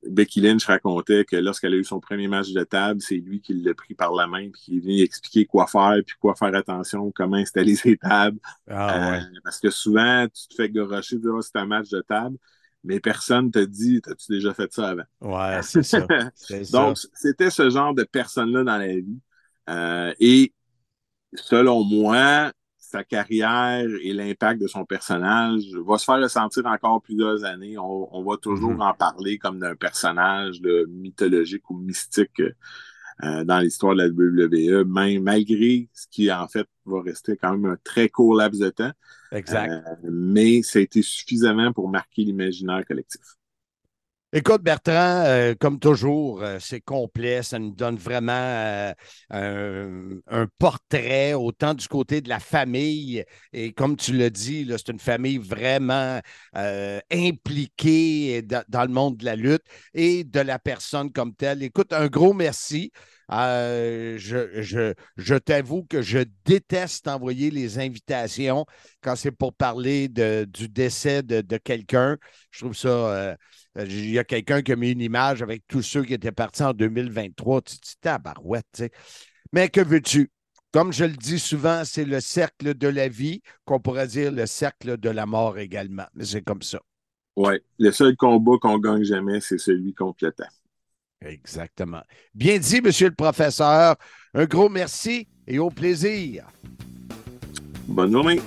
Becky 0.07 0.41
Lynch 0.41 0.65
racontait 0.65 1.25
que 1.25 1.35
lorsqu'elle 1.35 1.73
a 1.73 1.77
eu 1.77 1.83
son 1.83 1.99
premier 1.99 2.27
match 2.27 2.51
de 2.51 2.63
table, 2.63 3.01
c'est 3.01 3.15
lui 3.15 3.39
qui 3.39 3.53
l'a 3.53 3.73
pris 3.73 3.93
par 3.93 4.13
la 4.13 4.25
main 4.27 4.49
puis 4.49 4.61
qui 4.61 4.77
est 4.77 4.79
venu 4.79 4.99
expliquer 5.01 5.45
quoi 5.45 5.67
faire 5.67 5.97
puis 6.05 6.15
quoi 6.19 6.35
faire 6.35 6.53
attention, 6.55 7.11
comment 7.11 7.37
installer 7.37 7.75
ses 7.75 7.97
tables. 7.97 8.39
Ah, 8.67 9.11
ouais. 9.11 9.17
Euh, 9.17 9.39
parce 9.43 9.59
que 9.59 9.69
souvent, 9.69 10.27
tu 10.27 10.47
te 10.47 10.55
fais 10.55 10.69
gorocher 10.69 11.17
dire 11.17 11.31
Ah, 11.37 11.41
c'est 11.41 11.57
un 11.57 11.65
match 11.65 11.89
de 11.89 12.01
table, 12.01 12.37
mais 12.83 12.99
personne 12.99 13.51
te 13.51 13.59
dit 13.59 14.01
As-tu 14.07 14.31
déjà 14.31 14.53
fait 14.53 14.71
ça 14.73 14.89
avant? 14.89 15.03
Ouais. 15.21 15.61
C'est 15.61 15.83
ça. 15.83 16.05
Donc, 16.71 16.97
c'était 17.13 17.51
ce 17.51 17.69
genre 17.69 17.93
de 17.93 18.03
personne-là 18.03 18.63
dans 18.63 18.77
la 18.77 18.95
vie. 18.95 19.19
Euh, 19.69 20.13
et 20.19 20.53
selon 21.35 21.83
moi, 21.83 22.51
sa 22.91 23.03
carrière 23.03 23.87
et 24.01 24.13
l'impact 24.13 24.61
de 24.61 24.67
son 24.67 24.85
personnage 24.85 25.63
va 25.85 25.97
se 25.97 26.05
faire 26.05 26.21
ressentir 26.21 26.65
encore 26.67 27.01
plusieurs 27.01 27.43
années. 27.45 27.77
On, 27.77 28.15
on 28.15 28.23
va 28.23 28.37
toujours 28.37 28.75
Mhm. 28.75 28.81
en 28.81 28.93
parler 28.93 29.37
comme 29.37 29.59
d'un 29.59 29.75
personnage 29.75 30.61
là, 30.61 30.85
mythologique 30.89 31.69
ou 31.69 31.77
mystique 31.77 32.41
euh, 33.23 33.43
dans 33.43 33.59
l'histoire 33.59 33.93
de 33.95 33.99
la 34.03 34.09
WWE, 34.09 34.83
même, 34.85 35.23
malgré 35.23 35.89
ce 35.93 36.07
qui, 36.09 36.31
en 36.31 36.47
fait, 36.47 36.67
va 36.85 37.01
rester 37.01 37.37
quand 37.37 37.51
même 37.57 37.71
un 37.73 37.77
très 37.83 38.09
court 38.09 38.35
laps 38.35 38.59
de 38.59 38.69
temps. 38.69 38.91
Exact. 39.31 39.71
Euh, 39.71 39.81
mais 40.11 40.61
ça 40.63 40.79
a 40.79 40.81
été 40.83 41.01
suffisamment 41.01 41.73
pour 41.73 41.89
marquer 41.89 42.23
l'imaginaire 42.23 42.85
collectif. 42.85 43.21
Écoute, 44.33 44.61
Bertrand, 44.63 45.25
euh, 45.25 45.55
comme 45.59 45.77
toujours, 45.77 46.41
euh, 46.41 46.57
c'est 46.57 46.79
complet. 46.79 47.43
Ça 47.43 47.59
nous 47.59 47.75
donne 47.75 47.97
vraiment 47.97 48.31
euh, 48.31 48.93
un, 49.33 50.47
portrait, 50.57 51.33
autant 51.33 51.73
du 51.73 51.85
côté 51.89 52.21
de 52.21 52.29
la 52.29 52.39
famille. 52.39 53.25
Et 53.51 53.73
comme 53.73 53.97
tu 53.97 54.13
l'as 54.13 54.29
dit, 54.29 54.65
c'est 54.69 54.87
une 54.87 54.99
famille 54.99 55.37
vraiment 55.37 56.21
euh, 56.55 57.01
impliquée 57.11 58.41
dans, 58.41 58.83
le 58.83 58.93
monde 58.93 59.17
de 59.17 59.25
la 59.25 59.35
lutte 59.35 59.65
et 59.93 60.23
de 60.23 60.39
la 60.39 60.59
personne 60.59 61.11
comme 61.11 61.35
telle. 61.35 61.61
Écoute, 61.61 61.91
un 61.91 62.07
gros 62.07 62.31
merci. 62.33 62.93
Je 63.29 64.15
je, 64.17 64.93
je 65.17 65.35
t'avoue 65.35 65.83
que 65.83 66.01
je 66.01 66.19
déteste 66.45 67.09
envoyer 67.09 67.51
les 67.51 67.79
invitations 67.79 68.65
quand 69.01 69.17
c'est 69.17 69.31
pour 69.31 69.53
parler 69.53 70.07
de, 70.07 70.45
du 70.49 70.69
décès 70.69 71.21
de, 71.21 71.41
de 71.41 71.57
quelqu'un. 71.57 72.17
Je 72.51 72.59
trouve 72.61 72.75
ça. 72.75 73.35
Il 73.75 74.09
y 74.09 74.19
a 74.19 74.23
quelqu'un 74.23 74.61
qui 74.61 74.73
a 74.73 74.75
mis 74.75 74.91
une 74.91 75.01
image 75.01 75.41
avec 75.41 75.63
tous 75.67 75.81
ceux 75.81 76.03
qui 76.03 76.13
étaient 76.13 76.31
partis 76.31 76.63
en 76.63 76.73
2023. 76.73 77.61
Tu 77.61 77.77
te 77.77 77.81
dis, 77.81 77.95
tabarouette, 78.01 78.65
tu 78.73 78.83
sais. 78.83 78.91
Mais 79.53 79.69
que 79.69 79.81
veux-tu? 79.81 80.29
Comme 80.73 80.93
je 80.93 81.03
le 81.03 81.17
dis 81.17 81.39
souvent, 81.39 81.83
c'est 81.83 82.05
le 82.05 82.21
cercle 82.21 82.73
de 82.73 82.87
la 82.87 83.09
vie, 83.09 83.41
qu'on 83.65 83.79
pourrait 83.79 84.07
dire 84.07 84.31
le 84.31 84.45
cercle 84.45 84.97
de 84.97 85.09
la 85.09 85.25
mort 85.25 85.57
également. 85.57 86.05
Mais 86.15 86.25
c'est 86.25 86.41
comme 86.41 86.61
ça. 86.61 86.79
Ouais. 87.35 87.61
Le 87.79 87.91
seul 87.91 88.15
combat 88.15 88.53
qu'on 88.61 88.77
gagne 88.77 89.03
jamais, 89.03 89.41
c'est 89.41 89.57
celui 89.57 89.93
contre 89.93 90.25
le 90.25 90.31
temps. 90.31 90.43
Exactement. 91.21 92.01
Bien 92.33 92.57
dit, 92.57 92.81
monsieur 92.81 93.09
le 93.09 93.15
professeur. 93.15 93.95
Un 94.33 94.45
gros 94.45 94.69
merci 94.69 95.27
et 95.45 95.59
au 95.59 95.69
plaisir. 95.69 96.47
Bonne 97.87 98.11
journée. 98.11 98.41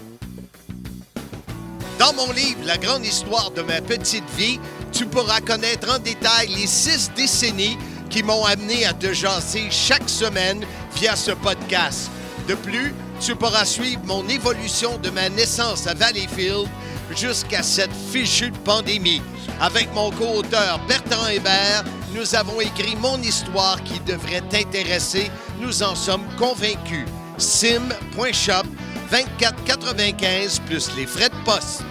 Dans 1.99 2.13
mon 2.15 2.33
livre 2.33 2.61
La 2.67 2.77
grande 2.77 3.05
histoire 3.05 3.51
de 3.53 3.63
ma 3.63 3.81
petite 3.81 4.29
vie, 4.31 4.59
tu 4.95 5.07
pourras 5.07 5.41
connaître 5.41 5.93
en 5.93 5.99
détail 5.99 6.49
les 6.57 6.67
six 6.67 7.11
décennies 7.17 7.77
qui 8.09 8.23
m'ont 8.23 8.45
amené 8.45 8.87
à 8.87 8.93
te 8.93 9.13
jaser 9.13 9.69
chaque 9.71 10.09
semaine 10.09 10.65
via 10.95 11.17
ce 11.17 11.33
podcast. 11.33 12.11
De 12.47 12.55
plus, 12.55 12.95
tu 13.21 13.35
pourras 13.35 13.65
suivre 13.65 14.03
mon 14.05 14.27
évolution 14.29 14.97
de 14.99 15.11
ma 15.11 15.29
naissance 15.29 15.87
à 15.87 15.95
Valleyfield 15.95 16.69
jusqu'à 17.17 17.63
cette 17.63 17.95
fichue 18.13 18.53
pandémie. 18.65 19.23
Avec 19.61 19.93
mon 19.95 20.11
co-auteur 20.13 20.81
Bertrand 20.87 21.27
Hébert, 21.27 21.85
nous 22.15 22.35
avons 22.35 22.61
écrit 22.61 22.97
mon 22.97 23.21
histoire 23.21 23.83
qui 23.83 23.99
devrait 24.01 24.43
t'intéresser. 24.49 25.31
Nous 25.61 25.83
en 25.83 25.95
sommes 25.95 26.25
convaincus. 26.39 27.07
sim.shop 27.37 28.67
24,95 29.11 30.61
plus 30.67 30.91
les 30.97 31.07
frais 31.07 31.29
de 31.29 31.45
poste. 31.45 31.83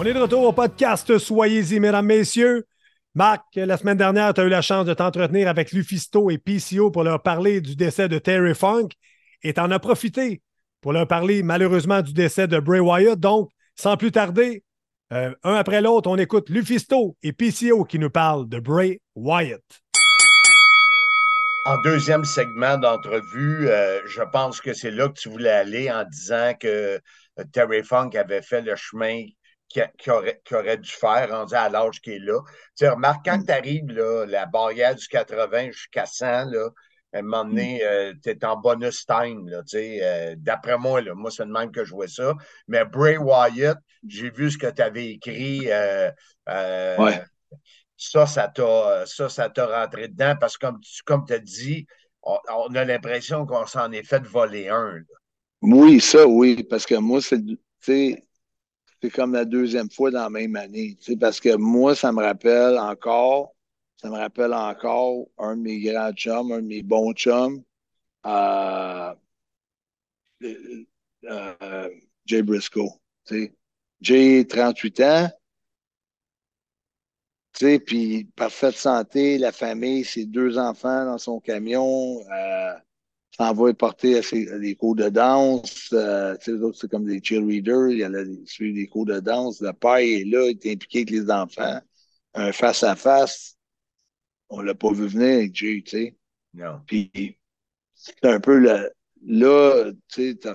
On 0.00 0.04
est 0.04 0.14
de 0.14 0.20
retour 0.20 0.44
au 0.44 0.52
podcast 0.52 1.18
Soyez-y, 1.18 1.80
mesdames, 1.80 2.06
messieurs. 2.06 2.68
Marc, 3.16 3.42
la 3.56 3.76
semaine 3.76 3.96
dernière, 3.96 4.32
tu 4.32 4.40
as 4.40 4.44
eu 4.44 4.48
la 4.48 4.62
chance 4.62 4.86
de 4.86 4.94
t'entretenir 4.94 5.48
avec 5.48 5.72
Lufisto 5.72 6.30
et 6.30 6.38
PCO 6.38 6.92
pour 6.92 7.02
leur 7.02 7.20
parler 7.20 7.60
du 7.60 7.74
décès 7.74 8.08
de 8.08 8.16
Terry 8.20 8.54
Funk 8.54 8.90
et 9.42 9.54
tu 9.54 9.60
en 9.60 9.72
as 9.72 9.80
profité 9.80 10.40
pour 10.80 10.92
leur 10.92 11.08
parler 11.08 11.42
malheureusement 11.42 12.00
du 12.00 12.12
décès 12.12 12.46
de 12.46 12.60
Bray 12.60 12.78
Wyatt. 12.78 13.18
Donc, 13.18 13.50
sans 13.74 13.96
plus 13.96 14.12
tarder, 14.12 14.62
euh, 15.12 15.34
un 15.42 15.54
après 15.54 15.80
l'autre, 15.80 16.08
on 16.08 16.16
écoute 16.16 16.48
Lufisto 16.48 17.16
et 17.24 17.32
PCO 17.32 17.84
qui 17.84 17.98
nous 17.98 18.10
parlent 18.10 18.48
de 18.48 18.60
Bray 18.60 19.00
Wyatt. 19.16 19.64
En 21.66 21.76
deuxième 21.82 22.24
segment 22.24 22.78
d'entrevue, 22.78 23.68
euh, 23.68 24.00
je 24.06 24.22
pense 24.32 24.60
que 24.60 24.72
c'est 24.74 24.92
là 24.92 25.08
que 25.08 25.18
tu 25.18 25.28
voulais 25.28 25.50
aller 25.50 25.90
en 25.90 26.04
disant 26.04 26.52
que 26.58 27.00
euh, 27.38 27.44
Terry 27.52 27.82
Funk 27.82 28.10
avait 28.14 28.42
fait 28.42 28.62
le 28.62 28.76
chemin 28.76 29.24
qu'il 29.68 29.90
qu'il 29.98 30.12
aurait, 30.12 30.40
qu'il 30.44 30.56
aurait 30.56 30.78
dû 30.78 30.90
faire, 30.90 31.30
rendu 31.30 31.54
à 31.54 31.68
l'âge 31.68 32.00
qu'il 32.00 32.14
est 32.14 32.18
là. 32.20 32.40
Tu 32.46 32.52
sais, 32.76 32.88
remarque, 32.88 33.24
quand 33.24 33.42
tu 33.44 33.52
arrives, 33.52 33.86
là, 33.90 34.24
la 34.26 34.46
barrière 34.46 34.94
du 34.94 35.06
80 35.08 35.70
jusqu'à 35.72 36.06
100, 36.06 36.44
là, 36.46 36.68
à 37.14 37.18
un 37.18 37.22
moment 37.22 37.44
donné, 37.44 37.80
tu 38.22 38.30
es 38.30 38.44
en 38.44 38.56
bonus 38.56 39.06
time. 39.06 39.48
Là, 39.48 39.62
tu 39.62 39.78
sais, 39.78 40.00
euh, 40.02 40.34
D'après 40.38 40.76
moi, 40.78 41.00
là, 41.00 41.14
moi, 41.14 41.30
c'est 41.30 41.46
de 41.46 41.50
même 41.52 41.70
que 41.72 41.84
je 41.84 41.92
vois 41.92 42.08
ça. 42.08 42.34
Mais 42.66 42.84
Bray 42.84 43.16
Wyatt, 43.16 43.78
j'ai 44.06 44.30
vu 44.30 44.50
ce 44.50 44.58
que 44.58 44.70
tu 44.70 44.82
avais 44.82 45.10
écrit. 45.12 45.70
euh, 45.70 46.10
euh, 46.48 46.96
Ouais. 46.98 47.22
Ça, 47.96 48.26
ça 48.26 48.48
t'a 48.48 49.04
ça, 49.06 49.28
ça 49.28 49.50
t'a 49.50 49.66
rentré 49.66 50.08
dedans 50.08 50.34
parce 50.38 50.56
que, 50.56 50.66
comme 50.66 50.80
tu 50.80 51.02
comme 51.04 51.24
as 51.30 51.38
dit, 51.40 51.86
on, 52.22 52.38
on 52.48 52.74
a 52.76 52.84
l'impression 52.84 53.44
qu'on 53.44 53.66
s'en 53.66 53.90
est 53.90 54.04
fait 54.04 54.24
voler 54.24 54.68
un. 54.68 54.94
là. 54.94 55.02
Oui, 55.62 56.00
ça, 56.00 56.26
oui, 56.26 56.62
parce 56.62 56.86
que 56.86 56.94
moi, 56.94 57.20
c'est, 57.20 58.27
c'est 59.00 59.10
comme 59.10 59.32
la 59.32 59.44
deuxième 59.44 59.90
fois 59.90 60.10
dans 60.10 60.22
la 60.24 60.30
même 60.30 60.56
année, 60.56 60.96
parce 61.20 61.40
que 61.40 61.56
moi, 61.56 61.94
ça 61.94 62.12
me 62.12 62.22
rappelle 62.22 62.78
encore, 62.78 63.54
ça 63.96 64.10
me 64.10 64.16
rappelle 64.16 64.54
encore 64.54 65.26
un 65.38 65.56
de 65.56 65.62
mes 65.62 65.80
grands 65.80 66.12
chums, 66.12 66.52
un 66.52 66.60
de 66.60 66.66
mes 66.66 66.82
bons 66.82 67.12
chums, 67.12 67.62
euh, 68.26 69.14
euh, 70.42 70.84
euh, 71.24 71.90
Jay 72.26 72.42
Briscoe, 72.42 72.90
tu 73.24 73.44
sais. 73.44 73.54
Jay, 74.00 74.44
38 74.48 75.00
ans, 75.00 75.28
puis 77.84 78.24
parfaite 78.36 78.76
santé, 78.76 79.38
la 79.38 79.52
famille, 79.52 80.04
ses 80.04 80.24
deux 80.24 80.58
enfants 80.58 81.04
dans 81.04 81.18
son 81.18 81.40
camion, 81.40 82.20
euh, 82.30 82.74
s'en 83.38 83.52
va 83.52 83.72
porter 83.74 84.18
à 84.18 84.22
ses, 84.22 84.50
à 84.50 84.58
des 84.58 84.74
cours 84.74 84.96
de 84.96 85.08
danse. 85.08 85.90
Euh, 85.92 86.36
tu 86.38 86.44
sais, 86.44 86.52
les 86.52 86.62
autres, 86.62 86.78
c'est 86.80 86.90
comme 86.90 87.04
des 87.04 87.20
cheerleaders. 87.22 87.90
Il 87.90 87.98
y 87.98 88.06
en 88.06 88.14
a 88.14 88.24
des, 88.24 88.88
cours 88.88 89.06
de 89.06 89.20
danse. 89.20 89.60
Le 89.60 89.72
père 89.72 89.96
est 89.96 90.24
là, 90.24 90.48
il 90.48 90.58
est 90.62 90.72
impliqué 90.72 90.98
avec 90.98 91.10
les 91.10 91.30
enfants. 91.30 91.80
Un 92.34 92.52
face-à-face, 92.52 93.56
on 94.48 94.60
l'a 94.60 94.74
pas 94.74 94.92
vu 94.92 95.06
venir 95.06 95.38
avec 95.38 95.54
Jay, 95.54 95.82
tu 95.84 95.90
sais. 95.90 96.16
Non. 96.54 96.80
Puis, 96.86 97.38
c'est 97.94 98.24
un 98.24 98.40
peu 98.40 98.58
le, 98.58 98.90
là, 99.24 99.92
tu 100.08 100.32
sais, 100.32 100.50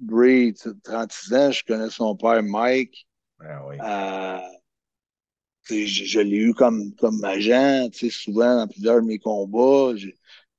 Bray, 0.00 0.52
tu 0.52 0.68
sais, 0.68 0.74
36 0.82 1.34
ans, 1.34 1.50
je 1.50 1.64
connais 1.64 1.90
son 1.90 2.14
père 2.14 2.42
Mike. 2.42 3.06
Ah 3.40 3.66
oui. 3.66 3.76
Euh, 3.80 4.38
je, 5.68 6.04
je 6.04 6.20
l'ai 6.20 6.36
eu 6.36 6.54
comme, 6.54 6.94
comme 6.96 7.24
agent, 7.24 7.88
souvent 8.10 8.56
dans 8.56 8.68
plusieurs 8.68 9.00
de 9.00 9.06
mes 9.06 9.18
combats. 9.18 9.94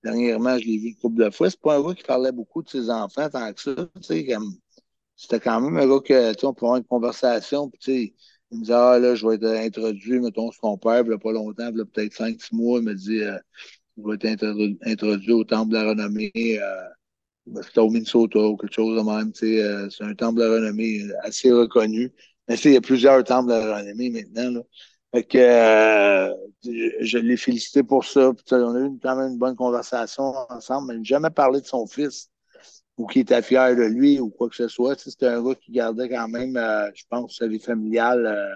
Dernièrement, 0.05 0.59
je 0.59 0.65
l'ai 0.65 0.77
vu 0.77 0.89
une 0.89 0.95
couple 0.97 1.23
de 1.23 1.31
fois. 1.31 1.49
C'est 1.49 1.59
pas 1.59 1.77
un 1.77 1.81
gars 1.81 1.95
qui 1.95 2.03
parlait 2.03 2.31
beaucoup 2.31 2.61
de 2.61 2.69
ses 2.69 2.91
enfants 2.91 3.27
tant 3.27 3.51
que 3.51 3.59
ça. 3.59 3.71
C'était 4.01 5.39
quand 5.39 5.61
même 5.61 5.77
un 5.77 5.87
gars 5.87 5.99
que 5.99 6.45
on 6.45 6.53
pouvait 6.53 6.67
avoir 6.67 6.77
une 6.77 6.83
conversation. 6.83 7.71
Puis, 7.71 8.13
il 8.51 8.57
me 8.59 8.61
disait 8.61 8.73
Ah 8.75 8.99
là, 8.99 9.15
je 9.15 9.27
vais 9.27 9.33
être 9.33 9.45
introduit, 9.47 10.19
mettons, 10.19 10.51
sur 10.51 10.61
ton 10.61 10.77
père, 10.77 11.03
il 11.03 11.11
a 11.11 11.17
pas 11.17 11.31
longtemps, 11.31 11.71
il 11.73 11.81
a 11.81 11.85
peut-être 11.85 12.13
5-6 12.13 12.53
mois, 12.53 12.79
il 12.79 12.85
me 12.85 12.93
dit 12.93 13.23
euh, 13.23 13.35
Je 13.97 14.03
vais 14.03 14.31
être 14.31 14.79
introduit, 14.85 15.31
au 15.33 15.43
Temple 15.43 15.71
de 15.71 15.77
la 15.77 15.89
Renommée. 15.89 16.31
Euh, 16.35 16.89
au 17.77 17.89
Minnesota 17.89 18.39
ou 18.39 18.57
quelque 18.57 18.73
chose 18.73 18.97
de 18.97 19.03
même. 19.03 19.31
Euh, 19.43 19.89
c'est 19.89 20.03
un 20.03 20.15
temple 20.15 20.39
de 20.39 20.47
renommée 20.47 21.03
assez 21.21 21.51
reconnu. 21.51 22.11
Mais 22.47 22.55
il 22.55 22.73
y 22.73 22.77
a 22.77 22.81
plusieurs 22.81 23.23
temples 23.23 23.49
de 23.49 23.55
renommée 23.55 24.09
maintenant. 24.09 24.63
Fait 25.15 25.23
que 25.23 25.37
euh, 25.37 26.33
je, 26.99 27.17
l'ai 27.19 27.37
félicité 27.37 27.83
pour 27.83 28.03
ça. 28.03 28.33
on 28.51 28.75
a 28.75 28.81
eu 28.81 28.99
quand 29.01 29.15
même 29.15 29.31
une 29.31 29.37
bonne 29.37 29.55
conversation 29.55 30.33
ensemble, 30.49 30.93
mais 30.93 31.03
jamais 31.05 31.29
parlé 31.29 31.61
de 31.61 31.65
son 31.65 31.87
fils 31.87 32.29
ou 32.97 33.07
qu'il 33.07 33.21
était 33.21 33.41
fier 33.41 33.77
de 33.77 33.83
lui 33.83 34.19
ou 34.19 34.29
quoi 34.29 34.49
que 34.49 34.57
ce 34.57 34.67
soit. 34.67 34.99
C'était 34.99 35.27
un 35.27 35.41
gars 35.41 35.55
qui 35.55 35.71
gardait 35.71 36.09
quand 36.09 36.27
même, 36.27 36.57
euh, 36.57 36.91
je 36.93 37.05
pense, 37.07 37.37
sa 37.37 37.47
vie 37.47 37.59
familiale 37.59 38.25
euh, 38.25 38.55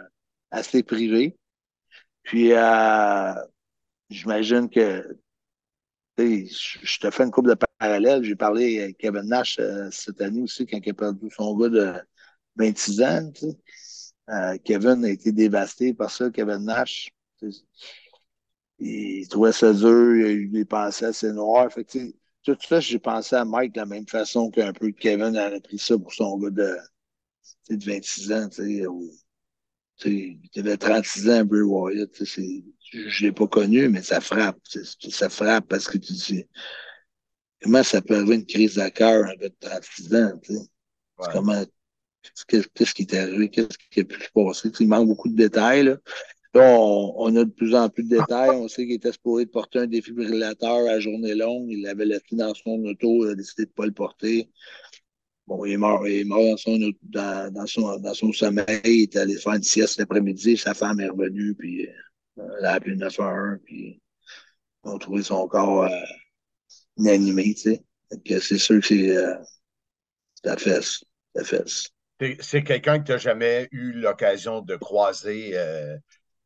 assez 0.51 0.83
privée. 0.83 1.37
Puis 2.23 2.51
j'imagine 4.09 4.69
que 4.69 5.17
je 6.17 6.99
te 6.99 7.09
fais 7.09 7.23
une 7.23 7.31
coupe 7.31 7.47
de 7.47 7.55
parallèles. 7.79 8.25
J'ai 8.25 8.35
parlé 8.35 8.81
avec 8.81 8.97
Kevin 8.97 9.29
Nash 9.29 9.61
cette 9.91 10.19
année 10.19 10.41
aussi 10.41 10.65
quand 10.65 10.79
il 10.83 10.89
a 10.89 10.93
perdu 10.93 11.29
son 11.31 11.57
gars 11.57 11.69
de 11.69 11.93
26 12.57 13.01
ans. 13.01 13.31
Euh, 14.29 14.57
Kevin 14.63 15.03
a 15.05 15.09
été 15.09 15.31
dévasté 15.31 15.93
par 15.93 16.11
ça, 16.11 16.29
Kevin 16.29 16.65
Nash. 16.65 17.09
Il 18.79 19.27
trouvait 19.27 19.51
ça 19.51 19.73
dur, 19.73 20.15
il 20.15 20.25
a 20.25 20.31
eu 20.31 20.47
des 20.47 20.65
pensées 20.65 21.05
assez 21.05 21.31
noires. 21.31 21.71
Fait 21.71 21.83
tout 21.83 22.57
ça, 22.61 22.79
j'ai 22.79 22.99
pensé 22.99 23.35
à 23.35 23.43
Mike 23.43 23.73
de 23.73 23.79
la 23.79 23.85
même 23.85 24.07
façon 24.07 24.49
qu'un 24.49 24.71
peu 24.71 24.91
Kevin 24.91 25.35
a 25.35 25.59
pris 25.59 25.77
ça 25.77 25.97
pour 25.97 26.13
son 26.13 26.37
gars 26.37 26.49
de, 26.49 26.77
de 27.69 27.85
26 27.85 28.31
ans. 28.31 28.49
Où, 28.89 29.11
il 30.05 30.39
avait 30.57 30.77
36 30.77 31.29
ans, 31.29 31.43
Bray 31.43 31.61
Wyatt. 31.61 32.23
Je 32.23 32.41
ne 32.41 33.21
l'ai 33.21 33.31
pas 33.31 33.47
connu, 33.47 33.89
mais 33.89 34.01
ça 34.01 34.21
frappe. 34.21 34.59
Ça 34.65 35.29
frappe 35.29 35.67
parce 35.67 35.87
que 35.87 35.97
tu 35.97 36.13
dis 36.13 36.45
comment 37.61 37.83
ça 37.83 38.01
peut 38.01 38.15
avoir 38.15 38.31
une 38.31 38.45
crise 38.45 38.75
de 38.75 38.87
cœur 38.89 39.25
un 39.25 39.35
gars 39.35 39.49
de 39.49 39.55
36 39.59 40.15
ans. 40.15 40.39
Comment 41.33 41.65
Qu'est-ce 42.47 42.93
qui 42.93 43.03
est 43.03 43.13
arrivé? 43.13 43.49
Qu'est-ce 43.49 43.77
qui 43.91 43.99
a 44.01 44.03
pu 44.03 44.21
se 44.21 44.29
passer? 44.33 44.71
Il 44.79 44.87
manque 44.87 45.07
beaucoup 45.07 45.29
de 45.29 45.35
détails. 45.35 45.83
Là. 45.85 45.97
on, 46.55 47.35
a 47.35 47.43
de 47.43 47.49
plus 47.49 47.75
en 47.75 47.89
plus 47.89 48.03
de 48.03 48.17
détails. 48.17 48.49
On 48.49 48.67
sait 48.67 48.85
qu'il 48.85 48.95
était 48.95 49.11
supposé 49.11 49.45
de 49.45 49.49
porter 49.49 49.79
un 49.79 49.87
défibrillateur 49.87 50.87
à 50.89 50.99
journée 50.99 51.35
longue. 51.35 51.67
Il 51.69 51.87
avait 51.87 52.05
laissé 52.05 52.35
dans 52.35 52.53
son 52.53 52.83
auto, 52.85 53.25
il 53.25 53.31
a 53.31 53.35
décidé 53.35 53.65
de 53.65 53.69
ne 53.69 53.73
pas 53.73 53.85
le 53.85 53.91
porter. 53.91 54.49
Bon, 55.47 55.65
il 55.65 55.73
est 55.73 55.77
mort, 55.77 56.07
il 56.07 56.19
est 56.19 56.23
mort 56.25 56.43
dans, 56.43 56.57
son, 56.57 56.77
dans, 57.01 57.67
son, 57.67 57.97
dans 57.99 58.13
son 58.13 58.31
sommeil. 58.31 58.81
Il 58.85 59.01
est 59.03 59.15
allé 59.15 59.35
faire 59.35 59.53
une 59.53 59.63
sieste 59.63 59.97
l'après-midi. 59.99 60.57
Sa 60.57 60.73
femme 60.73 60.99
est 60.99 61.09
revenue, 61.09 61.55
puis 61.55 61.87
euh, 61.87 62.43
elle 62.59 62.65
a 62.65 62.73
appelé 62.73 62.95
911, 62.95 63.59
puis 63.65 64.01
ils 64.83 64.89
ont 64.89 64.97
trouvé 64.99 65.23
son 65.23 65.47
corps 65.47 65.83
euh, 65.83 65.89
inanimé, 66.97 67.55
tu 67.55 67.61
sais. 67.61 67.83
C'est 68.39 68.57
sûr 68.57 68.79
que 68.79 68.87
c'est 68.87 69.15
euh, 69.15 69.35
la 70.43 70.57
fesse. 70.57 71.03
La 71.35 71.43
fesse. 71.43 71.89
C'est 72.41 72.63
quelqu'un 72.63 72.99
que 72.99 73.05
tu 73.05 73.11
n'as 73.13 73.17
jamais 73.17 73.67
eu 73.71 73.93
l'occasion 73.93 74.61
de 74.61 74.75
croiser. 74.75 75.51
Euh, 75.53 75.95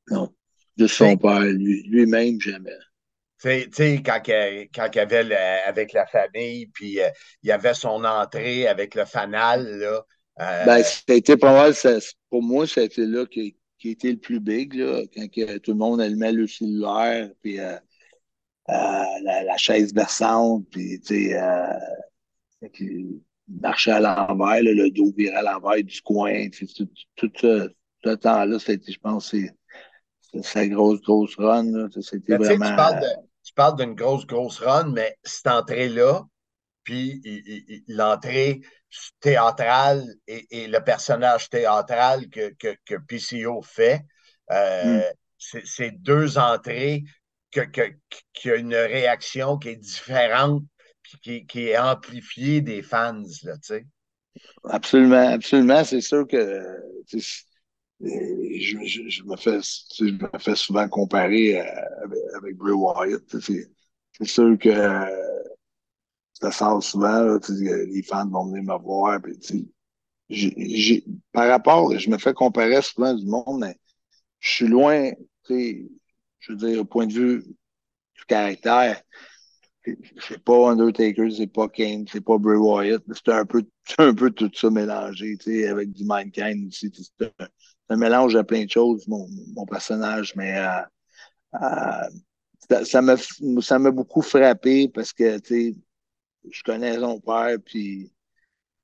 non, 0.10 0.30
de 0.78 0.88
son 0.88 1.18
père, 1.18 1.42
lui-même, 1.42 2.40
jamais. 2.40 2.78
Tu 3.42 3.70
sais, 3.74 4.02
quand, 4.06 4.22
quand 4.24 4.90
il 4.94 5.00
avait 5.00 5.36
avec 5.66 5.94
la 5.94 6.06
famille, 6.06 6.68
puis 6.68 7.02
euh, 7.02 7.10
il 7.42 7.50
y 7.50 7.52
avait 7.52 7.74
son 7.74 8.04
entrée 8.06 8.68
avec 8.68 8.96
le 8.96 9.06
fanal, 9.06 9.66
là. 9.80 10.06
Euh, 10.40 10.66
ben, 10.66 10.84
été 11.10 11.38
pas 11.38 11.54
mal, 11.54 11.74
pour 12.30 12.42
moi, 12.42 12.66
c'était 12.66 13.06
là 13.06 13.26
qui, 13.26 13.56
qui 13.78 13.90
était 13.92 14.12
le 14.12 14.18
plus 14.18 14.40
big, 14.40 14.74
là, 14.74 15.04
quand 15.14 15.28
tout 15.62 15.72
le 15.72 15.78
monde 15.78 16.02
allumait 16.02 16.32
le 16.32 16.48
cellulaire, 16.48 17.30
puis 17.42 17.58
la, 18.68 19.58
chaise 19.58 19.94
versante, 19.94 20.66
puis 20.72 21.00
tu 21.02 21.32
sais, 21.32 21.40
marchait 23.48 23.92
à 23.92 24.00
l'envers, 24.00 24.62
le 24.62 24.90
dos 24.90 25.12
virait 25.18 25.38
à 25.38 25.42
l'envers 25.42 25.84
du 25.84 26.02
coin. 26.02 26.48
Tout, 26.50 26.88
tout, 27.16 27.32
ce, 27.36 28.16
temps-là, 28.16 28.60
c'était, 28.60 28.92
je 28.92 29.00
pense, 29.00 29.32
c'est 29.32 29.54
sa 30.44 30.68
grosse, 30.68 31.02
grosse 31.02 31.36
run. 31.36 31.90
C'était 32.02 32.38
vraiment... 32.38 32.76
Tu 33.44 33.54
parles 33.54 33.78
d'une 33.78 33.94
grosse, 33.94 34.26
grosse 34.26 34.60
run, 34.60 34.92
mais 34.92 35.18
cette 35.24 35.48
entrée-là, 35.48 36.24
puis 36.84 37.22
l'entrée 37.88 38.62
théâtrale 39.20 40.06
et, 40.28 40.68
le 40.68 40.80
personnage 40.80 41.50
théâtral 41.50 42.30
que, 42.30 42.54
que, 42.54 42.76
que 42.86 42.96
PCO 42.96 43.62
fait, 43.62 44.06
euh, 44.52 45.00
hmm. 45.00 45.60
c'est 45.66 45.92
deux 45.92 46.38
entrées 46.38 47.04
que, 47.52 47.62
qui 48.34 48.52
a 48.52 48.56
une 48.56 48.76
réaction 48.76 49.58
qui 49.58 49.70
est 49.70 49.76
différente 49.76 50.64
qui, 51.22 51.46
est 51.56 51.78
amplifié 51.78 52.62
des 52.62 52.82
fans, 52.82 53.24
là, 53.44 53.58
tu 53.58 53.62
sais. 53.64 53.86
Absolument, 54.66 55.28
absolument. 55.28 55.84
C'est 55.84 56.02
sûr 56.02 56.28
que 56.28 56.64
je, 58.00 59.24
me 59.24 59.36
fais, 59.36 59.60
je 59.62 60.06
me 60.06 60.40
fais 60.40 60.56
souvent 60.56 60.88
comparer 60.88 61.60
euh, 61.60 61.66
avec, 62.38 62.58
Bray 62.58 62.74
Wyatt. 62.74 63.24
C'est 63.40 64.26
sûr 64.26 64.58
que 64.58 64.72
ça 66.34 66.52
sort 66.52 66.84
souvent, 66.84 67.38
les 67.50 68.04
fans 68.04 68.28
vont 68.28 68.48
venir 68.48 68.64
me 68.64 68.82
voir. 68.82 69.20
par 71.32 71.48
rapport, 71.48 71.98
je 71.98 72.10
me 72.10 72.18
fais 72.18 72.34
comparer 72.34 72.82
souvent 72.82 73.14
du 73.14 73.26
monde, 73.26 73.60
mais 73.62 73.78
je 74.40 74.50
suis 74.50 74.68
loin, 74.68 75.12
je 75.50 75.86
veux 76.50 76.56
dire, 76.56 76.82
au 76.82 76.86
point 76.86 77.08
de 77.08 77.14
vue 77.14 77.44
du 77.44 78.26
caractère, 78.28 79.02
c'est 79.86 80.44
pas 80.44 80.72
Undertaker, 80.72 81.30
c'est 81.32 81.48
pas 81.48 81.68
Kane, 81.68 82.06
c'est 82.12 82.24
pas 82.24 82.38
Bray 82.38 82.58
Wyatt. 82.58 83.04
C'est 83.14 83.30
un 83.30 83.46
peu, 83.46 83.64
un 83.98 84.14
peu 84.14 84.32
tout 84.32 84.52
ça 84.54 84.70
mélangé, 84.70 85.38
tu 85.38 85.52
sais, 85.52 85.68
avec 85.68 85.92
du 85.92 86.06
Mankind 86.06 86.68
aussi. 86.68 86.92
C'est 86.94 87.26
un, 87.40 87.48
un, 87.90 87.98
mélange 87.98 88.34
de 88.34 88.42
plein 88.42 88.66
de 88.66 88.70
choses, 88.70 89.08
mon, 89.08 89.28
mon 89.54 89.66
personnage, 89.66 90.36
mais 90.36 90.58
euh, 90.58 90.82
euh, 91.62 92.84
ça 92.86 93.02
m'a 93.02 93.16
ça 93.62 93.80
m'a 93.80 93.92
beaucoup 93.92 94.22
frappé 94.22 94.88
parce 94.90 95.14
que, 95.14 95.40
tu 95.40 95.74
sais, 95.74 95.76
je 96.50 96.64
connais 96.64 96.98
son 97.00 97.20
père, 97.20 97.58
puis 97.64 98.12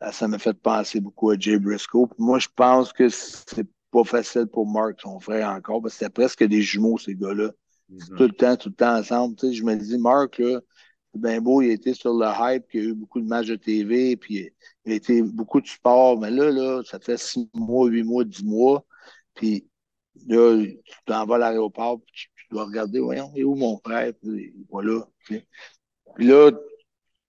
euh, 0.04 0.12
ça 0.12 0.28
m'a 0.28 0.40
fait 0.40 0.54
penser 0.54 1.00
beaucoup 1.00 1.30
à 1.32 1.38
Jay 1.38 1.58
Briscoe. 1.60 2.08
Puis 2.08 2.24
moi, 2.24 2.40
je 2.40 2.48
pense 2.56 2.94
que 2.94 3.10
c'est 3.10 3.68
pas 3.92 4.04
facile 4.04 4.48
pour 4.48 4.68
Mark, 4.68 5.00
son 5.02 5.20
frère, 5.20 5.50
encore, 5.50 5.82
parce 5.82 5.94
que 5.96 6.00
c'était 6.00 6.12
presque 6.12 6.44
des 6.44 6.62
jumeaux, 6.62 6.98
ces 6.98 7.16
gars-là. 7.16 7.52
Mm-hmm. 7.92 8.18
Tout 8.18 8.24
le 8.24 8.32
temps, 8.32 8.56
tout 8.56 8.70
le 8.70 8.76
temps 8.76 8.98
ensemble. 8.98 9.36
Tu 9.36 9.48
sais, 9.48 9.54
je 9.54 9.64
me 9.64 9.76
dis, 9.76 9.98
Mark, 9.98 10.38
là, 10.38 10.60
bien 11.14 11.42
beau, 11.42 11.62
il 11.62 11.72
a 11.72 11.74
été 11.74 11.94
sur 11.94 12.14
le 12.14 12.28
hype, 12.28 12.66
il 12.74 12.80
a 12.80 12.84
eu 12.84 12.94
beaucoup 12.94 13.20
de 13.20 13.28
matchs 13.28 13.48
de 13.48 13.56
TV, 13.56 14.16
puis 14.16 14.52
il 14.86 14.92
a 14.92 14.96
été 14.96 15.22
beaucoup 15.22 15.62
de 15.62 15.68
sport. 15.68 16.20
Mais 16.20 16.32
là, 16.32 16.52
là, 16.52 16.82
ça 16.86 17.00
fait 17.00 17.18
six 17.18 17.50
mois, 17.54 17.88
huit 17.88 18.04
mois, 18.04 18.24
dix 18.24 18.44
mois. 18.44 18.86
Puis 19.34 19.68
là, 20.28 20.64
tu 20.64 20.96
t'en 21.06 21.26
vas 21.26 21.36
à 21.36 21.38
l'aéroport, 21.40 22.02
puis 22.02 22.14
tu, 22.14 22.30
dois 22.52 22.66
regarder, 22.66 23.00
voyons, 23.00 23.32
il 23.36 23.42
est 23.42 23.44
où 23.44 23.56
mon 23.56 23.78
frère? 23.78 24.12
Puis 24.22 24.54
voilà. 24.70 25.08
Puis, 25.26 25.46
là, 26.26 26.52
tu 26.52 26.58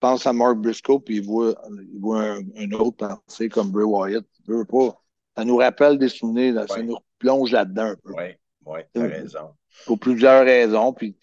penses 0.01 0.27
à 0.27 0.33
Mark 0.33 0.57
Briscoe, 0.59 0.99
puis 1.05 1.17
il 1.17 1.25
voit, 1.25 1.55
il 1.93 2.01
voit 2.01 2.23
un, 2.23 2.73
autre 2.73 2.97
pensée 2.97 3.49
comme 3.49 3.71
Bray 3.71 3.85
Wyatt. 3.85 4.25
veut 4.47 4.65
pas. 4.65 5.01
Ça 5.37 5.45
nous 5.45 5.57
rappelle 5.57 5.99
des 5.99 6.09
souvenirs, 6.09 6.67
ça 6.69 6.83
nous 6.83 6.97
plonge 7.19 7.53
là-dedans 7.53 7.85
un 7.85 7.97
peu. 7.97 8.13
Oui, 8.15 8.35
oui, 8.67 8.81
tu 8.95 9.01
as 9.01 9.05
raison. 9.05 9.55
Pour 9.87 9.99
plusieurs 9.99 10.45
raisons. 10.45 10.93
Puis 10.93 11.17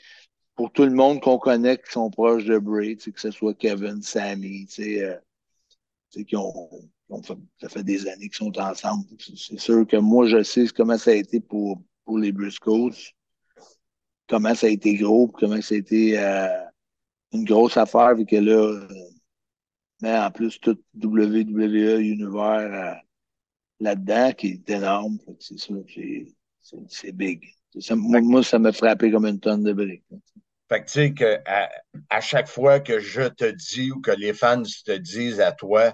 pour 0.58 0.72
tout 0.72 0.84
le 0.84 0.92
monde 0.92 1.22
qu'on 1.22 1.38
connaît 1.38 1.78
qui 1.78 1.92
sont 1.92 2.10
proches 2.10 2.44
de 2.46 2.58
Bray, 2.58 2.98
que 2.98 3.22
ce 3.22 3.32
soit 3.32 3.54
Kevin, 3.54 4.02
Sammy, 4.02 4.68
euh, 4.80 5.16
qui 6.12 6.36
ont, 6.36 6.70
fait, 7.24 7.38
ça 7.62 7.70
fait 7.70 7.84
des 7.84 8.08
années 8.08 8.28
qu'ils 8.28 8.34
sont 8.34 8.60
ensemble. 8.60 9.06
C'est 9.20 9.60
sûr 9.60 9.86
que 9.86 9.98
moi, 9.98 10.28
je 10.28 10.42
sais 10.42 10.68
comment 10.76 10.98
ça 10.98 11.12
a 11.12 11.14
été 11.14 11.40
pour, 11.40 11.82
pour 12.04 12.18
les 12.18 12.32
Briscoes, 12.32 13.14
comment 14.28 14.56
ça 14.56 14.66
a 14.68 14.72
été 14.72 14.96
gros, 14.96 15.28
comment 15.28 15.62
ça 15.62 15.76
a 15.76 15.78
été 15.78 16.20
euh, 16.20 16.48
une 17.34 17.46
grosse 17.46 17.78
affaire, 17.78 18.16
vu 18.16 18.26
que 18.26 18.38
là, 18.38 18.54
euh, 18.54 18.88
mais 20.02 20.18
en 20.18 20.32
plus, 20.32 20.60
tout 20.60 20.80
WWE 21.00 22.00
Univers 22.00 22.74
euh, 22.74 22.94
là-dedans, 23.80 24.32
qui 24.34 24.48
est 24.48 24.70
énorme. 24.72 25.20
C'est 25.40 25.60
sûr, 25.60 25.84
c'est 26.90 27.12
big. 27.12 27.44
moi, 27.92 28.44
ça 28.44 28.58
m'a 28.58 28.72
frappé 28.72 29.12
comme 29.12 29.26
une 29.26 29.40
tonne 29.40 29.64
de 29.64 29.74
briques. 29.74 30.04
Fait 30.70 30.82
que 30.82 30.86
tu 30.88 30.92
sais 30.92 31.14
que 31.14 31.40
à, 32.10 32.22
chaque 32.22 32.48
fois 32.48 32.80
que 32.80 33.00
je 33.00 33.22
te 33.24 33.46
dis 33.46 33.92
ou 33.92 34.02
que 34.02 34.12
les 34.12 34.34
fans 34.34 34.62
te 34.64 34.92
disent 34.98 35.40
à 35.40 35.52
toi, 35.54 35.94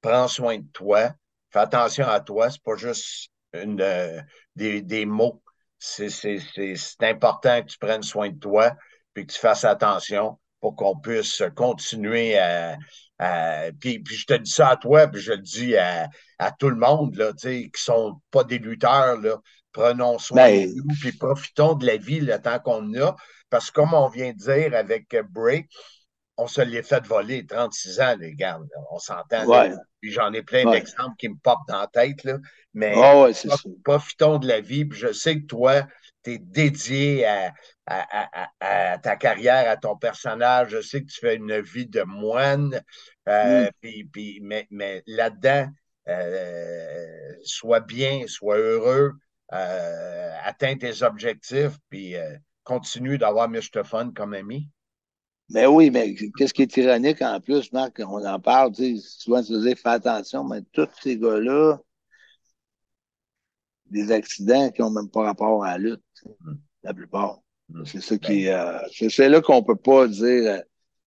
prends 0.00 0.28
soin 0.28 0.58
de 0.58 0.66
toi, 0.72 1.12
fais 1.52 1.58
attention 1.60 2.06
à 2.06 2.20
toi, 2.20 2.50
c'est 2.50 2.62
pas 2.62 2.76
juste 2.76 3.30
une, 3.52 3.80
euh, 3.80 4.20
des, 4.56 4.82
des 4.82 5.06
mots. 5.06 5.42
C'est 5.78 6.10
c'est- 6.10 6.40
c'est- 6.54 6.76
c'est 6.76 7.02
important 7.04 7.60
que 7.62 7.66
tu 7.66 7.78
prennes 7.78 8.02
soin 8.02 8.30
de 8.30 8.38
toi 8.38 8.72
puis 9.12 9.26
que 9.26 9.32
tu 9.32 9.38
fasses 9.38 9.64
attention 9.64 10.38
pour 10.60 10.76
qu'on 10.76 10.96
puisse 10.98 11.42
continuer 11.56 12.38
à. 12.38 12.76
à- 13.18 13.70
puis, 13.80 13.98
puis 14.00 14.16
je 14.16 14.26
te 14.26 14.34
dis 14.34 14.50
ça 14.50 14.70
à 14.70 14.76
toi, 14.76 15.06
puis 15.08 15.20
je 15.20 15.32
le 15.32 15.38
dis 15.38 15.76
à, 15.76 16.08
à 16.38 16.52
tout 16.52 16.68
le 16.70 16.76
monde 16.76 17.14
là, 17.16 17.32
tu 17.32 17.38
sais, 17.48 17.70
qui 17.74 17.82
sont 17.82 18.20
pas 18.30 18.44
des 18.44 18.58
lutteurs. 18.58 19.18
Là. 19.20 19.38
Prenons 19.72 20.18
soin 20.18 20.36
Ben- 20.44 20.68
de 20.68 20.74
nous, 20.76 20.94
puis 21.00 21.12
profitons 21.12 21.74
de 21.74 21.86
la 21.86 21.96
vie 21.96 22.20
le 22.20 22.40
temps 22.40 22.58
qu'on 22.60 22.92
a. 23.00 23.14
Parce 23.54 23.70
que 23.70 23.74
comme 23.80 23.94
on 23.94 24.08
vient 24.08 24.32
de 24.32 24.36
dire 24.38 24.74
avec 24.76 25.14
Bray, 25.30 25.64
on 26.36 26.48
se 26.48 26.60
l'est 26.60 26.82
fait 26.82 27.06
voler 27.06 27.46
36 27.46 28.00
ans, 28.00 28.16
les 28.18 28.34
gars. 28.34 28.58
là. 28.58 28.80
On 28.90 28.98
s'entend. 28.98 29.44
Ouais. 29.46 29.70
J'en 30.02 30.32
ai 30.32 30.42
plein 30.42 30.64
Ouais. 30.64 30.72
d'exemples 30.80 31.14
qui 31.16 31.28
me 31.28 31.36
popent 31.40 31.68
dans 31.68 31.78
la 31.78 31.86
tête. 31.86 32.24
Là. 32.24 32.38
Mais 32.72 32.94
Ah 32.96 33.20
ouais, 33.20 33.30
profitons 33.84 34.38
de 34.38 34.48
la 34.48 34.60
vie. 34.60 34.84
Puis 34.86 34.98
je 34.98 35.12
sais 35.12 35.36
que 35.40 35.46
toi, 35.46 35.86
tu 36.24 36.32
es 36.32 36.38
dédié 36.38 37.24
à, 37.26 37.52
à- 37.86 38.22
à- 38.24 38.48
à- 38.60 38.92
à 38.94 38.98
ta 38.98 39.14
carrière, 39.14 39.70
à 39.70 39.76
ton 39.76 39.96
personnage. 39.96 40.70
Je 40.70 40.80
sais 40.80 41.02
que 41.02 41.06
tu 41.06 41.20
fais 41.20 41.36
une 41.36 41.60
vie 41.60 41.86
de 41.86 42.02
moine. 42.02 42.82
Euh, 43.28 43.66
Mm. 43.66 43.70
puis- 43.80 44.04
puis- 44.12 44.40
mais 44.42 44.66
mais 44.72 45.04
là-dedans, 45.06 45.68
euh, 46.08 47.34
sois 47.44 47.78
bien, 47.80 48.24
sois 48.26 48.56
heureux, 48.58 49.12
euh, 49.52 50.30
atteins 50.42 50.76
tes 50.76 51.04
objectifs, 51.04 51.76
puis 51.90 52.16
continue 52.64 53.18
d'avoir 53.18 53.48
Mr. 53.48 53.84
Fun 53.84 54.10
comme 54.12 54.34
ami? 54.34 54.68
Mais 55.50 55.66
oui, 55.66 55.90
mais 55.90 56.14
qu'est-ce 56.36 56.54
qui 56.54 56.62
est 56.62 56.76
ironique 56.78 57.20
en 57.20 57.38
plus, 57.38 57.70
Marc, 57.72 58.00
on 58.00 58.24
en 58.24 58.40
parle, 58.40 58.72
tu 58.72 58.96
sais, 58.96 59.02
souvent 59.20 59.42
tu 59.42 59.52
disais, 59.52 59.74
fais 59.74 59.90
attention, 59.90 60.42
mais 60.42 60.62
tous 60.72 60.88
ces 61.02 61.18
gars-là, 61.18 61.78
des 63.90 64.10
accidents 64.10 64.70
qui 64.70 64.80
n'ont 64.80 64.90
même 64.90 65.10
pas 65.10 65.22
rapport 65.22 65.64
à 65.64 65.72
la 65.72 65.78
lutte, 65.78 66.02
Mm. 66.40 66.54
la 66.82 66.94
plupart. 66.94 67.40
Mm. 67.68 67.84
C'est 67.84 68.00
ça 68.00 68.18
qui 68.18 68.44
est, 68.44 68.54
euh, 68.54 68.78
c'est 69.10 69.28
là 69.28 69.40
qu'on 69.40 69.62
peut 69.62 69.76
pas 69.76 70.08
dire, 70.08 70.50
euh, 70.52 70.60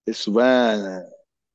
c'est 0.05 0.13
souvent, 0.13 0.43
euh, 0.43 0.99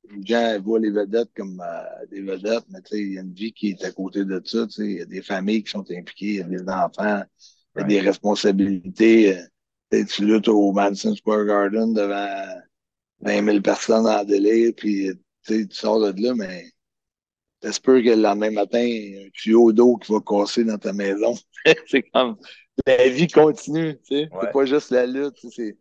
les 0.09 0.25
gens 0.25 0.59
voient 0.61 0.79
les 0.79 0.91
vedettes 0.91 1.31
comme 1.35 1.61
euh, 1.65 2.05
des 2.11 2.21
vedettes, 2.21 2.65
mais 2.69 2.79
il 2.91 3.13
y 3.13 3.17
a 3.17 3.21
une 3.21 3.33
vie 3.33 3.53
qui 3.53 3.69
est 3.69 3.83
à 3.83 3.91
côté 3.91 4.25
de 4.25 4.41
ça, 4.43 4.67
tu 4.67 4.73
sais, 4.73 4.85
il 4.85 4.97
y 4.97 5.01
a 5.01 5.05
des 5.05 5.21
familles 5.21 5.63
qui 5.63 5.71
sont 5.71 5.85
impliquées, 5.89 6.25
il 6.25 6.35
y 6.35 6.41
a 6.41 6.43
des 6.43 6.69
enfants, 6.69 7.23
il 7.75 7.79
y 7.79 7.83
a 7.83 7.87
des 7.87 7.99
responsabilités. 8.01 9.37
Tu 10.05 10.25
luttes 10.25 10.47
au 10.47 10.71
Madison 10.71 11.15
Square 11.15 11.45
Garden 11.45 11.93
devant 11.93 12.45
20 13.21 13.45
000 13.45 13.61
personnes 13.61 14.07
en 14.07 14.23
délai, 14.23 14.73
puis 14.73 15.09
tu 15.45 15.67
sors 15.71 15.99
de 16.13 16.21
là, 16.21 16.33
mais 16.35 16.65
t'espères 17.59 18.01
que 18.03 18.09
le 18.09 18.15
lendemain 18.21 18.51
matin, 18.51 18.79
un 18.79 19.29
tuyau 19.33 19.71
d'eau 19.71 19.97
qui 19.97 20.11
va 20.11 20.19
casser 20.25 20.63
dans 20.63 20.77
ta 20.77 20.93
maison. 20.93 21.35
c'est 21.87 22.03
comme 22.13 22.37
la 22.85 23.07
vie 23.07 23.27
continue, 23.27 23.95
tu 23.99 24.15
sais. 24.15 24.21
Ouais. 24.31 24.39
C'est 24.41 24.51
pas 24.51 24.65
juste 24.65 24.91
la 24.91 25.05
lutte. 25.05 25.37
c'est- 25.51 25.77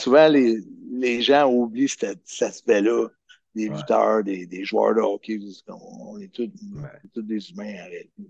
souvent, 0.00 0.28
les, 0.28 0.58
les 0.92 1.20
gens 1.22 1.50
oublient 1.50 1.88
cet, 1.88 2.20
cet 2.24 2.48
aspect-là. 2.48 3.08
Des 3.54 3.68
Ouais. 3.68 3.76
lutteurs, 3.76 4.24
des, 4.24 4.46
des 4.46 4.64
joueurs 4.64 4.94
de 4.94 5.00
hockey, 5.02 5.38
on, 5.68 6.12
on 6.14 6.18
est 6.20 6.32
tous, 6.32 6.44
Ouais. 6.74 6.88
tous 7.12 7.20
des 7.22 7.50
humains 7.50 7.74
en 7.82 7.88
réalité. 7.90 8.22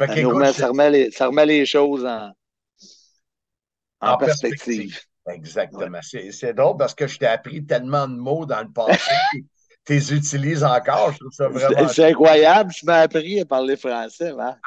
Ça, 0.00 0.06
ça, 0.52 0.52
ça 1.12 1.26
remet 1.28 1.46
les 1.46 1.64
choses 1.66 2.04
en, 2.04 2.32
en, 4.00 4.12
En 4.12 4.16
perspective. 4.18 4.90
perspective. 4.90 5.06
Exactement. 5.28 5.98
C'est, 6.02 6.32
c'est 6.32 6.54
drôle 6.54 6.76
parce 6.76 6.94
que 6.94 7.06
je 7.06 7.18
t'ai 7.18 7.26
appris 7.26 7.64
tellement 7.64 8.08
de 8.08 8.16
mots 8.16 8.46
dans 8.46 8.60
le 8.62 8.70
passé. 8.70 9.10
tu 9.84 9.92
les 9.92 10.14
utilises 10.14 10.64
encore. 10.64 11.12
Je 11.12 11.18
trouve 11.18 11.32
ça 11.32 11.48
vraiment. 11.48 11.88
C'est 11.88 12.10
incroyable, 12.10 12.72
tu 12.72 12.86
m'as 12.86 13.00
appris 13.00 13.40
à 13.40 13.44
parler 13.44 13.76
français, 13.76 14.32
Marc. 14.32 14.58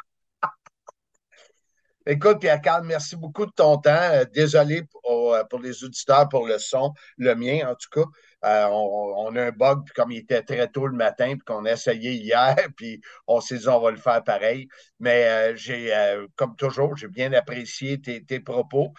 Écoute, 2.06 2.40
Pierre-Carl, 2.40 2.84
merci 2.84 3.16
beaucoup 3.16 3.46
de 3.46 3.50
ton 3.50 3.78
temps. 3.78 3.90
Euh, 3.94 4.24
désolé 4.34 4.82
pour, 5.24 5.34
euh, 5.34 5.44
pour 5.44 5.60
les 5.60 5.84
auditeurs 5.84 6.28
pour 6.28 6.46
le 6.46 6.58
son, 6.58 6.92
le 7.16 7.34
mien 7.34 7.66
en 7.68 7.74
tout 7.74 7.88
cas. 7.90 8.06
Euh, 8.44 8.66
on, 8.70 9.34
a 9.36 9.42
un 9.44 9.50
bug, 9.52 9.84
puis 9.86 9.94
comme 9.94 10.10
il 10.10 10.18
était 10.18 10.42
très 10.42 10.68
tôt 10.68 10.86
le 10.86 10.94
matin, 10.94 11.28
puis 11.32 11.44
qu'on 11.46 11.64
a 11.64 11.72
essayé 11.72 12.12
hier, 12.12 12.56
puis 12.76 13.00
on 13.26 13.40
s'est 13.40 13.56
dit 13.58 13.68
on 13.68 13.80
va 13.80 13.90
le 13.90 13.96
faire 13.96 14.22
pareil. 14.22 14.68
Mais 15.00 15.26
euh, 15.28 15.56
j'ai, 15.56 15.92
comme 16.36 16.54
toujours, 16.56 16.96
j'ai 16.96 17.08
bien 17.08 17.32
apprécié 17.32 18.00
tes, 18.00 18.40
propos. 18.40 18.92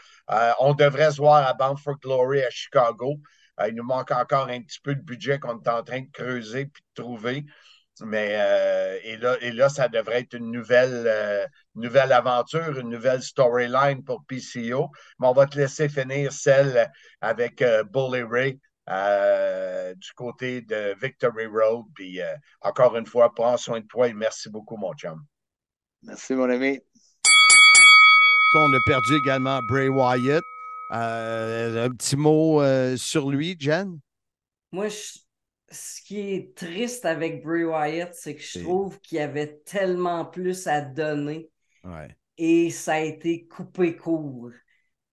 On 0.60 0.74
devrait 0.74 1.12
se 1.12 1.18
voir 1.18 1.46
à 1.46 1.54
Bound 1.54 1.78
Glory 2.02 2.42
à 2.42 2.50
Chicago. 2.50 3.20
Il 3.68 3.76
nous 3.76 3.84
manque 3.84 4.12
encore 4.12 4.50
un 4.50 4.62
petit 4.62 4.80
peu 4.82 4.96
de 4.96 5.02
budget 5.02 5.40
qu'on 5.40 5.62
est 5.62 5.70
en 5.70 5.84
train 5.84 6.02
de 6.02 6.12
creuser 6.12 6.66
puis 6.66 6.84
de 6.96 7.04
trouver. 7.04 7.46
Mais 8.02 8.36
euh, 8.36 9.00
et, 9.04 9.18
là, 9.18 9.38
et 9.42 9.52
là, 9.52 9.70
ça 9.70 9.88
devrait 9.88 10.20
être 10.22 10.34
une 10.34 10.52
nouvelle, 10.52 11.06
euh, 11.08 11.46
nouvelle 11.76 12.12
aventure, 12.12 12.78
une 12.80 12.90
nouvelle 12.90 13.22
storyline 13.22 14.04
pour 14.04 14.26
PCO. 14.26 14.90
Mais 15.20 15.28
on 15.28 15.34
va 15.34 15.46
te 15.46 15.58
laisser 15.58 15.88
finir 15.88 16.32
celle 16.34 16.92
avec 17.22 17.62
euh, 17.62 17.84
Bully 17.84 18.24
Ray 18.24 18.60
euh, 18.90 19.96
du 19.96 20.12
côté 20.14 20.62
de 20.62 20.96
Victory 21.02 21.46
Road. 21.46 21.86
Puis 21.96 22.22
euh, 22.22 22.34
encore 22.62 22.98
une 22.98 23.06
fois, 23.06 23.34
prends 23.34 23.58
soin 23.58 23.80
de 23.80 23.88
toi 23.88 24.08
et 24.10 24.14
merci 24.14 24.50
beaucoup, 24.50 24.76
mon 24.76 24.94
chum. 24.94 25.24
Merci, 26.04 26.34
mon 26.34 26.50
ami. 26.50 26.82
Ça, 28.52 28.60
on 28.60 28.74
a 28.74 28.80
perdu 28.86 29.16
également 29.16 29.60
Bray 29.70 29.88
Wyatt. 29.88 30.44
Euh, 30.92 31.86
un 31.86 31.90
petit 31.90 32.16
mot 32.16 32.62
euh, 32.62 32.96
sur 32.96 33.30
lui, 33.30 33.56
Jen? 33.60 34.00
Moi, 34.72 34.90
je- 34.90 35.20
ce 35.76 36.02
qui 36.02 36.34
est 36.34 36.56
triste 36.56 37.06
avec 37.06 37.44
Bray 37.44 37.64
Wyatt, 37.66 38.14
c'est 38.16 38.36
que 38.36 38.42
je 38.42 38.60
trouve 38.64 39.00
qu'il 39.02 39.18
y 39.18 39.22
avait 39.22 39.58
tellement 39.66 40.26
plus 40.26 40.68
à 40.68 40.82
donner 40.82 41.50
Ouais. 41.84 42.18
et 42.38 42.70
ça 42.72 42.94
a 42.96 43.00
été 43.00 43.48
coupé 43.48 43.96
court. 43.96 44.52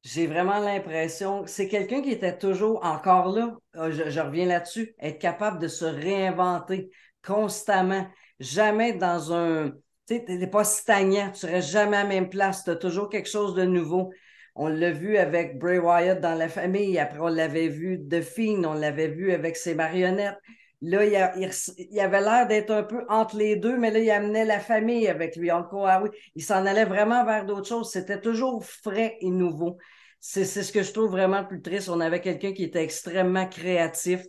J'ai 0.03 0.27
vraiment 0.27 0.59
l'impression 0.61 1.45
que 1.45 1.51
c'est 1.51 1.69
quelqu'un 1.69 2.03
qui 2.03 2.11
était 2.11 2.37
toujours 2.39 2.85
encore 2.85 3.29
là. 3.31 3.57
Je, 3.91 4.11
je 4.11 4.21
reviens 4.21 4.47
là-dessus, 4.47 4.95
être 5.01 5.19
capable 5.21 5.61
de 5.61 5.69
se 5.69 5.85
réinventer 5.85 6.91
constamment, 7.25 8.09
jamais 8.41 8.93
dans 8.95 9.33
un. 9.33 9.71
Tu 10.09 10.17
sais, 10.17 10.25
t'es 10.25 10.47
pas 10.49 10.65
stagnant, 10.65 11.31
tu 11.31 11.47
restes 11.47 11.71
jamais 11.71 11.97
à 11.99 12.03
la 12.03 12.09
même 12.09 12.29
place, 12.29 12.65
tu 12.65 12.71
as 12.71 12.77
toujours 12.77 13.09
quelque 13.09 13.29
chose 13.29 13.55
de 13.55 13.65
nouveau. 13.65 14.13
On 14.55 14.69
l'a 14.69 14.91
vu 14.91 15.17
avec 15.17 15.59
Bray 15.59 15.79
Wyatt 15.79 16.21
dans 16.21 16.35
la 16.35 16.49
famille, 16.49 16.99
après 16.99 17.21
on 17.21 17.29
l'avait 17.29 17.69
vu 17.69 17.99
de 17.99 18.21
Fiend, 18.21 18.65
on 18.65 18.75
l'avait 18.75 19.09
vu 19.09 19.33
avec 19.33 19.57
ses 19.57 19.75
marionnettes. 19.75 20.37
Là, 20.83 21.05
il, 21.05 22.01
avait 22.01 22.21
l'air 22.21 22.49
d'être 22.49 22.73
un 22.73 22.83
peu 22.83 23.05
entre 23.09 23.37
les 23.37 23.55
deux, 23.55 23.79
mais 23.79 23.93
là, 23.93 24.01
il 24.01 24.11
amenait 24.11 24.45
la 24.45 24.59
famille 24.59 25.07
avec 25.07 25.37
lui. 25.37 25.53
Encore, 25.53 25.87
ah 25.87 26.03
oui, 26.03 26.11
il 26.35 26.43
s'en 26.43 26.67
allait 26.67 26.85
vraiment 26.85 27.25
vers 27.25 27.47
d'autres 27.47 27.69
choses. 27.69 27.93
C'était 27.93 28.21
toujours 28.21 28.65
frais 28.65 29.17
et 29.21 29.31
nouveau. 29.31 29.79
C'est 30.19 30.45
ce 30.45 30.73
que 30.73 30.83
je 30.83 30.93
trouve 30.93 31.13
vraiment 31.13 31.45
plus 31.45 31.63
triste. 31.63 31.89
On 31.89 32.01
avait 32.01 32.21
quelqu'un 32.21 32.53
qui 32.53 32.65
était 32.65 32.83
extrêmement 32.83 33.47
créatif, 33.47 34.25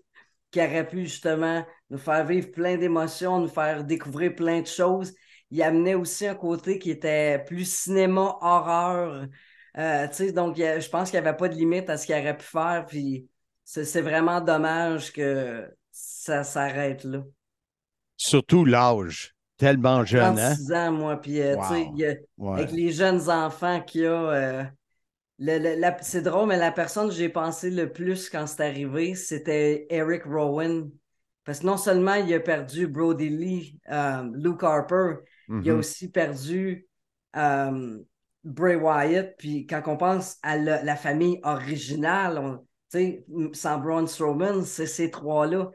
qui 0.51 0.59
aurait 0.59 0.87
pu 0.87 1.05
justement 1.05 1.65
nous 1.89 1.97
faire 1.97 2.23
vivre 2.23 2.51
plein 2.51 2.77
d'émotions, 2.77 3.39
nous 3.39 3.47
faire 3.47 3.83
découvrir 3.83 4.35
plein 4.35 4.61
de 4.61 4.67
choses. 4.67 5.13
Il 5.49 5.61
amenait 5.63 5.95
aussi 5.95 6.27
un 6.27 6.35
côté 6.35 6.77
qui 6.77 6.91
était 6.91 7.43
plus 7.45 7.65
cinéma, 7.65 8.37
horreur. 8.41 9.25
Euh, 9.77 10.07
donc, 10.33 10.59
a- 10.59 10.79
je 10.79 10.89
pense 10.89 11.09
qu'il 11.09 11.19
n'y 11.19 11.27
avait 11.27 11.37
pas 11.37 11.49
de 11.49 11.55
limite 11.55 11.89
à 11.89 11.97
ce 11.97 12.05
qu'il 12.05 12.15
aurait 12.15 12.37
pu 12.37 12.45
faire. 12.45 12.85
Puis 12.87 13.27
c'est 13.63 14.01
vraiment 14.01 14.41
dommage 14.41 15.11
que 15.11 15.67
ça 15.91 16.43
s'arrête 16.43 17.03
là. 17.03 17.23
Surtout 18.17 18.65
l'âge. 18.65 19.33
Tellement 19.57 20.03
jeune, 20.03 20.37
hein? 20.39 20.55
36 20.55 20.73
ans, 20.73 20.91
moi. 20.91 21.17
Puis, 21.21 21.39
euh, 21.41 21.55
Wow. 21.55 21.63
a- 21.63 22.15
Ouais. 22.37 22.59
avec 22.59 22.71
les 22.71 22.91
jeunes 22.91 23.29
enfants 23.29 23.81
qu'il 23.81 24.01
y 24.01 24.05
a. 24.05 24.11
euh, 24.11 24.63
le- 25.39 25.57
le- 25.57 25.79
la- 25.79 25.97
c'est 26.01 26.21
drôle, 26.21 26.47
mais 26.49 26.57
la 26.57 26.71
personne 26.71 27.07
que 27.09 27.13
j'ai 27.15 27.29
pensé 27.29 27.69
le 27.69 27.91
plus 27.91 28.29
quand 28.29 28.45
c'est 28.47 28.63
arrivé, 28.65 29.15
c'était 29.15 29.87
Eric 29.89 30.23
Rowan. 30.25 30.89
Parce 31.45 31.59
que 31.59 31.65
non 31.65 31.77
seulement 31.77 32.15
il 32.15 32.33
a 32.33 32.39
perdu 32.39 32.87
Brody 32.87 33.29
Lee, 33.29 33.79
Luke 34.33 34.63
Harper, 34.63 35.15
il 35.49 35.69
a 35.69 35.73
Mhm. 35.73 35.79
aussi 35.79 36.09
perdu 36.09 36.87
euh, 37.35 37.99
Bray 38.43 38.75
Wyatt. 38.75 39.35
Puis 39.37 39.65
quand 39.65 39.81
on 39.87 39.97
pense 39.97 40.37
à 40.43 40.57
la, 40.57 40.83
la 40.83 40.95
famille 40.95 41.39
originale, 41.43 42.37
on- 42.37 42.65
sans 43.53 43.79
Braun 43.79 44.05
Strowman, 44.05 44.63
c'est 44.63 44.85
ces 44.85 45.09
trois-là. 45.09 45.71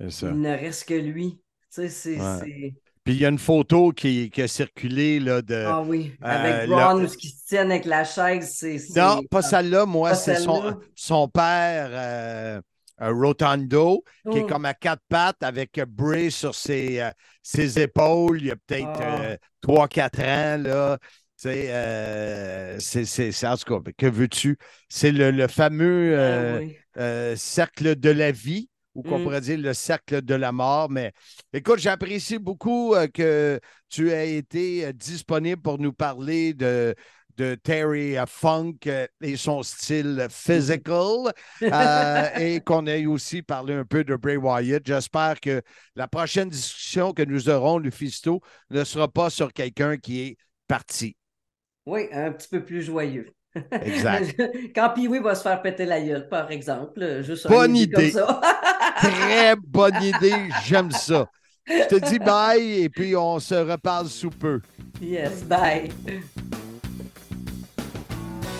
Il 0.00 0.40
ne 0.40 0.50
reste 0.50 0.88
que 0.88 0.94
lui. 0.94 1.40
C'est. 1.70 2.18
Ouais. 2.18 2.74
Puis 3.04 3.14
il 3.14 3.20
y 3.20 3.24
a 3.24 3.28
une 3.28 3.38
photo 3.38 3.92
qui, 3.92 4.30
qui 4.30 4.42
a 4.42 4.48
circulé 4.48 5.20
là, 5.20 5.42
de. 5.42 5.64
Ah 5.66 5.82
oui, 5.82 6.12
euh, 6.24 6.26
avec 6.26 6.68
Braun, 6.68 7.06
qui 7.06 7.28
se 7.28 7.46
tiennent 7.46 7.70
avec 7.70 7.84
la 7.84 8.02
chaise, 8.02 8.52
c'est. 8.56 8.78
Non, 8.96 9.22
pas 9.30 9.38
ah, 9.38 9.42
celle-là. 9.42 9.86
Moi, 9.86 10.14
c'est 10.14 10.36
son, 10.36 10.80
son 10.96 11.28
père, 11.28 11.88
euh, 11.92 12.60
euh, 13.02 13.12
Rotondo, 13.12 14.02
qui 14.30 14.38
est 14.38 14.42
Oh. 14.42 14.46
comme 14.46 14.64
à 14.64 14.74
quatre 14.74 15.02
pattes 15.08 15.42
avec 15.42 15.78
Bray 15.86 16.30
sur 16.32 16.54
ses, 16.54 17.00
euh, 17.00 17.10
ses 17.42 17.78
épaules. 17.78 18.40
Il 18.40 18.46
y 18.46 18.50
a 18.50 18.56
peut-être 18.56 18.88
Ah. 19.00 19.20
euh, 19.20 19.36
trois, 19.60 19.86
quatre 19.86 20.20
ans. 20.20 20.56
Là. 20.58 20.98
Tu 21.38 21.42
sais, 21.42 21.66
euh, 21.74 22.78
c'est, 22.80 23.04
c'est, 23.04 23.30
c'est- 23.32 23.46
en 23.46 23.56
tout 23.56 23.82
cas, 23.82 23.90
que 23.98 24.06
veux-tu? 24.06 24.56
C'est 24.88 25.12
le, 25.12 25.30
le 25.30 25.48
fameux 25.48 26.14
Ah 26.16 26.18
euh, 26.18 26.60
oui. 26.60 26.84
euh, 26.96 27.36
cercle 27.36 27.96
de 27.96 28.08
la 28.10 28.32
vie 28.32 28.70
ou 28.94 29.02
qu'on 29.04 29.20
Mm. 29.20 29.20
pourrait 29.20 29.42
dire 29.42 29.58
le 29.58 29.74
cercle 29.74 30.22
de 30.22 30.34
la 30.34 30.52
mort. 30.52 30.88
Mais 30.90 31.12
écoute, 31.52 31.78
j'apprécie 31.78 32.38
beaucoup 32.38 32.94
euh, 32.94 33.06
que 33.08 33.60
tu 33.90 34.10
aies 34.10 34.36
été 34.38 34.86
euh, 34.86 34.92
disponible 34.92 35.60
pour 35.60 35.78
nous 35.78 35.92
parler 35.92 36.54
de, 36.54 36.94
de 37.36 37.54
Terry 37.54 38.16
euh, 38.16 38.24
Funk 38.26 38.76
euh, 38.86 39.06
et 39.20 39.36
son 39.36 39.62
style 39.62 40.26
physical 40.30 41.32
euh, 41.70 42.30
et 42.36 42.60
qu'on 42.62 42.86
ait 42.86 43.04
aussi 43.06 43.42
parlé 43.42 43.74
un 43.74 43.84
peu 43.84 44.04
de 44.04 44.16
Bray 44.16 44.36
Wyatt. 44.38 44.82
J'espère 44.86 45.38
que 45.40 45.60
la 45.96 46.08
prochaine 46.08 46.48
discussion 46.48 47.12
que 47.12 47.22
nous 47.22 47.48
aurons, 47.50 47.78
Lufisto, 47.78 48.40
ne 48.70 48.84
sera 48.84 49.08
pas 49.08 49.28
sur 49.30 49.52
quelqu'un 49.52 49.96
qui 49.98 50.20
est 50.22 50.36
parti. 50.68 51.14
Oui, 51.86 52.08
un 52.12 52.32
petit 52.32 52.48
peu 52.48 52.64
plus 52.64 52.82
joyeux. 52.82 53.28
Exact. 53.70 54.34
Quand 54.74 54.90
Pee-Wee 54.90 55.20
va 55.20 55.34
se 55.34 55.42
faire 55.42 55.62
péter 55.62 55.86
la 55.86 56.00
gueule, 56.00 56.28
par 56.28 56.50
exemple. 56.50 57.22
Juste 57.22 57.48
Bonne 57.48 57.76
idée 57.76 58.08
idée. 58.08 58.12
comme 58.12 58.26
ça. 58.26 58.40
Très 59.00 59.56
bonne 59.56 60.02
idée. 60.02 60.48
J'aime 60.66 60.90
ça. 60.90 61.26
Je 61.66 61.86
te 61.88 62.08
dis 62.08 62.18
bye 62.18 62.82
et 62.82 62.88
puis 62.88 63.16
on 63.16 63.40
se 63.40 63.54
reparle 63.54 64.08
sous 64.08 64.30
peu. 64.30 64.60
yes, 65.00 65.42
bye. 65.44 65.90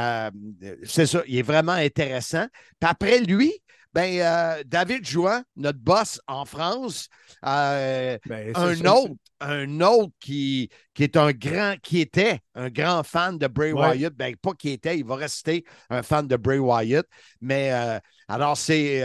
c'est 0.84 1.06
ça, 1.06 1.22
il 1.28 1.38
est 1.38 1.44
vraiment 1.44 1.74
intéressant. 1.74 2.48
Puis 2.80 2.90
après 2.90 3.20
lui, 3.20 3.54
ben, 3.94 4.20
euh, 4.20 4.64
David 4.66 5.06
Jouan, 5.06 5.44
notre 5.56 5.80
boss 5.80 6.22
en 6.28 6.46
France, 6.46 7.08
euh, 7.46 8.18
Ben, 8.26 8.56
un 8.56 8.76
ça, 8.76 8.94
autre, 8.96 9.14
un 9.40 9.82
autre 9.82 10.12
qui, 10.20 10.70
qui 10.94 11.04
est 11.04 11.18
un 11.18 11.32
grand, 11.32 11.76
qui 11.82 12.00
était 12.02 12.40
un 12.56 12.70
grand 12.70 13.04
fan 13.04 13.38
de 13.38 13.48
Bray 13.48 13.72
Ouais. 13.72 13.92
Wyatt, 13.92 14.14
ben 14.14 14.36
pas 14.36 14.54
qui 14.54 14.70
était, 14.70 14.98
il 15.00 15.06
va 15.06 15.16
rester 15.16 15.64
un 15.90 16.04
fan 16.04 16.28
de 16.28 16.36
Bray 16.36 16.60
Wyatt. 16.60 17.06
Mais 17.42 17.72
euh, 17.74 18.00
alors, 18.28 18.58
c'est 18.58 19.02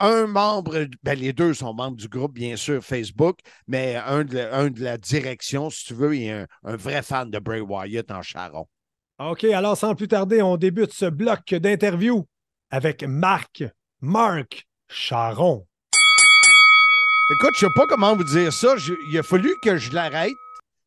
un 0.00 0.26
membre, 0.26 0.86
ben, 1.02 1.18
les 1.18 1.32
deux 1.32 1.54
sont 1.54 1.72
membres 1.74 1.96
du 1.96 2.08
groupe, 2.08 2.34
bien 2.34 2.56
sûr, 2.56 2.82
Facebook, 2.84 3.38
mais 3.66 3.96
un 3.96 4.24
de, 4.24 4.36
la- 4.36 4.56
un 4.56 4.70
de 4.70 4.82
la 4.82 4.98
direction, 4.98 5.70
si 5.70 5.86
tu 5.86 5.94
veux, 5.94 6.16
il 6.16 6.22
est 6.24 6.30
un, 6.32 6.46
un 6.64 6.76
vrai 6.76 7.02
fan 7.02 7.30
de 7.30 7.38
Bray 7.38 7.60
Wyatt 7.60 8.10
en 8.10 8.22
Charon. 8.22 8.66
OK, 9.18 9.44
alors 9.44 9.76
sans 9.76 9.94
plus 9.94 10.08
tarder, 10.08 10.40
on 10.42 10.56
débute 10.56 10.92
ce 10.94 11.04
bloc 11.06 11.54
d'interview 11.54 12.26
avec 12.70 13.02
Marc, 13.04 13.64
Marc 14.02 14.66
Charon. 14.88 15.66
Écoute, 17.32 17.54
je 17.58 17.66
ne 17.66 17.70
sais 17.70 17.74
pas 17.76 17.86
comment 17.86 18.16
vous 18.16 18.24
dire 18.24 18.52
ça. 18.52 18.76
Je- 18.76 18.94
il 19.12 19.18
a 19.18 19.22
fallu 19.22 19.54
que 19.62 19.76
je 19.76 19.92
l'arrête 19.92 20.32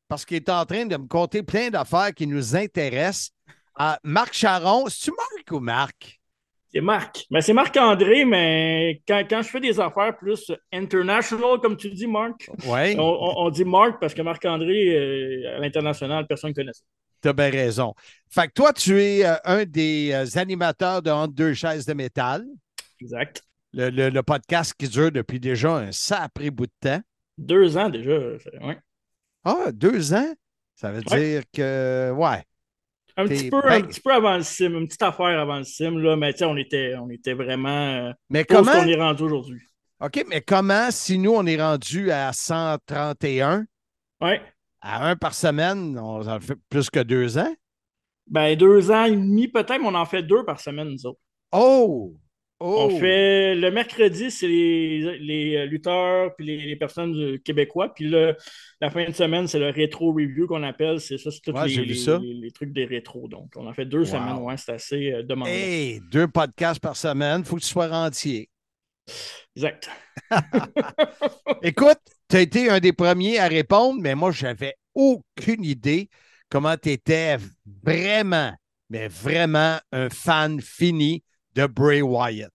parce 0.09 0.25
qu'il 0.25 0.37
est 0.37 0.49
en 0.49 0.65
train 0.65 0.85
de 0.85 0.97
me 0.97 1.07
conter 1.07 1.43
plein 1.43 1.69
d'affaires 1.69 2.13
qui 2.13 2.27
nous 2.27 2.55
intéressent. 2.55 3.31
Ah, 3.77 3.99
Marc 4.03 4.33
Charon, 4.33 4.85
c'est-tu 4.89 5.11
Marc 5.11 5.51
ou 5.51 5.59
Marc? 5.59 6.19
C'est 6.73 6.81
Marc. 6.81 7.25
Ben, 7.29 7.39
c'est 7.41 7.53
Marc-André, 7.53 8.25
mais 8.25 9.01
quand, 9.07 9.23
quand 9.29 9.41
je 9.43 9.49
fais 9.49 9.59
des 9.59 9.79
affaires 9.79 10.17
plus 10.17 10.51
international, 10.71 11.59
comme 11.61 11.77
tu 11.77 11.91
dis, 11.91 12.07
Marc, 12.07 12.49
Oui, 12.65 12.95
on, 12.97 13.01
on- 13.01 13.45
on 13.45 13.49
dit 13.51 13.63
Marc 13.63 13.99
parce 14.01 14.13
que 14.15 14.23
Marc-André, 14.23 14.89
euh, 14.89 15.55
à 15.55 15.59
l'international, 15.59 16.25
personne 16.27 16.49
ne 16.49 16.55
connaît 16.55 16.73
ça. 16.73 16.81
tu 17.21 17.29
as 17.29 17.33
bien 17.33 17.51
raison. 17.51 17.93
Fait 18.29 18.47
que 18.47 18.53
toi, 18.53 18.73
tu 18.73 18.99
es 19.01 19.23
euh, 19.23 19.35
un 19.45 19.65
des 19.65 20.11
euh, 20.13 20.25
animateurs 20.39 21.01
de 21.03 21.11
Entre 21.11 21.33
deux 21.35 21.53
chaises 21.53 21.85
de 21.85 21.93
métal, 21.93 22.43
Exact. 23.03 23.43
le, 23.73 23.89
le- 23.89 24.09
le 24.09 24.23
podcast 24.23 24.73
qui 24.77 24.87
dure 24.87 25.11
depuis 25.11 25.39
déjà 25.39 25.75
un 25.77 25.91
sacré 25.91 26.49
bout 26.51 26.65
de 26.67 26.71
temps. 26.79 27.01
Deux 27.37 27.77
ans 27.77 27.89
déjà. 27.89 28.19
c'est- 28.39 28.63
ouais. 28.63 28.77
Ah, 29.43 29.71
deux 29.73 30.13
ans? 30.13 30.33
Ça 30.75 30.91
veut 30.91 31.01
Ouais. 31.11 31.19
dire 31.19 31.43
que, 31.53 32.11
ouais. 32.11 32.43
Un, 33.15 33.27
petit 33.27 33.49
peu, 33.49 33.61
ben- 33.61 33.71
un 33.73 33.81
petit 33.81 33.99
peu 34.01 34.11
avant 34.11 34.37
le 34.37 34.43
sim, 34.43 34.73
une 34.73 34.87
petite 34.87 35.03
affaire 35.03 35.39
avant 35.39 35.57
le 35.57 35.63
sim, 35.63 35.91
là, 35.99 36.15
mais 36.15 36.33
on 36.43 36.57
était, 36.57 36.95
on 36.95 37.09
était 37.09 37.33
vraiment. 37.33 37.69
euh, 38.09 38.11
Mais 38.29 38.43
comment? 38.43 38.71
on 38.71 38.87
est 38.87 38.95
rendu 38.99 39.23
aujourd'hui. 39.23 39.61
OK, 39.99 40.25
mais 40.27 40.41
comment, 40.41 40.89
si 40.89 41.17
nous, 41.19 41.31
on 41.33 41.45
est 41.45 41.61
rendu 41.61 42.09
à 42.11 42.31
131, 42.33 43.65
Ouais. 44.21 44.41
à 44.81 45.07
un 45.09 45.15
par 45.15 45.33
semaine, 45.35 45.97
on 45.99 46.27
en 46.27 46.39
fait 46.39 46.55
plus 46.69 46.89
que 46.89 46.99
deux 47.01 47.37
ans? 47.37 47.53
Ben, 48.27 48.55
deux 48.57 48.89
ans 48.89 49.03
et 49.05 49.11
demi, 49.11 49.47
peut-être, 49.47 49.79
mais 49.79 49.87
on 49.87 49.93
en 49.95 50.05
fait 50.05 50.23
deux 50.23 50.43
par 50.45 50.59
semaine, 50.59 50.89
nous 50.89 51.05
autres. 51.05 51.19
Oh! 51.51 52.15
Oh! 52.65 52.87
On 52.89 52.97
fait 52.99 53.55
le 53.55 53.71
mercredi, 53.71 54.31
c'est 54.31 54.47
les, 54.47 55.17
les 55.19 55.55
euh, 55.57 55.65
lutteurs 55.65 56.33
puis 56.35 56.45
les, 56.45 56.57
les 56.65 56.75
personnes 56.77 57.11
du- 57.11 57.41
québécois. 57.41 57.93
Puis 57.93 58.05
le- 58.07 58.37
la 58.79 58.89
fin 58.89 59.03
de 59.05 59.13
semaine, 59.13 59.47
c'est 59.47 59.59
le 59.59 59.69
rétro 59.69 60.13
review 60.13 60.47
qu'on 60.47 60.63
appelle. 60.63 61.01
C'est 61.01 61.17
ça, 61.17 61.29
c'est 61.29 61.41
tous 61.41 61.51
Ouais, 61.51 61.67
les, 61.67 61.83
les- 61.85 61.93
ça. 61.95 62.19
les- 62.19 62.33
les 62.33 62.51
trucs 62.51 62.71
des 62.71 62.85
rétros. 62.85 63.27
Donc, 63.27 63.51
on 63.57 63.67
en 63.67 63.73
fait 63.73 63.85
deux 63.85 63.99
Wow. 63.99 64.05
semaines. 64.05 64.37
Ouais, 64.37 64.55
c'est 64.57 64.71
assez 64.71 65.11
euh, 65.11 65.23
demandant. 65.23 65.51
Hey, 65.51 65.99
deux 66.11 66.27
podcasts 66.27 66.79
par 66.79 66.95
semaine, 66.95 67.41
il 67.41 67.45
faut 67.45 67.57
que 67.57 67.61
tu 67.61 67.67
sois 67.67 67.87
rentier. 67.87 68.49
Exact. 69.55 69.89
Écoute, 71.63 71.99
tu 72.29 72.37
as 72.37 72.41
été 72.41 72.69
un 72.69 72.79
des 72.79 72.93
premiers 72.93 73.39
à 73.39 73.47
répondre, 73.47 73.99
mais 74.01 74.15
moi, 74.15 74.31
j'avais 74.31 74.75
aucune 74.95 75.63
idée 75.63 76.09
comment 76.49 76.77
tu 76.77 76.89
étais 76.91 77.37
vraiment, 77.83 78.53
mais 78.89 79.07
vraiment 79.07 79.77
un 79.91 80.09
fan 80.09 80.61
fini 80.61 81.23
de 81.55 81.65
Bray 81.67 82.01
Wyatt. 82.01 82.51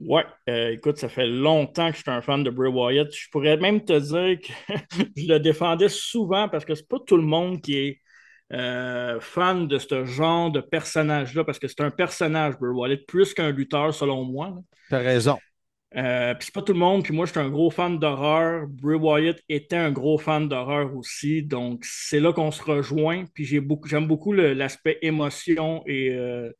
Ouais, 0.00 0.24
euh, 0.48 0.70
écoute, 0.72 0.96
ça 0.98 1.08
fait 1.08 1.26
longtemps 1.26 1.90
que 1.90 1.96
je 1.96 2.02
suis 2.02 2.10
un 2.10 2.22
fan 2.22 2.44
de 2.44 2.50
Bray 2.50 2.70
Wyatt. 2.70 3.08
Je 3.12 3.28
pourrais 3.30 3.56
même 3.56 3.84
te 3.84 3.98
dire 3.98 4.38
que 4.40 4.74
je 5.16 5.26
le 5.32 5.40
défendais 5.40 5.88
souvent 5.88 6.48
parce 6.48 6.64
que 6.64 6.74
c'est 6.74 6.88
pas 6.88 6.98
tout 7.04 7.16
le 7.16 7.24
monde 7.24 7.60
qui 7.60 7.76
est 7.76 8.00
euh, 8.52 9.18
fan 9.20 9.66
de 9.66 9.78
ce 9.78 10.04
genre 10.04 10.50
de 10.52 10.60
personnage-là, 10.60 11.44
parce 11.44 11.58
que 11.58 11.68
c'est 11.68 11.80
un 11.80 11.90
personnage, 11.90 12.54
Bray 12.58 12.72
Wyatt, 12.72 13.06
plus 13.06 13.34
qu'un 13.34 13.50
lutteur, 13.50 13.92
selon 13.92 14.24
moi. 14.24 14.48
là. 14.50 14.60
Tu 14.88 14.94
as 14.94 14.98
raison. 14.98 15.38
Euh, 15.96 16.34
puis 16.34 16.46
c'est 16.46 16.54
pas 16.54 16.62
tout 16.62 16.74
le 16.74 16.78
monde, 16.78 17.02
puis 17.02 17.14
moi, 17.14 17.24
je 17.24 17.30
suis 17.30 17.40
un 17.40 17.48
gros 17.48 17.70
fan 17.70 17.98
d'horreur. 17.98 18.66
Bray 18.68 18.96
Wyatt 18.96 19.40
était 19.48 19.76
un 19.76 19.90
gros 19.90 20.18
fan 20.18 20.46
d'horreur 20.48 20.94
aussi, 20.94 21.42
donc 21.42 21.80
c'est 21.84 22.20
là 22.20 22.32
qu'on 22.32 22.50
se 22.50 22.62
rejoint. 22.62 23.24
Puis 23.34 23.44
j'ai 23.46 23.60
beaucoup, 23.60 23.88
j'aime 23.88 24.06
beaucoup 24.06 24.32
le- 24.32 24.52
l'aspect 24.52 24.98
émotion 25.02 25.82
et 25.86 26.10
euh, 26.14 26.50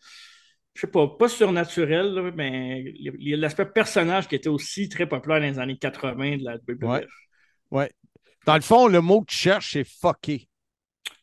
je 0.78 0.82
sais 0.82 0.92
pas, 0.92 1.08
pas 1.08 1.28
surnaturel, 1.28 2.14
là, 2.14 2.30
mais 2.36 2.94
l'aspect 3.36 3.66
personnage 3.66 4.28
qui 4.28 4.36
était 4.36 4.48
aussi 4.48 4.88
très 4.88 5.08
populaire 5.08 5.40
dans 5.40 5.46
les 5.46 5.58
années 5.58 5.76
80 5.76 6.36
de 6.36 6.44
la 6.44 6.54
WWF. 6.54 6.82
Ouais. 6.82 7.06
Ouais. 7.72 7.90
Dans 8.46 8.54
le 8.54 8.60
fond, 8.60 8.86
le 8.86 9.00
mot 9.00 9.22
que 9.22 9.26
tu 9.32 9.36
cherches, 9.36 9.72
c'est 9.72 9.82
fucké. 9.82 10.48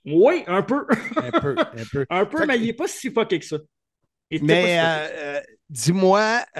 Oui, 0.03 0.43
un 0.47 0.61
peu. 0.61 0.85
Un 1.15 1.31
peu, 1.39 1.55
un 1.57 1.85
peu. 1.89 2.05
un 2.09 2.25
peu, 2.25 2.39
Fait 2.39 2.47
mais 2.47 2.59
il 2.59 2.65
n'est 2.65 2.73
pas 2.73 2.89
si 2.89 3.09
fucké 3.11 3.39
que 3.39 3.45
ça. 3.45 3.57
Mais 4.41 4.77
euh, 4.77 5.37
euh, 5.37 5.41
dis-moi, 5.69 6.43
tu 6.53 6.59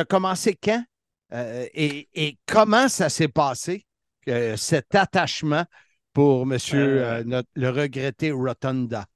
as 0.00 0.04
commencé 0.06 0.54
quand? 0.62 0.84
Euh, 1.32 1.66
et, 1.72 2.08
et 2.12 2.38
comment 2.44 2.88
ça 2.88 3.08
s'est 3.08 3.28
passé, 3.28 3.86
euh, 4.28 4.56
cet 4.58 4.94
attachement 4.94 5.64
pour 6.12 6.44
monsieur 6.44 7.02
Euh, 7.02 7.20
euh, 7.20 7.24
notre- 7.24 7.48
le 7.54 7.70
regretté 7.70 8.30
Rotunda? 8.30 9.06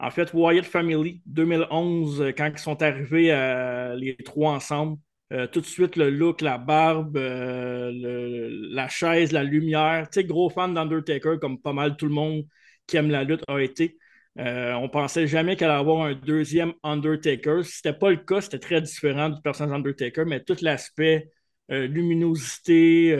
En 0.00 0.10
fait, 0.10 0.32
Wyatt 0.32 0.64
Family, 0.64 1.22
2011, 1.26 2.20
euh, 2.22 2.32
quand 2.32 2.50
ils 2.52 2.58
sont 2.58 2.80
arrivés 2.82 3.32
euh, 3.32 3.94
les 3.96 4.16
trois 4.16 4.52
ensemble, 4.52 4.98
euh, 5.32 5.46
tout 5.48 5.60
de 5.60 5.66
suite 5.66 5.96
le 5.96 6.08
look, 6.10 6.40
la 6.40 6.56
barbe, 6.58 7.16
euh, 7.16 7.90
le- 7.92 8.48
la 8.74 8.88
chaise, 8.88 9.32
la 9.32 9.42
lumière. 9.42 10.08
Tu 10.10 10.20
sais, 10.20 10.24
gros 10.24 10.50
fan 10.50 10.72
d'Undertaker, 10.74 11.38
comme 11.40 11.60
pas 11.60 11.72
mal 11.72 11.96
tout 11.96 12.06
le 12.06 12.12
monde 12.14 12.44
qui 12.86 12.96
aime 12.96 13.10
la 13.10 13.24
lutte 13.24 13.42
a 13.48 13.58
été. 13.60 13.98
Euh, 14.38 14.72
on 14.74 14.88
pensait 14.88 15.26
jamais 15.26 15.56
qu'elle 15.56 15.70
allait 15.70 15.80
avoir 15.80 16.06
un 16.06 16.14
deuxième 16.14 16.72
Undertaker. 16.84 17.64
Si 17.64 17.78
ce 17.82 17.88
n'était 17.88 17.98
pas 17.98 18.10
le 18.10 18.18
cas, 18.18 18.40
c'était 18.40 18.60
très 18.60 18.80
différent 18.80 19.30
du 19.30 19.42
personnage 19.42 19.74
Undertaker, 19.74 20.24
mais 20.26 20.42
tout 20.44 20.56
l'aspect 20.62 21.30
luminosité, 21.70 23.14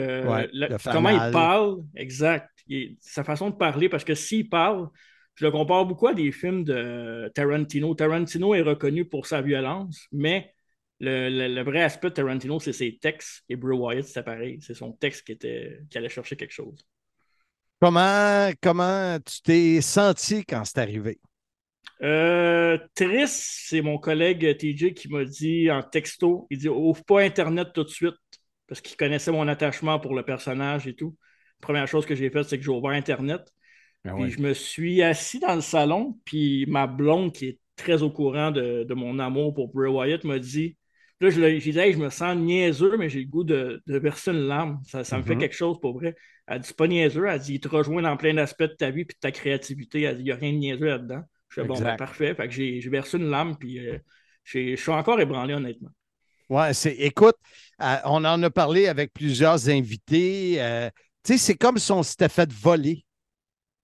comment 0.89 1.09
il 1.09 1.29
parle, 1.29 1.77
exact, 1.95 2.49
sa 2.99 3.23
façon 3.23 3.49
de 3.49 3.55
parler, 3.55 3.89
parce 3.89 4.03
que 4.03 4.15
s'il 4.15 4.49
parle, 4.49 4.89
je 5.39 5.45
le 5.45 5.51
compare 5.51 5.85
beaucoup 5.85 6.07
à 6.07 6.13
des 6.13 6.33
films 6.33 6.65
de 6.65 7.31
Tarantino. 7.33 7.95
Tarantino 7.95 8.53
est 8.55 8.61
reconnu 8.61 9.05
pour 9.05 9.25
sa 9.25 9.41
violence, 9.41 10.05
mais 10.11 10.53
le, 10.99 11.63
vrai 11.63 11.81
aspect 11.81 12.09
de 12.09 12.15
Tarantino, 12.15 12.59
c'est 12.59 12.73
ses 12.73 12.97
textes, 12.97 13.45
et 13.47 13.55
Bray 13.55 13.77
Wyatt, 13.77 14.03
c'est 14.03 14.23
pareil, 14.23 14.59
c'est 14.61 14.73
son 14.73 14.91
texte 14.91 15.25
qui, 15.25 15.31
était, 15.31 15.79
qui 15.89 15.97
allait 15.97 16.09
chercher 16.09 16.35
quelque 16.35 16.51
chose. 16.51 16.85
Comment, 17.79 18.51
comment 18.61 19.17
tu 19.25 19.41
t'es 19.41 19.79
senti 19.79 20.43
quand 20.43 20.65
c'est 20.65 20.79
arrivé? 20.79 21.21
Euh, 22.01 22.77
triste, 22.93 23.41
c'est 23.69 23.81
mon 23.81 23.97
collègue 23.97 24.57
TJ 24.57 24.93
qui 24.93 25.07
m'a 25.07 25.23
dit 25.23 25.71
en 25.71 25.83
texto, 25.83 26.47
il 26.49 26.57
dit 26.57 26.67
ouvre 26.67 27.01
pas 27.05 27.21
Internet 27.21 27.69
tout 27.73 27.85
de 27.85 27.89
suite 27.89 28.15
parce 28.67 28.81
qu'il 28.81 28.97
connaissait 28.97 29.31
mon 29.31 29.47
attachement 29.47 30.01
pour 30.01 30.15
le 30.15 30.23
personnage 30.23 30.85
et 30.85 30.95
tout. 30.95 31.15
première 31.61 31.87
chose 31.87 32.05
que 32.05 32.13
j'ai 32.13 32.29
faite, 32.29 32.43
c'est 32.49 32.57
que 32.57 32.63
j'ai 32.65 32.71
ouvert 32.71 32.91
Internet. 32.91 33.53
Ah 34.05 34.13
puis 34.15 34.31
je 34.31 34.39
me 34.39 34.53
suis 34.53 35.01
assis 35.01 35.39
dans 35.39 35.55
le 35.55 35.61
salon, 35.61 36.17
puis 36.25 36.65
ma 36.67 36.87
blonde, 36.87 37.33
qui 37.33 37.47
est 37.47 37.59
très 37.75 38.01
au 38.01 38.09
courant 38.09 38.51
de, 38.51 38.93
mon 38.93 39.19
amour 39.19 39.53
pour 39.53 39.73
Bray 39.73 39.91
Wyatt, 39.91 40.23
m'a 40.23 40.39
dit 40.39 40.77
Là, 41.21 41.29
je 41.29 41.41
lui 41.41 41.59
dit 41.59 41.73
je 41.73 41.97
me 41.97 42.09
sens 42.09 42.37
niaiseux, 42.37 42.95
mais 42.97 43.09
j'ai 43.09 43.19
le 43.19 43.27
goût 43.27 43.43
de, 43.43 43.81
verser 43.87 44.31
une 44.31 44.47
larme. 44.47 44.79
Ça, 44.85 44.99
me 44.99 45.03
fait 45.03 45.35
mm-hmm. 45.35 45.37
quelque 45.37 45.55
chose 45.55 45.77
pour 45.81 45.93
vrai. 45.99 46.15
Elle 46.47 46.61
dit 46.61 46.73
pas 46.73 46.87
niaiseux, 46.87 47.25
elle 47.27 47.39
dit 47.39 47.55
il 47.55 47.59
te 47.59 47.67
rejoint 47.67 48.01
dans 48.01 48.15
plein 48.15 48.33
d'aspects 48.33 48.63
de 48.63 48.75
ta 48.77 48.89
vie 48.89 49.03
puis 49.03 49.15
de 49.15 49.19
ta 49.19 49.31
créativité. 49.31 50.01
Elle 50.03 50.15
dit 50.15 50.21
il 50.21 50.25
n'y 50.25 50.31
a 50.31 50.35
rien 50.35 50.53
de 50.53 50.57
niaiseux 50.57 50.85
là-dedans. 50.85 51.21
Je 51.49 51.59
suis 51.59 51.67
bon, 51.67 51.79
ben, 51.79 51.97
parfait. 51.97 52.33
Fait 52.35 52.47
que 52.47 52.53
j'ai 52.53 52.79
versé 52.89 53.17
une 53.17 53.29
larme, 53.29 53.57
puis 53.57 53.79
euh, 53.85 53.97
je 54.43 54.75
suis 54.75 54.91
encore 54.91 55.19
ébranlé, 55.19 55.53
honnêtement. 55.53 55.89
Ouais, 56.47 56.73
c'est, 56.73 56.95
écoute, 56.95 57.35
euh, 57.81 57.97
on 58.05 58.23
en 58.25 58.41
a 58.41 58.49
parlé 58.49 58.87
avec 58.87 59.13
plusieurs 59.13 59.69
invités. 59.69 60.61
Euh, 60.61 60.89
tu 61.23 61.33
sais, 61.33 61.37
c'est 61.37 61.55
comme 61.55 61.77
si 61.77 61.91
on 61.91 62.01
s'était 62.01 62.29
fait 62.29 62.51
voler. 62.51 63.03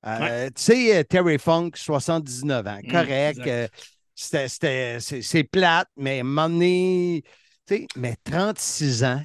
Euh, 0.05 0.47
tu 0.47 0.63
sais, 0.63 1.03
Terry 1.05 1.39
Funk, 1.39 1.71
79 1.75 2.67
ans, 2.67 2.79
mm, 2.83 2.91
correct. 2.91 3.71
c'était, 4.13 4.99
c'est, 4.99 5.43
plate, 5.43 5.89
mais 5.97 6.21
money, 6.23 7.23
tu 7.65 7.75
sais, 7.75 7.87
mais 7.95 8.15
36 8.23 9.03
ans. 9.03 9.23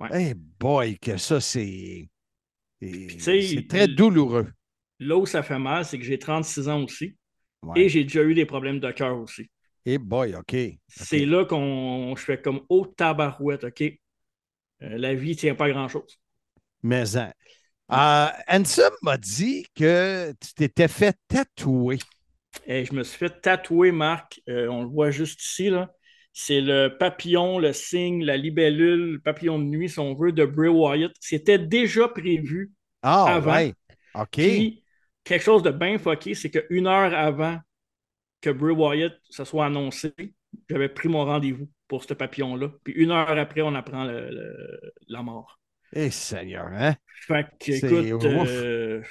Ouais. 0.00 0.34
boy, 0.34 0.98
que 0.98 1.16
ça, 1.16 1.40
c'est, 1.40 2.08
c'est, 2.80 3.66
très 3.68 3.88
douloureux. 3.88 4.52
Là 5.00 5.16
où 5.16 5.26
ça 5.26 5.42
fait 5.42 5.58
mal, 5.58 5.84
c'est 5.84 5.98
que 5.98 6.04
j'ai 6.04 6.18
36 6.18 6.68
ans 6.68 6.84
aussi. 6.84 7.16
Et 7.74 7.88
j'ai 7.88 8.04
déjà 8.04 8.22
eu 8.22 8.34
des 8.34 8.46
problèmes 8.46 8.80
de 8.80 8.90
cœur 8.92 9.18
aussi. 9.18 9.42
Et 9.84 9.94
eh 9.94 9.98
boy, 9.98 10.34
OK. 10.34 10.54
C'est 10.86 11.24
là 11.24 11.44
qu'on 11.44 12.14
je 12.16 12.22
fais 12.22 12.40
comme 12.40 12.60
haute 12.68 12.94
tabarouette, 12.96 13.64
OK? 13.64 13.82
Euh, 13.82 13.98
la 14.80 15.14
vie 15.14 15.30
ne 15.30 15.34
tient 15.34 15.54
pas 15.54 15.68
grand-chose. 15.70 16.20
Mais 16.82 17.16
hein. 17.16 17.32
Euh, 17.90 18.28
m'a 19.02 19.16
dit 19.16 19.66
que 19.74 20.32
tu 20.40 20.54
t'étais 20.54 20.88
fait 20.88 21.16
tatouer. 21.28 21.98
Et 22.66 22.80
eh, 22.80 22.84
je 22.84 22.92
me 22.92 23.02
suis 23.02 23.18
fait 23.18 23.40
tatouer, 23.40 23.92
Marc. 23.92 24.40
Euh, 24.48 24.68
on 24.68 24.82
le 24.82 24.88
voit 24.88 25.10
juste 25.10 25.42
ici, 25.42 25.70
là. 25.70 25.90
C'est 26.32 26.60
le 26.60 26.96
papillon, 26.98 27.58
le 27.58 27.72
signe, 27.72 28.24
la 28.24 28.36
libellule, 28.36 29.12
le 29.14 29.20
papillon 29.20 29.58
de 29.58 29.64
nuit, 29.64 29.88
si 29.88 29.98
on 29.98 30.14
veut, 30.14 30.32
de 30.32 30.44
Bray 30.44 30.68
Wyatt. 30.68 31.12
C'était 31.18 31.58
déjà 31.58 32.08
prévu 32.08 32.72
ah, 33.02 33.34
avant. 33.36 33.54
Ouais. 33.54 33.74
OK. 34.14 34.28
Puis, 34.32 34.84
quelque 35.24 35.42
chose 35.42 35.62
de 35.62 35.70
bien 35.70 35.98
foqué, 35.98 36.34
c'est 36.34 36.50
qu'une 36.50 36.86
heure 36.86 37.12
avant 37.14 37.58
que 38.40 38.50
Bray 38.50 38.74
Wyatt 38.74 39.14
se 39.28 39.44
soit 39.44 39.66
annoncé, 39.66 40.12
j'avais 40.70 40.88
pris 40.88 41.08
mon 41.08 41.24
rendez-vous 41.24 41.68
pour 41.88 42.04
ce 42.04 42.14
papillon-là. 42.14 42.70
Puis 42.84 42.92
une 42.94 43.10
heure 43.10 43.30
après, 43.30 43.62
on 43.62 43.74
apprend 43.74 44.04
la 44.04 45.22
mort. 45.22 45.58
Eh, 45.92 46.10
Seigneur, 46.10 46.66
hein? 46.72 46.94
Fait 47.26 47.46
que, 47.58 47.72
écoute, 47.72 48.24
euh, 48.24 49.02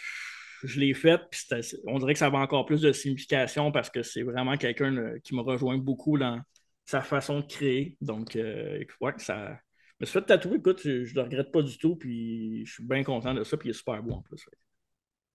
je 0.63 0.79
l'ai 0.79 0.93
fait, 0.93 1.19
puis 1.29 1.41
on 1.85 1.99
dirait 1.99 2.13
que 2.13 2.19
ça 2.19 2.27
avait 2.27 2.37
encore 2.37 2.65
plus 2.65 2.81
de 2.81 2.91
signification 2.91 3.71
parce 3.71 3.89
que 3.89 4.03
c'est 4.03 4.23
vraiment 4.23 4.57
quelqu'un 4.57 5.17
qui 5.23 5.35
me 5.35 5.41
rejoint 5.41 5.77
beaucoup 5.77 6.17
dans 6.17 6.39
sa 6.85 7.01
façon 7.01 7.41
de 7.41 7.45
créer. 7.45 7.97
Donc, 8.01 8.35
euh, 8.35 8.83
ouais, 9.01 9.13
ça. 9.17 9.59
Je 9.99 10.03
me 10.03 10.05
suis 10.05 10.19
fait 10.19 10.25
tatouer, 10.25 10.57
écoute, 10.57 10.81
je 10.83 10.89
ne 10.89 11.13
le 11.15 11.21
regrette 11.21 11.51
pas 11.51 11.63
du 11.63 11.77
tout, 11.77 11.95
puis 11.95 12.65
je 12.65 12.73
suis 12.73 12.83
bien 12.83 13.03
content 13.03 13.33
de 13.33 13.43
ça, 13.43 13.57
puis 13.57 13.69
il 13.69 13.71
est 13.71 13.73
super 13.73 14.01
beau 14.03 14.13
en 14.13 14.21
plus. 14.21 14.45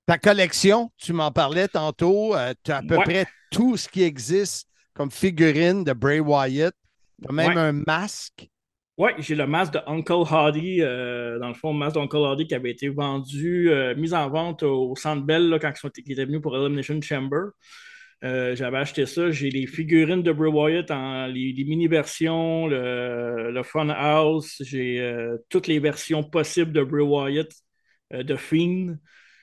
Ta 0.06 0.18
collection, 0.18 0.90
tu 0.96 1.12
m'en 1.12 1.32
parlais 1.32 1.68
tantôt, 1.68 2.36
euh, 2.36 2.54
tu 2.62 2.70
as 2.70 2.78
à 2.78 2.82
peu 2.82 2.96
près 2.96 3.26
tout 3.50 3.76
ce 3.76 3.88
qui 3.88 4.02
existe 4.02 4.68
comme 4.94 5.10
figurine 5.10 5.84
de 5.84 5.92
Bray 5.92 6.20
Wyatt. 6.20 6.74
Tu 7.20 7.28
as 7.28 7.32
même 7.32 7.58
un 7.58 7.72
masque. 7.72 8.48
Oui, 8.98 9.10
j'ai 9.18 9.34
le 9.34 9.46
masque 9.46 9.72
de 9.72 9.80
Uncle 9.86 10.12
Hardy, 10.30 10.82
euh, 10.82 11.38
dans 11.38 11.48
le 11.48 11.54
fond, 11.54 11.72
le 11.72 11.78
masque 11.78 11.94
d'Uncle 11.96 12.16
Hardy 12.18 12.46
qui 12.46 12.54
avait 12.54 12.70
été 12.70 12.88
vendu, 12.90 13.70
euh, 13.70 13.94
mis 13.96 14.12
en 14.12 14.28
vente 14.28 14.62
au 14.62 14.94
Centre 14.96 15.22
Bell 15.24 15.58
quand 15.60 15.72
ils 15.96 16.12
étaient 16.12 16.24
venus 16.26 16.42
pour 16.42 16.54
Elimination 16.56 17.00
Chamber. 17.00 17.46
J'avais 18.22 18.78
acheté 18.78 19.06
ça. 19.06 19.30
J'ai 19.32 19.50
les 19.50 19.66
figurines 19.66 20.22
de 20.22 20.32
Bray 20.32 20.50
Wyatt, 20.52 20.90
en, 20.92 21.26
les, 21.26 21.54
mini-versions, 21.64 22.68
le, 22.68 23.50
le 23.50 23.62
Fun 23.64 23.88
House. 23.90 24.62
J'ai 24.64 25.02
toutes 25.48 25.66
les 25.66 25.80
versions 25.80 26.22
possibles 26.22 26.72
de 26.72 26.84
Bray 26.84 27.02
Wyatt, 27.02 27.50
de 28.12 28.36
Fiend. 28.36 28.96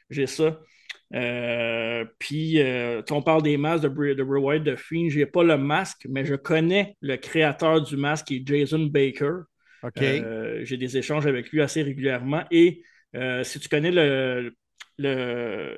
J'ai 0.09 0.27
ça. 0.27 0.59
Euh, 1.15 2.05
puis, 2.19 2.61
euh, 2.61 3.01
on 3.11 3.21
parle 3.21 3.43
des 3.43 3.57
masques 3.57 3.83
de, 3.83 4.13
de 4.13 4.23
Wyatt, 4.23 4.63
de 4.63 4.75
Fiend. 4.75 5.09
Je 5.09 5.19
n'ai 5.19 5.25
pas 5.25 5.43
le 5.43 5.57
masque, 5.57 6.05
mais 6.09 6.25
je 6.25 6.35
connais 6.35 6.95
le 7.01 7.17
créateur 7.17 7.81
du 7.81 7.97
masque 7.97 8.27
qui 8.27 8.37
est 8.37 8.47
Jason 8.47 8.85
Baker. 8.85 9.41
Euh, 9.97 10.61
j'ai 10.63 10.77
des 10.77 10.97
échanges 10.97 11.25
avec 11.25 11.49
lui 11.49 11.61
assez 11.61 11.81
régulièrement. 11.81 12.43
Et 12.51 12.83
si 13.43 13.59
tu 13.59 13.69
connais 13.69 13.91
le, 13.91 14.53
le 14.97 15.77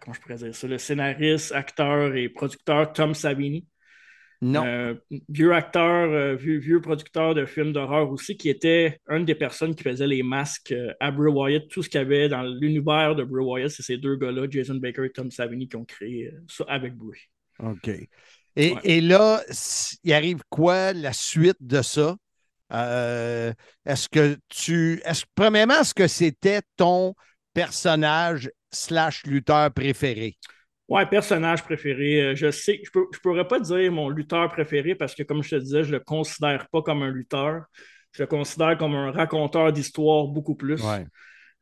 comment 0.00 0.12
je 0.12 0.20
pourrais 0.20 0.36
dire 0.36 0.54
ça, 0.54 0.66
le 0.66 0.78
scénariste, 0.78 1.52
acteur 1.52 2.16
et 2.16 2.28
producteur 2.28 2.92
Tom 2.92 3.14
Savini, 3.14 3.66
non. 4.42 4.66
Euh, 4.66 4.94
vieux 5.28 5.54
acteur, 5.54 6.10
euh, 6.10 6.34
vieux, 6.34 6.80
producteur 6.80 7.32
de 7.32 7.46
films 7.46 7.72
d'horreur 7.72 8.10
aussi, 8.10 8.36
qui 8.36 8.48
était 8.48 8.98
une 9.08 9.24
des 9.24 9.36
personnes 9.36 9.72
qui 9.72 9.84
faisait 9.84 10.08
les 10.08 10.24
masques 10.24 10.72
euh, 10.72 10.92
à 10.98 11.12
Bray 11.12 11.32
Wyatt. 11.32 11.68
Tout 11.68 11.84
ce 11.84 11.88
qu'il 11.88 12.00
y 12.00 12.02
avait 12.02 12.28
dans 12.28 12.42
l'univers 12.42 13.14
de 13.14 13.22
Bray 13.22 13.44
Wyatt, 13.44 13.70
c'est 13.70 13.84
ces 13.84 13.98
deux 13.98 14.16
gars-là, 14.16 14.48
Jason 14.50 14.74
Baker 14.74 15.04
et 15.04 15.10
Tom 15.10 15.30
Savini, 15.30 15.68
qui 15.68 15.76
ont 15.76 15.84
créé 15.84 16.32
ça 16.48 16.64
avec 16.66 16.96
Bray. 16.96 17.20
OK. 17.60 17.88
Et, 18.56 19.00
là, 19.00 19.40
il 20.02 20.12
arrive 20.12 20.40
quoi 20.50 20.92
la 20.92 21.12
suite 21.12 21.58
de 21.60 21.80
ça? 21.80 22.16
est-ce 22.68 24.08
que 24.08 24.36
tu. 24.48 25.00
Est 25.04 25.24
premièrement, 25.34 25.80
est-ce 25.80 25.94
que 25.94 26.08
c'était 26.08 26.62
ton 26.76 27.14
personnage 27.54 28.50
slash 28.72 29.24
lutteur 29.24 29.70
préféré? 29.72 30.36
Ouais, 30.92 31.06
personnage 31.06 31.62
préféré. 31.62 32.20
Euh, 32.20 32.34
je 32.34 32.50
sais, 32.50 32.82
je 32.84 32.98
ne 32.98 33.18
pourrais 33.22 33.48
pas 33.48 33.58
dire 33.58 33.90
mon 33.90 34.10
lutteur 34.10 34.46
préféré 34.50 34.94
parce 34.94 35.14
que, 35.14 35.22
comme 35.22 35.42
je 35.42 35.48
te 35.48 35.54
disais, 35.54 35.84
je 35.84 35.88
ne 35.88 35.92
le 35.92 36.00
considère 36.00 36.68
pas 36.68 36.82
comme 36.82 37.02
un 37.02 37.10
lutteur. 37.10 37.62
Je 38.12 38.22
le 38.22 38.26
considère 38.26 38.76
comme 38.76 38.94
un 38.94 39.10
raconteur 39.10 39.72
d'histoire 39.72 40.26
beaucoup 40.26 40.54
plus. 40.54 40.82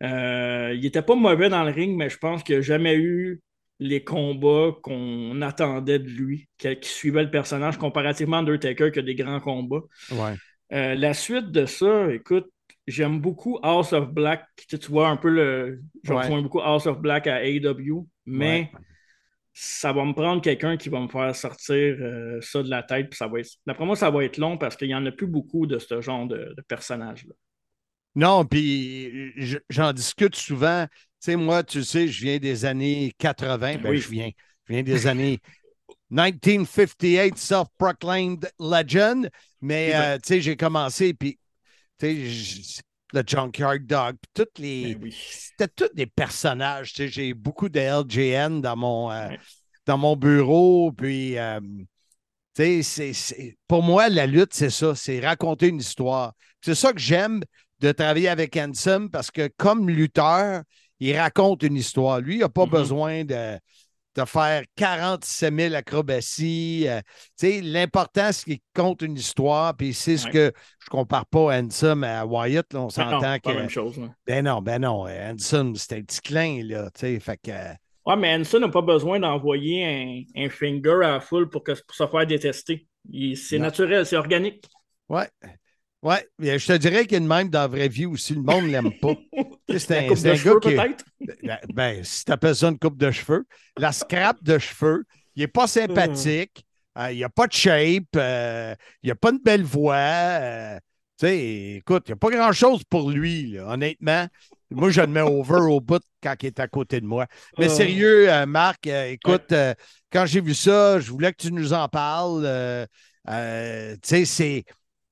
Euh, 0.02 0.72
il 0.74 0.80
n'était 0.80 1.02
pas 1.02 1.14
mauvais 1.14 1.48
dans 1.48 1.62
le 1.62 1.70
ring, 1.70 1.96
mais 1.96 2.10
je 2.10 2.18
pense 2.18 2.42
qu'il 2.42 2.56
n'a 2.56 2.62
jamais 2.62 2.96
eu 2.96 3.40
les 3.78 4.02
combats 4.02 4.72
qu'on 4.82 5.40
attendait 5.42 6.00
de 6.00 6.08
lui, 6.08 6.48
qui, 6.58 6.76
suivait 6.82 7.22
le 7.22 7.30
personnage 7.30 7.78
comparativement 7.78 8.38
à 8.38 8.40
Undertaker 8.40 8.90
qui 8.90 8.98
a 8.98 9.02
des 9.02 9.14
grands 9.14 9.38
combats. 9.38 9.84
Euh, 10.72 10.96
la 10.96 11.14
suite 11.14 11.52
de 11.52 11.66
ça, 11.66 12.12
écoute, 12.12 12.50
j'aime 12.88 13.20
beaucoup 13.20 13.60
House 13.62 13.92
of 13.92 14.08
Black. 14.10 14.44
Tu, 14.68 14.76
vois 14.88 15.08
un 15.08 15.16
peu 15.16 15.28
le. 15.28 15.82
Je 16.02 16.12
ouais. 16.12 16.42
beaucoup 16.42 16.60
House 16.60 16.86
of 16.86 16.98
Black 16.98 17.28
à 17.28 17.44
AEW, 17.44 18.08
mais 18.26 18.72
ça 19.52 19.92
va 19.92 20.04
me 20.04 20.12
prendre 20.12 20.40
quelqu'un 20.40 20.76
qui 20.76 20.88
va 20.88 21.00
me 21.00 21.08
faire 21.08 21.34
sortir 21.34 21.76
euh, 21.76 22.40
ça 22.40 22.62
de 22.62 22.70
la 22.70 22.82
tête. 22.82 23.12
ça 23.14 23.26
va 23.26 23.40
être, 23.40 23.50
d'après 23.66 23.84
moi, 23.84 23.96
ça 23.96 24.10
va 24.10 24.24
être 24.24 24.38
long 24.38 24.56
parce 24.56 24.76
qu'il 24.76 24.88
n'y 24.88 24.94
en 24.94 25.04
a 25.06 25.12
plus 25.12 25.26
beaucoup 25.26 25.66
de 25.66 25.78
ce 25.78 26.00
genre 26.00 26.26
de, 26.26 26.54
personnages-là. 26.68 27.34
Non, 28.14 28.44
puis 28.44 29.32
j'en 29.68 29.92
discute 29.92 30.34
souvent. 30.34 30.86
Tu 30.88 31.32
sais, 31.32 31.36
moi, 31.36 31.62
tu 31.62 31.84
sais, 31.84 32.08
je 32.08 32.22
viens 32.22 32.38
des 32.38 32.64
années 32.64 33.12
80. 33.18 33.76
Ben, 33.78 33.94
je 33.94 34.08
viens. 34.08 34.30
Je 34.66 34.72
viens 34.72 34.82
des 34.82 35.06
années 35.06 35.38
1958, 36.10 37.36
self-proclaimed 37.36 38.50
legend. 38.58 39.28
Mais, 39.60 39.92
euh, 39.94 40.16
tu 40.16 40.22
sais, 40.28 40.40
j'ai 40.40 40.56
commencé, 40.56 41.14
puis, 41.14 41.38
tu 41.98 42.30
sais, 42.30 42.82
le 43.12 43.22
Junkyard 43.26 43.80
Dog, 43.80 44.16
toutes 44.34 44.58
les. 44.58 44.94
Ben 44.94 45.10
c'était 45.12 45.68
tous 45.68 45.94
des 45.94 46.06
personnages. 46.06 46.92
j'ai 46.94 47.34
beaucoup 47.34 47.68
de 47.68 47.80
LJN 47.80 48.60
dans 48.60 48.76
mon, 48.76 49.10
euh, 49.10 49.28
dans 49.86 49.98
mon 49.98 50.16
bureau. 50.16 50.92
Puis, 50.92 51.38
euh, 51.38 51.60
pour 53.66 53.82
moi, 53.82 54.08
la 54.08 54.26
lutte, 54.26 54.54
c'est 54.54 54.70
ça 54.70 54.94
c'est 54.94 55.20
raconter 55.20 55.68
une 55.68 55.80
histoire. 55.80 56.34
C'est 56.60 56.74
ça 56.74 56.92
que 56.92 57.00
j'aime 57.00 57.42
de 57.80 57.92
travailler 57.92 58.28
avec 58.28 58.56
Hanson 58.56 59.08
parce 59.10 59.30
que, 59.30 59.48
comme 59.56 59.88
lutteur, 59.88 60.62
il 61.00 61.18
raconte 61.18 61.62
une 61.62 61.76
histoire. 61.76 62.20
Lui, 62.20 62.36
il 62.36 62.40
n'a 62.40 62.48
pas 62.48 62.66
mm-hmm. 62.66 62.70
besoin 62.70 63.24
de. 63.24 63.58
De 64.16 64.24
faire 64.24 64.62
47 64.76 65.54
000 65.54 65.74
acrobaties. 65.74 66.86
Euh, 66.88 67.00
l'important, 67.62 68.32
c'est 68.32 68.44
qu'il 68.44 68.58
compte 68.74 69.02
une 69.02 69.16
histoire, 69.16 69.76
puis 69.76 69.94
c'est 69.94 70.16
ce 70.16 70.26
Ouais. 70.26 70.32
que 70.32 70.52
je 70.84 70.88
compare 70.90 71.26
pas 71.26 71.52
à 71.54 71.60
Handsome 71.60 72.04
à 72.04 72.24
Wyatt. 72.26 72.72
Là, 72.72 72.80
on 72.80 72.84
Ben 72.84 72.90
s'entend 72.90 73.20
pas 73.20 73.38
que. 73.38 73.48
la 73.50 73.54
même 73.54 73.68
chose. 73.70 73.98
là. 73.98 74.08
Ben 74.26 74.44
non, 74.44 74.60
ben 74.62 74.80
non. 74.80 75.06
Handsome, 75.06 75.76
c'était 75.76 75.96
un 75.96 76.02
petit 76.02 76.20
clin, 76.20 76.62
là. 76.64 76.90
Fait 76.94 77.18
que. 77.42 77.50
euh, 77.50 77.72
Ouais, 78.06 78.16
mais 78.16 78.34
Hanson 78.34 78.60
n'a 78.60 78.68
pas 78.70 78.80
besoin 78.80 79.20
d'envoyer 79.20 79.84
un, 80.36 80.44
un 80.44 80.48
finger 80.48 80.94
à 81.04 81.12
la 81.12 81.20
foule 81.20 81.48
pour, 81.50 81.62
que, 81.62 81.72
pour 81.72 81.94
se 81.94 82.06
faire 82.06 82.26
détester. 82.26 82.88
C'est 83.36 83.58
naturel, 83.58 84.06
c'est 84.06 84.16
organique. 84.16 84.64
Ouais. 85.08 85.28
Mais 86.38 86.58
je 86.58 86.66
te 86.66 86.72
dirais 86.72 87.02
qu'il 87.02 87.12
y 87.12 87.14
a 87.16 87.18
une 87.18 87.26
même 87.26 87.50
dans 87.50 87.60
la 87.60 87.66
vraie 87.68 87.88
vie 87.88 88.06
aussi. 88.06 88.34
Le 88.34 88.42
monde 88.42 88.66
ne 88.66 88.70
l'aime 88.70 88.92
pas. 88.92 89.14
C'est 89.78 89.98
un, 89.98 90.02
coupe 90.04 90.16
c'est 90.16 90.28
de 90.28 90.32
un 90.32 90.36
cheveux, 90.36 90.54
gars 90.54 90.60
qui. 90.60 90.74
peut-être? 90.74 91.04
Ben, 91.44 91.58
Ben, 91.72 92.04
si 92.04 92.24
tu 92.24 92.32
appelles 92.32 92.56
ça 92.56 92.68
une 92.68 92.78
coupe 92.78 92.96
de 92.96 93.10
cheveux, 93.10 93.44
la 93.76 93.92
scrap 93.92 94.42
de 94.42 94.58
cheveux, 94.58 95.04
il 95.36 95.40
n'est 95.42 95.46
pas 95.48 95.66
sympathique, 95.68 96.64
euh, 96.98 97.12
il 97.12 97.20
n'a 97.20 97.28
pas 97.28 97.46
de 97.46 97.52
shape, 97.52 98.04
euh, 98.16 98.74
il 99.02 99.08
n'a 99.10 99.14
pas 99.14 99.30
une 99.30 99.38
belle 99.38 99.62
voix. 99.62 99.94
euh, 99.96 100.76
tu 101.18 101.26
sais, 101.26 101.74
écoute, 101.76 102.04
il 102.06 102.10
n'y 102.10 102.14
a 102.14 102.16
pas 102.16 102.30
grand-chose 102.30 102.82
pour 102.88 103.10
lui, 103.10 103.52
là, 103.52 103.68
honnêtement. 103.68 104.26
Moi, 104.70 104.90
je 104.90 105.00
le 105.02 105.06
mets 105.08 105.20
over 105.20 105.60
au 105.60 105.80
bout 105.80 106.02
quand 106.22 106.34
il 106.42 106.46
est 106.46 106.60
à 106.60 106.66
côté 106.68 107.00
de 107.00 107.06
moi. 107.06 107.26
Mais 107.58 107.68
sérieux, 107.68 108.30
euh, 108.32 108.46
Marc, 108.46 108.86
euh, 108.86 109.10
écoute, 109.10 109.52
euh, 109.52 109.74
quand 110.12 110.26
j'ai 110.26 110.40
vu 110.40 110.54
ça, 110.54 110.98
je 110.98 111.10
voulais 111.10 111.32
que 111.32 111.42
tu 111.42 111.52
nous 111.52 111.72
en 111.72 111.88
parles. 111.88 112.42
euh, 112.44 112.86
euh, 113.28 113.94
tu 113.94 114.08
sais, 114.08 114.24
c'est. 114.24 114.64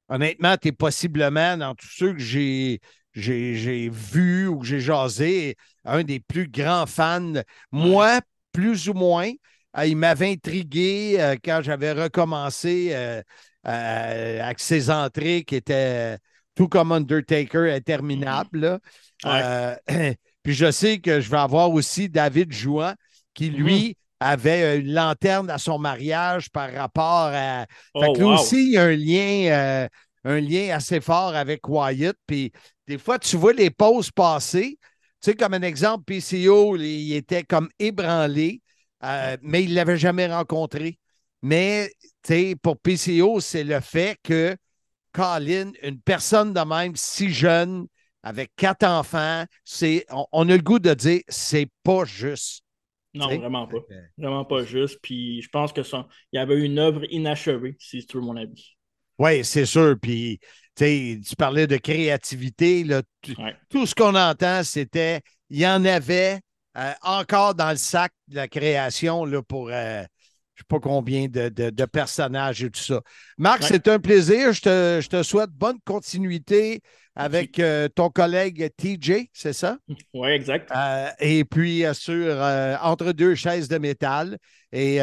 Honnêtement, 0.08 0.56
tu 0.56 0.68
es 0.68 0.72
possiblement 0.72 1.56
dans 1.56 1.74
tous 1.74 1.90
ceux 1.90 2.12
que 2.12 2.18
j'ai 2.18 2.80
j'ai 3.12 3.56
j'ai 3.56 3.88
vus 3.88 4.46
ou 4.46 4.58
que 4.58 4.66
j'ai 4.66 4.80
jasé, 4.80 5.56
un 5.84 6.02
des 6.04 6.20
plus 6.20 6.48
grands 6.48 6.86
fans. 6.86 7.32
Moi, 7.72 8.20
plus 8.52 8.88
ou 8.88 8.94
moins, 8.94 9.30
euh, 9.76 9.86
il 9.86 9.96
m'avait 9.96 10.32
intrigué 10.32 11.16
euh, 11.18 11.36
quand 11.42 11.60
j'avais 11.62 11.92
recommencé 11.92 12.90
euh, 12.92 13.22
avec 13.64 14.60
ses 14.60 14.90
entrées 14.90 15.44
qui 15.44 15.56
étaient 15.56 16.16
tout 16.54 16.68
comme 16.68 16.90
Undertaker, 16.90 17.78
là. 18.52 18.78
Euh, 19.26 19.76
puis 20.42 20.54
je 20.54 20.70
sais 20.70 20.98
que 20.98 21.20
je 21.20 21.30
vais 21.30 21.38
avoir 21.38 21.70
aussi 21.70 22.08
David 22.08 22.52
Jouan 22.52 22.94
qui, 23.34 23.50
lui, 23.50 23.96
avait 24.20 24.78
une 24.78 24.92
lanterne 24.92 25.50
à 25.50 25.58
son 25.58 25.78
mariage 25.78 26.50
par 26.50 26.72
rapport 26.72 27.30
à. 27.32 27.66
Oh, 27.94 28.02
fait 28.02 28.12
que 28.18 28.22
wow. 28.22 28.34
aussi, 28.34 28.56
il 28.56 28.72
y 28.72 28.78
a 28.78 28.84
un 28.84 28.96
lien, 28.96 29.50
euh, 29.52 29.88
un 30.24 30.40
lien 30.40 30.74
assez 30.74 31.00
fort 31.00 31.34
avec 31.34 31.68
Wyatt. 31.68 32.16
Puis 32.26 32.52
des 32.86 32.98
fois, 32.98 33.18
tu 33.18 33.36
vois 33.36 33.52
les 33.52 33.70
pauses 33.70 34.10
passer. 34.10 34.78
Tu 35.20 35.30
sais, 35.30 35.34
comme 35.34 35.54
un 35.54 35.62
exemple, 35.62 36.04
PCO, 36.04 36.76
il 36.76 37.14
était 37.14 37.42
comme 37.42 37.68
ébranlé, 37.78 38.62
euh, 39.04 39.36
mais 39.42 39.64
il 39.64 39.70
ne 39.70 39.74
l'avait 39.74 39.96
jamais 39.96 40.26
rencontré. 40.32 40.98
Mais, 41.42 41.90
tu 42.22 42.34
sais, 42.34 42.54
pour 42.60 42.78
PCO, 42.78 43.40
c'est 43.40 43.64
le 43.64 43.80
fait 43.80 44.18
que 44.22 44.56
Colin, 45.12 45.72
une 45.82 46.00
personne 46.00 46.52
de 46.52 46.60
même, 46.60 46.94
si 46.94 47.30
jeune, 47.30 47.86
avec 48.22 48.52
quatre 48.56 48.84
enfants, 48.84 49.44
c'est, 49.64 50.04
on, 50.10 50.26
on 50.32 50.48
a 50.48 50.56
le 50.56 50.62
goût 50.62 50.78
de 50.78 50.94
dire, 50.94 51.20
c'est 51.28 51.68
pas 51.82 52.04
juste. 52.04 52.62
Non, 53.14 53.26
vraiment 53.26 53.66
pas. 53.66 53.78
Vraiment 54.16 54.44
pas 54.44 54.64
juste. 54.64 54.98
Puis 55.02 55.42
je 55.42 55.48
pense 55.48 55.72
que 55.72 55.80
il 55.80 56.36
y 56.36 56.38
avait 56.38 56.58
une 56.64 56.78
œuvre 56.78 57.02
inachevée, 57.10 57.76
si 57.78 58.04
tu 58.06 58.16
veux 58.18 58.22
mon 58.22 58.36
avis. 58.36 58.76
Oui, 59.18 59.44
c'est 59.44 59.66
sûr. 59.66 59.96
Puis, 60.00 60.38
tu 60.76 61.20
parlais 61.36 61.66
de 61.66 61.76
créativité. 61.76 62.84
Là, 62.84 63.02
Ouais. 63.38 63.56
Tout 63.68 63.86
ce 63.86 63.94
qu'on 63.94 64.14
entend, 64.14 64.62
c'était, 64.62 65.20
il 65.50 65.58
y 65.58 65.66
en 65.66 65.84
avait 65.84 66.40
euh, 66.76 66.92
encore 67.02 67.54
dans 67.54 67.70
le 67.70 67.76
sac 67.76 68.12
de 68.28 68.36
la 68.36 68.46
création 68.48 69.24
là, 69.24 69.42
pour 69.42 69.70
euh, 69.70 70.02
je 70.54 70.62
ne 70.62 70.64
sais 70.64 70.64
pas 70.68 70.80
combien 70.80 71.26
de, 71.28 71.48
de- 71.48 71.70
de 71.70 71.84
personnages 71.84 72.62
et 72.62 72.70
tout 72.70 72.80
ça. 72.80 73.00
Marc, 73.38 73.62
Ouais. 73.62 73.68
c'est 73.68 73.88
un 73.88 73.98
plaisir. 73.98 74.52
Je 74.52 74.60
te, 74.60 75.00
je 75.02 75.08
te 75.08 75.22
souhaite 75.22 75.50
bonne 75.50 75.78
continuité 75.84 76.80
avec 77.18 77.58
euh, 77.58 77.88
ton 77.88 78.08
collègue 78.10 78.70
TJ, 78.76 79.28
c'est 79.32 79.52
ça? 79.52 79.78
Oui, 80.14 80.28
exact. 80.30 80.70
Euh, 80.74 81.08
et 81.20 81.44
puis, 81.44 81.84
euh, 81.84 81.92
sur 81.94 82.36
Entre 82.82 83.12
deux 83.12 83.34
chaises 83.34 83.68
de 83.68 83.78
métal. 83.78 84.38
Et 84.72 85.00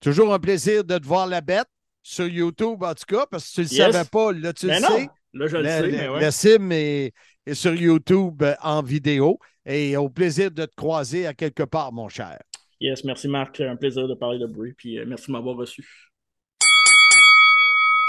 toujours 0.00 0.32
un 0.32 0.38
plaisir 0.38 0.84
de 0.84 0.98
te 0.98 1.06
voir 1.06 1.26
la 1.26 1.40
bête 1.40 1.66
sur 2.02 2.26
YouTube, 2.26 2.82
en 2.82 2.94
tout 2.94 3.04
cas, 3.06 3.26
parce 3.30 3.48
que 3.50 3.54
tu 3.54 3.60
ne 3.60 3.64
le 3.66 3.74
Yes. 3.74 3.92
savais 3.92 4.08
pas. 4.08 4.32
Là, 4.32 4.52
tu 4.52 4.66
Mais 4.66 4.76
le 4.76 4.82
non, 4.82 4.88
sais. 4.96 5.08
là, 5.34 5.46
je 5.46 5.56
le 5.56 5.64
sais, 5.64 5.82
Le, 5.82 5.90
mais 5.90 6.04
le- 6.06 6.12
ouais. 6.12 6.20
le 6.24 6.30
sim 6.30 6.70
est, 6.70 7.12
est 7.46 7.54
sur 7.54 7.74
YouTube 7.74 8.42
en 8.62 8.82
vidéo. 8.82 9.38
Et 9.66 9.96
au 9.96 10.08
plaisir 10.08 10.50
de 10.50 10.64
te 10.64 10.74
croiser 10.74 11.26
à 11.26 11.34
quelque 11.34 11.64
part, 11.64 11.92
mon 11.92 12.08
cher. 12.08 12.38
Yes, 12.80 13.04
merci 13.04 13.28
Marc. 13.28 13.60
Un 13.60 13.76
plaisir 13.76 14.08
de 14.08 14.14
parler 14.14 14.38
de 14.38 14.46
Brie. 14.46 14.72
Puis 14.72 14.98
merci 15.04 15.26
de 15.26 15.32
m'avoir 15.32 15.56
reçu. 15.56 16.07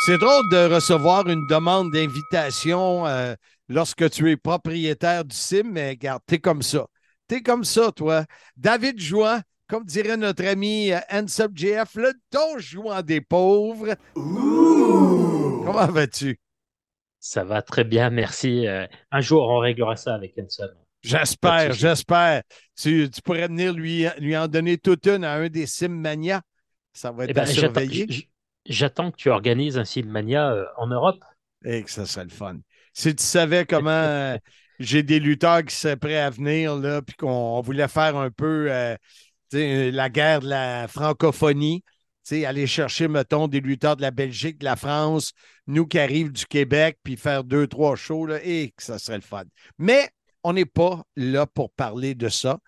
C'est 0.09 0.17
drôle 0.17 0.49
de 0.49 0.73
recevoir 0.73 1.29
une 1.29 1.45
demande 1.45 1.91
d'invitation 1.91 3.05
euh, 3.05 3.35
lorsque 3.67 4.09
tu 4.09 4.31
es 4.31 4.37
propriétaire 4.37 5.23
du 5.23 5.35
sim, 5.35 5.61
mais 5.65 5.89
regarde, 5.89 6.23
t'es 6.25 6.39
comme 6.39 6.63
ça. 6.63 6.87
T'es 7.27 7.43
comme 7.43 7.63
ça, 7.63 7.91
toi. 7.91 8.25
David 8.57 8.99
Jouan, 8.99 9.41
comme 9.67 9.85
dirait 9.85 10.17
notre 10.17 10.43
ami 10.47 10.91
euh, 10.91 10.97
Handsome 11.11 11.51
JF, 11.55 11.93
le 11.93 12.11
don 12.31 12.57
jouant 12.57 13.03
des 13.03 13.21
pauvres. 13.21 13.95
Comment 14.15 15.85
vas-tu? 15.85 16.39
Ça 17.19 17.43
va 17.43 17.61
très 17.61 17.83
bien, 17.83 18.09
merci. 18.09 18.65
Euh, 18.65 18.87
un 19.11 19.21
jour, 19.21 19.47
on 19.47 19.59
réglera 19.59 19.95
ça 19.95 20.15
avec 20.15 20.33
Hanson. 20.39 20.69
Pas 20.73 20.79
J'espère, 21.03 21.73
j'espère. 21.73 22.41
Tu, 22.75 23.11
tu 23.11 23.21
pourrais 23.21 23.47
venir 23.47 23.73
lui, 23.73 24.07
lui 24.17 24.35
en 24.35 24.47
donner 24.47 24.79
toute 24.79 25.05
une 25.05 25.23
à 25.23 25.33
un 25.35 25.49
des 25.49 25.67
Simmania. 25.67 26.41
Ça 26.93 27.11
va 27.11 27.25
être 27.25 27.29
Eh 27.29 27.33
ben, 27.33 27.43
à 27.43 27.45
j'attends- 27.45 27.59
surveiller. 27.81 28.28
J'attends 28.69 29.11
que 29.11 29.17
tu 29.17 29.29
organises 29.29 29.77
un 29.77 29.83
Silmania 29.83 30.51
euh, 30.51 30.65
en 30.77 30.87
Europe. 30.87 31.21
Et 31.65 31.83
que 31.83 31.91
ça 31.91 32.05
serait 32.05 32.23
le 32.25 32.29
fun. 32.29 32.57
Si 32.93 33.13
tu 33.13 33.23
savais 33.23 33.65
comment 33.65 33.89
euh, 33.89 34.37
j'ai 34.79 35.03
des 35.03 35.19
lutteurs 35.19 35.65
qui 35.65 35.75
seraient 35.75 35.97
prêts 35.97 36.19
à 36.19 36.29
venir, 36.29 36.75
là, 36.75 37.01
puis 37.01 37.15
qu'on 37.15 37.27
on 37.29 37.61
voulait 37.61 37.87
faire 37.87 38.15
un 38.15 38.29
peu 38.29 38.71
euh, 38.71 38.95
la 39.51 40.09
guerre 40.09 40.39
de 40.39 40.47
la 40.47 40.87
francophonie, 40.87 41.83
aller 42.45 42.67
chercher, 42.67 43.07
mettons, 43.07 43.47
des 43.47 43.59
lutteurs 43.59 43.95
de 43.95 44.01
la 44.01 44.11
Belgique, 44.11 44.59
de 44.59 44.65
la 44.65 44.75
France, 44.75 45.33
nous 45.67 45.87
qui 45.87 45.99
arrivent 45.99 46.31
du 46.31 46.45
Québec, 46.45 46.99
puis 47.03 47.17
faire 47.17 47.43
deux, 47.43 47.67
trois 47.67 47.95
shows, 47.95 48.27
là, 48.27 48.39
et 48.43 48.71
que 48.75 48.83
ça 48.83 48.99
serait 48.99 49.17
le 49.17 49.23
fun. 49.23 49.43
Mais 49.77 50.09
on 50.43 50.53
n'est 50.53 50.65
pas 50.65 51.01
là 51.15 51.45
pour 51.45 51.71
parler 51.71 52.15
de 52.15 52.29
ça. 52.29 52.59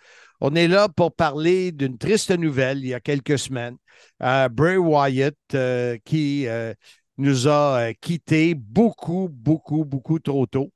On 0.43 0.55
est 0.55 0.67
là 0.67 0.89
pour 0.89 1.13
parler 1.13 1.71
d'une 1.71 1.99
triste 1.99 2.31
nouvelle 2.31 2.79
il 2.79 2.87
y 2.87 2.93
a 2.95 2.99
quelques 2.99 3.37
semaines. 3.37 3.77
Bray 4.19 4.75
Wyatt 4.75 5.35
euh, 5.53 5.99
qui 6.03 6.47
euh, 6.47 6.73
nous 7.17 7.47
a 7.47 7.89
euh, 7.89 7.93
quittés 8.01 8.55
beaucoup, 8.55 9.29
beaucoup, 9.31 9.85
beaucoup 9.85 10.17
trop 10.17 10.47
tôt. 10.47 10.71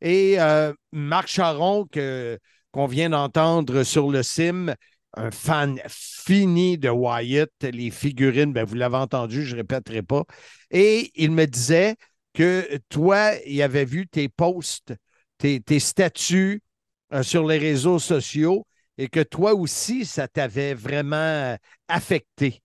Et 0.00 0.36
Marc 0.92 1.28
Charon, 1.28 1.86
qu'on 2.72 2.86
vient 2.86 3.10
d'entendre 3.10 3.84
sur 3.84 4.10
le 4.10 4.24
sim, 4.24 4.74
un 5.16 5.30
fan 5.30 5.80
fini 5.88 6.76
de 6.76 6.88
Wyatt, 6.88 7.50
les 7.62 7.90
figurines, 7.90 8.52
ben, 8.52 8.64
vous 8.64 8.74
l'avez 8.74 8.96
entendu, 8.96 9.44
je 9.44 9.52
ne 9.52 9.60
répéterai 9.60 10.02
pas. 10.02 10.24
Et 10.72 11.12
il 11.14 11.30
me 11.30 11.46
disait 11.46 11.94
que 12.34 12.78
toi, 12.88 13.32
il 13.46 13.62
avait 13.62 13.84
vu 13.84 14.08
tes 14.08 14.28
posts, 14.28 14.92
tes, 15.38 15.62
statuts 15.78 16.62
sur 17.22 17.46
les 17.46 17.58
réseaux 17.58 18.00
sociaux 18.00 18.64
et 18.98 19.08
que 19.08 19.20
toi 19.22 19.54
aussi, 19.54 20.04
ça 20.04 20.28
t'avait 20.28 20.74
vraiment 20.74 21.16
euh, 21.16 21.56
affecté. 21.88 22.62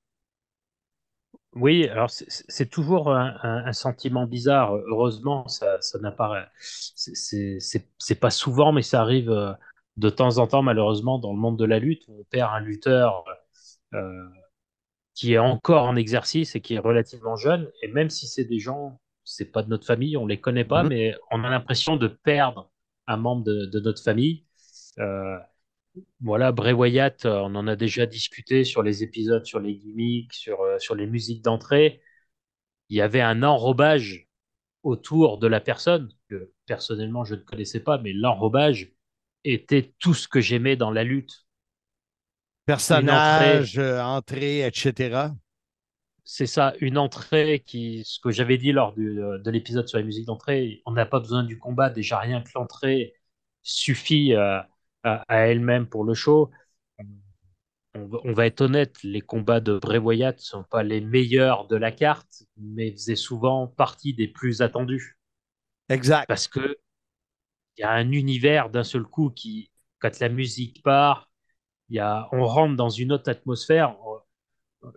Oui, 1.55 1.88
alors 1.88 2.09
c'est- 2.11 2.69
toujours 2.69 3.11
un, 3.11 3.36
un- 3.41 3.65
un 3.65 3.73
sentiment 3.73 4.25
bizarre. 4.28 4.75
Heureusement, 4.75 5.47
ça, 5.47 5.82
ça 5.82 5.97
n'a 5.99 6.11
pas. 6.11 6.47
c'est- 6.59 8.19
pas 8.19 8.30
souvent, 8.30 8.71
mais 8.71 8.82
ça 8.84 9.01
arrive 9.01 9.30
euh, 9.32 9.53
de 9.97 10.09
temps 10.09 10.38
en 10.38 10.47
temps, 10.47 10.61
malheureusement, 10.61 11.17
dans 11.19 11.34
le 11.34 11.39
monde 11.39 11.57
de 11.57 11.65
la 11.65 11.80
lutte. 11.80 12.03
où 12.07 12.19
On 12.21 12.23
perd 12.25 12.51
un 12.53 12.59
lutteur 12.59 13.23
euh, 13.95 14.28
qui 15.15 15.34
est 15.34 15.38
encore 15.39 15.84
en 15.86 15.95
exercice 15.95 16.55
et 16.55 16.61
qui 16.61 16.75
est 16.75 16.80
relativement 16.80 17.36
jeune. 17.38 17.69
Et 17.84 17.89
même 17.89 18.09
si 18.09 18.28
c'est 18.28 18.45
des 18.45 18.59
gens, 18.59 18.99
c'est 19.23 19.51
pas 19.51 19.63
de 19.63 19.69
notre 19.69 19.86
famille, 19.88 20.17
on 20.17 20.28
les 20.28 20.39
connaît 20.41 20.65
pas, 20.65 20.84
Mhm. 20.84 20.89
mais 20.89 21.15
on 21.32 21.43
a 21.43 21.49
l'impression 21.49 21.97
de 21.97 22.07
perdre 22.07 22.71
un 23.07 23.17
membre 23.17 23.43
de, 23.45 23.65
de 23.67 23.80
notre 23.80 24.03
famille. 24.03 24.45
Euh, 24.99 25.38
voilà, 26.21 26.51
Bray 26.51 26.73
Wyatt, 26.73 27.25
euh, 27.25 27.39
on 27.41 27.55
en 27.55 27.67
a 27.67 27.75
déjà 27.75 28.05
discuté 28.05 28.63
sur 28.63 28.83
les 28.83 29.03
épisodes, 29.03 29.45
sur 29.45 29.59
les 29.59 29.75
gimmicks, 29.75 30.33
sur, 30.33 30.61
euh, 30.61 30.79
sur 30.79 30.95
les 30.95 31.07
musiques 31.07 31.43
d'entrée. 31.43 32.01
Il 32.89 32.97
y 32.97 33.01
avait 33.01 33.21
un 33.21 33.43
enrobage 33.43 34.27
autour 34.83 35.39
de 35.39 35.47
la 35.47 35.61
personne, 35.61 36.09
que 36.29 36.53
personnellement 36.67 37.25
je 37.25 37.35
ne 37.35 37.41
connaissais 37.41 37.81
pas, 37.81 37.97
mais 37.99 38.13
l'enrobage 38.13 38.93
était 39.45 39.93
tout 39.99 40.13
ce 40.15 40.27
que 40.27 40.41
j'aimais 40.41 40.75
dans 40.77 40.91
la 40.91 41.03
lutte. 41.05 41.47
Personnage, 42.65 43.79
euh, 43.79 43.99
entrée, 44.01 44.61
etc. 44.65 45.35
C'est 46.23 46.45
ça, 46.47 46.73
une 46.81 46.97
entrée 46.97 47.61
qui, 47.65 48.03
ce 48.05 48.19
que 48.19 48.31
j'avais 48.31 48.57
dit 48.57 48.71
lors 48.73 48.93
du- 48.93 49.15
de 49.15 49.49
l'épisode 49.51 49.87
sur 49.87 49.97
la 49.97 50.03
musique 50.03 50.25
d'entrée, 50.25 50.81
on 50.85 50.91
n'a 50.91 51.05
pas 51.05 51.19
besoin 51.21 51.43
du 51.43 51.57
combat, 51.57 51.89
déjà 51.89 52.19
rien 52.19 52.41
que 52.41 52.49
l'entrée 52.55 53.13
suffit 53.63 54.33
euh, 54.33 54.59
à, 55.08 55.24
à 55.28 55.38
elle-même 55.47 55.88
pour 55.88 56.03
le 56.03 56.14
show. 56.14 56.51
on, 57.95 58.05
va- 58.08 58.20
on 58.24 58.34
va 58.34 58.45
être 58.45 58.62
honnête, 58.62 58.95
les 59.03 59.22
combats 59.22 59.60
de 59.60 59.78
Bray 59.78 59.97
Wyatt 59.99 60.38
ne 60.38 60.41
sont 60.41 60.64
pas 60.64 60.84
les 60.84 61.01
meilleurs 61.01 61.68
de 61.68 61.76
la 61.76 61.91
carte, 61.91 62.43
mais 62.58 62.91
faisaient 62.91 63.16
souvent 63.16 63.68
partie 63.68 64.14
des 64.14 64.28
plus 64.28 64.62
attendus. 64.62 65.18
Exact. 65.89 66.28
Parce 66.28 66.47
que 66.47 66.78
il 67.78 67.82
y 67.82 67.84
a 67.84 67.91
un 67.91 68.12
univers 68.12 68.70
d'un 68.70 68.84
seul 68.84 69.03
coup 69.03 69.30
qui, 69.30 69.72
quand 69.99 70.20
la 70.20 70.30
musique 70.30 70.84
part, 70.84 71.30
y 71.89 71.99
a, 71.99 72.30
on 72.34 72.45
rentre 72.45 72.76
dans 72.76 72.89
une 72.89 73.12
autre 73.14 73.30
atmosphère. 73.30 73.95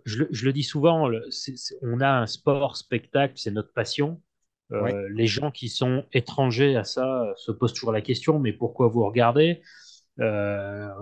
Je, 0.05 0.19
le- 0.19 0.27
je 0.31 0.45
le 0.45 0.53
dis 0.53 0.63
souvent, 0.63 1.09
on 1.81 1.99
a 2.01 2.09
un 2.09 2.27
sport, 2.27 2.77
spectacle, 2.77 3.33
c'est 3.37 3.51
notre 3.51 3.73
passion. 3.73 4.21
Euh. 4.71 5.09
Les 5.09 5.27
gens 5.27 5.51
qui 5.51 5.69
sont 5.69 6.05
étrangers 6.13 6.77
à 6.77 6.83
ça 6.85 7.23
euh, 7.23 7.33
se 7.35 7.51
posent 7.51 7.73
toujours 7.73 7.91
la 7.91 8.01
question, 8.01 8.39
mais 8.39 8.53
pourquoi 8.53 8.87
vous 8.87 9.05
regardez? 9.05 9.61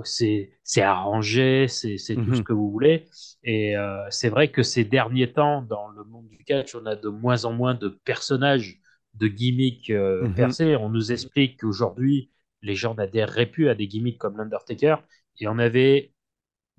C'est 0.03 0.51
c'est 0.63 0.81
arrangé, 0.81 1.67
c'est 1.67 1.97
c'est 1.97 2.17
tout 2.17 2.33
ce 2.33 2.41
que 2.41 2.53
vous 2.53 2.71
voulez. 2.71 3.05
Et 3.43 3.75
euh, 3.77 4.05
c'est 4.09 4.29
vrai 4.29 4.49
que 4.51 4.63
ces 4.63 4.83
derniers 4.85 5.31
temps, 5.33 5.61
dans 5.61 5.89
le 5.89 6.03
monde 6.03 6.27
du 6.29 6.43
catch, 6.43 6.75
on 6.75 6.85
a 6.85 6.95
de 6.95 7.09
moins 7.09 7.45
en 7.45 7.53
moins 7.53 7.73
de 7.75 7.89
personnages, 8.05 8.79
de 9.15 9.27
gimmicks 9.27 9.89
euh, 9.89 10.27
Mhm. 10.27 10.35
percés. 10.35 10.75
On 10.75 10.89
nous 10.89 11.11
explique 11.11 11.59
qu'aujourd'hui, 11.61 12.31
les 12.61 12.75
gens 12.75 12.95
n'adhéreraient 12.95 13.45
plus 13.47 13.69
à 13.69 13.75
des 13.75 13.87
gimmicks 13.87 14.17
comme 14.17 14.37
l'Undertaker. 14.37 14.95
Et 15.39 15.47
on 15.47 15.59
avait 15.59 16.13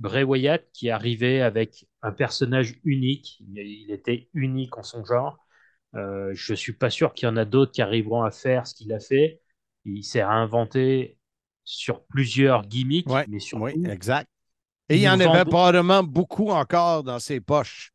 Bray 0.00 0.24
Wyatt 0.24 0.64
qui 0.72 0.90
arrivait 0.90 1.40
avec 1.42 1.86
un 2.02 2.12
personnage 2.12 2.76
unique. 2.84 3.42
Il 3.54 3.90
était 3.92 4.28
unique 4.34 4.78
en 4.78 4.82
son 4.82 5.04
genre. 5.04 5.38
Euh, 5.96 6.32
je 6.34 6.54
suis 6.54 6.74
pas 6.74 6.90
sûr 6.90 7.14
qu'il 7.14 7.26
y 7.28 7.30
en 7.30 7.36
a 7.38 7.44
d'autres 7.46 7.72
qui 7.72 7.82
arriveront 7.82 8.22
à 8.24 8.30
faire 8.32 8.66
ce 8.66 8.74
qu'il 8.74 8.92
a 8.92 9.00
fait. 9.00 9.42
Il 9.86 10.04
s'est 10.04 10.24
réinventé 10.24 11.18
sur 11.64 12.04
plusieurs 12.06 12.66
gimmicks, 12.66 13.12
Ouais, 13.12 13.26
mais 13.26 13.40
surtout, 13.40 13.64
Oui, 13.64 13.78
exact. 13.84 14.28
Et 14.90 14.96
il 14.96 15.02
y 15.02 15.08
en 15.10 15.20
avait 15.20 15.44
probablement 15.46 16.02
beaucoup 16.04 16.50
encore 16.50 17.04
dans 17.04 17.18
ses 17.20 17.40
poches. 17.40 17.92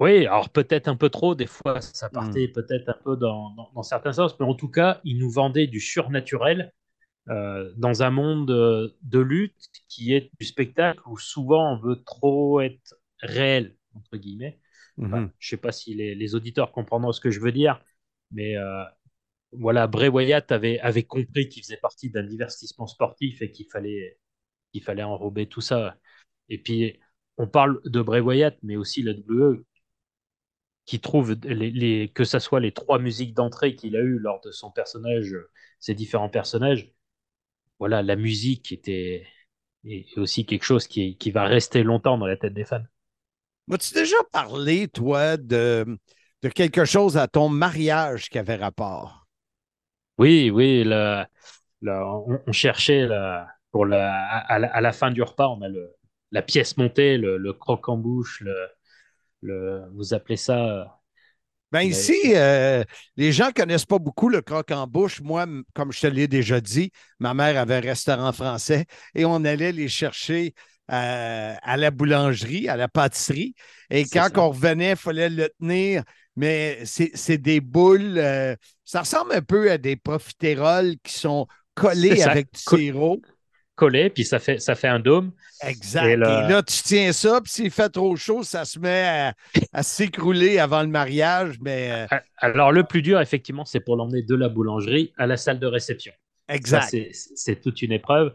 Oui, 0.00 0.26
alors 0.26 0.50
peut-être 0.50 0.88
un 0.88 0.96
peu 0.96 1.08
trop, 1.08 1.34
des 1.34 1.46
fois 1.46 1.80
Hmm. 1.80 1.90
ça 1.92 2.08
partait 2.10 2.48
peut-être 2.48 2.88
un 2.88 2.96
peu 3.04 3.16
dans, 3.16 3.50
dans- 3.50 3.70
dans 3.74 3.82
certains 3.82 4.12
sens, 4.12 4.38
mais 4.40 4.46
en 4.46 4.54
tout 4.54 4.68
cas, 4.68 5.00
il 5.04 5.18
nous 5.18 5.30
vendait 5.30 5.66
du 5.68 5.80
surnaturel 5.80 6.72
euh, 7.30 7.72
dans 7.78 8.02
un 8.04 8.10
monde 8.10 8.50
euh, 8.50 8.90
de 9.02 9.20
lutte 9.20 9.68
qui 9.88 10.14
est 10.14 10.30
du 10.40 10.46
spectacle 10.46 11.00
où 11.06 11.18
souvent 11.18 11.74
on 11.74 11.78
veut 11.78 12.02
trop 12.04 12.60
être 12.60 12.96
réel, 13.20 13.76
entre 13.94 14.16
guillemets. 14.18 14.60
Enfin, 15.08 15.22
Mhm. 15.22 15.32
je 15.40 15.48
sais 15.50 15.58
pas 15.58 15.72
si 15.72 15.94
les, 15.94 16.14
les 16.16 16.34
auditeurs 16.36 16.72
comprendront 16.72 17.12
ce 17.12 17.20
que 17.20 17.30
je 17.30 17.40
veux 17.40 17.52
dire, 17.52 17.80
mais 18.32 18.56
euh, 18.56 18.84
voilà, 19.58 19.86
Bray 19.86 20.08
Wyatt 20.08 20.50
avait, 20.52 20.80
compris 21.04 21.48
qu'il 21.48 21.62
faisait 21.62 21.76
partie 21.76 22.10
d'un 22.10 22.24
divertissement 22.24 22.86
sportif 22.86 23.42
et 23.42 23.50
qu'il 23.50 23.66
fallait, 23.70 24.18
fallait 24.82 25.02
enrober 25.02 25.48
tout 25.48 25.60
ça. 25.60 25.96
Et 26.48 26.58
puis, 26.58 26.98
on 27.38 27.46
parle 27.48 27.80
de 27.84 28.02
Bray 28.02 28.20
Wyatt, 28.20 28.56
mais 28.62 28.76
aussi 28.76 29.02
la 29.02 29.12
WWE, 29.12 29.64
qui 30.86 31.00
trouve 31.00 31.36
que 31.36 32.24
ce 32.24 32.38
soit 32.38 32.60
les 32.60 32.72
trois 32.72 32.98
musiques 32.98 33.34
d'entrée 33.34 33.74
qu'il 33.74 33.96
a 33.96 34.00
eues 34.00 34.18
lors 34.18 34.40
de 34.42 34.50
son 34.50 34.70
personnage, 34.70 35.34
ses 35.80 35.94
différents 35.94 36.28
personnages. 36.28 36.92
Voilà, 37.78 38.02
la 38.02 38.16
musique 38.16 38.72
était 38.72 39.26
aussi 40.16 40.46
quelque 40.46 40.64
chose 40.64 40.86
qui, 40.86 41.16
qui 41.16 41.30
va 41.30 41.44
rester 41.44 41.82
longtemps 41.82 42.18
dans 42.18 42.26
la 42.26 42.36
tête 42.36 42.54
des 42.54 42.64
fans. 42.64 42.84
As-tu 43.70 43.94
déjà 43.94 44.16
parlé, 44.30 44.88
toi, 44.88 45.36
de, 45.38 45.98
de 46.42 46.48
quelque 46.50 46.84
chose 46.84 47.16
à 47.16 47.28
ton 47.28 47.48
mariage 47.48 48.28
qui 48.28 48.38
avait 48.38 48.56
rapport? 48.56 49.23
Oui, 50.18 50.50
oui, 50.50 50.84
le- 50.84 51.24
le- 51.82 51.92
on, 52.04 52.40
on 52.46 52.52
cherchait 52.52 53.08
pour 53.72 53.86
à, 53.86 54.58
la, 54.58 54.68
à 54.74 54.80
la 54.80 54.92
fin 54.92 55.10
du 55.10 55.22
repas, 55.22 55.48
on 55.48 55.62
a 55.62 55.68
la 56.32 56.42
pièce 56.42 56.76
montée, 56.76 57.18
le, 57.18 57.52
croque 57.52 57.88
en 57.88 57.96
bouche, 57.98 58.40
le, 58.42 58.54
le, 59.42 59.84
vous 59.94 60.14
appelez 60.14 60.36
ça 60.36 61.00
Ben 61.72 61.80
Mais- 61.80 61.88
ici, 61.88 62.14
euh, 62.36 62.84
les 63.16 63.32
gens 63.32 63.48
ne 63.48 63.52
connaissent 63.52 63.86
pas 63.86 63.98
beaucoup 63.98 64.28
le 64.28 64.42
croque 64.42 64.70
en 64.70 64.86
bouche. 64.86 65.20
Moi, 65.22 65.46
comme 65.74 65.92
je 65.92 66.00
te 66.02 66.06
l'ai 66.06 66.28
déjà 66.28 66.60
dit, 66.60 66.92
ma 67.18 67.34
mère 67.34 67.58
avait 67.60 67.76
un 67.76 67.80
restaurant 67.80 68.32
français 68.32 68.86
et 69.14 69.24
on 69.24 69.44
allait 69.44 69.72
les 69.72 69.88
chercher 69.88 70.54
euh, 70.92 71.54
à 71.62 71.76
la 71.76 71.90
boulangerie, 71.90 72.68
à 72.68 72.76
la 72.76 72.88
pâtisserie. 72.88 73.54
Et 73.90 74.04
quand 74.06 74.30
on 74.38 74.50
revenait, 74.50 74.90
il 74.92 74.96
fallait 74.96 75.30
le 75.30 75.48
tenir. 75.60 76.04
Mais 76.36 76.80
c'est 76.84 77.10
c'est 77.14 77.38
des 77.38 77.60
boules. 77.60 78.18
euh, 78.18 78.56
ça 78.84 79.00
ressemble 79.00 79.32
un 79.34 79.42
peu 79.42 79.70
à 79.70 79.78
des 79.78 79.96
profiteroles 79.96 80.96
qui 81.02 81.14
sont 81.14 81.46
collés 81.74 82.16
ça, 82.16 82.30
avec 82.30 82.52
du 82.52 82.60
co- 82.64 82.76
sirop. 82.76 83.20
collé, 83.74 84.10
puis 84.10 84.24
ça 84.24 84.38
fait, 84.38 84.58
ça 84.58 84.74
fait 84.74 84.88
un 84.88 85.00
dôme. 85.00 85.32
Exact. 85.62 86.06
Et 86.06 86.16
là, 86.16 86.62
tu 86.62 86.82
tiens 86.82 87.12
ça, 87.12 87.40
puis 87.40 87.50
s'il 87.52 87.70
fait 87.70 87.88
trop 87.88 88.14
chaud, 88.16 88.42
ça 88.42 88.64
se 88.64 88.78
met 88.78 89.02
à, 89.04 89.34
à 89.72 89.82
s'écrouler 89.82 90.58
avant 90.58 90.82
le 90.82 90.88
mariage. 90.88 91.56
Mais 91.60 92.06
euh, 92.12 92.16
Alors, 92.38 92.70
le 92.72 92.84
plus 92.84 93.02
dur, 93.02 93.20
effectivement, 93.20 93.64
c'est 93.64 93.80
pour 93.80 93.96
l'emmener 93.96 94.22
de 94.22 94.34
la 94.34 94.48
boulangerie 94.48 95.12
à 95.16 95.26
la 95.26 95.36
salle 95.36 95.58
de 95.58 95.66
réception. 95.66 96.12
Exact. 96.48 96.88
c'est 96.90 97.10
c'est 97.12 97.60
toute 97.60 97.80
une 97.82 97.92
épreuve. 97.92 98.34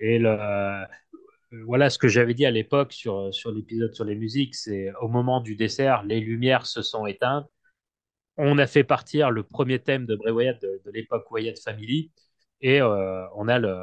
Et 0.00 0.18
le, 0.18 0.30
euh, 0.30 0.84
voilà 1.66 1.90
ce 1.90 1.98
que 1.98 2.08
j'avais 2.08 2.34
dit 2.34 2.46
à 2.46 2.50
l'époque 2.50 2.92
sur, 2.92 3.32
sur 3.32 3.52
l'épisode 3.52 3.94
sur 3.94 4.04
les 4.06 4.14
musiques, 4.16 4.54
c'est 4.54 4.90
au 5.02 5.08
moment 5.08 5.40
du 5.40 5.54
dessert, 5.54 6.02
les 6.02 6.18
lumières 6.20 6.66
se 6.66 6.80
sont 6.82 7.06
éteintes. 7.06 7.46
On 8.44 8.58
a 8.58 8.66
fait 8.66 8.84
partir 8.84 9.30
le 9.30 9.42
premier 9.44 9.78
thème 9.78 10.04
de 10.06 10.16
Bray 10.16 10.32
Wyatt 10.32 10.60
de, 10.62 10.80
de 10.84 10.90
l'époque 10.90 11.30
Wyatt 11.30 11.58
Family. 11.58 12.10
Et 12.60 12.80
euh, 12.80 13.24
on 13.36 13.48
a 13.48 13.58
le- 13.58 13.76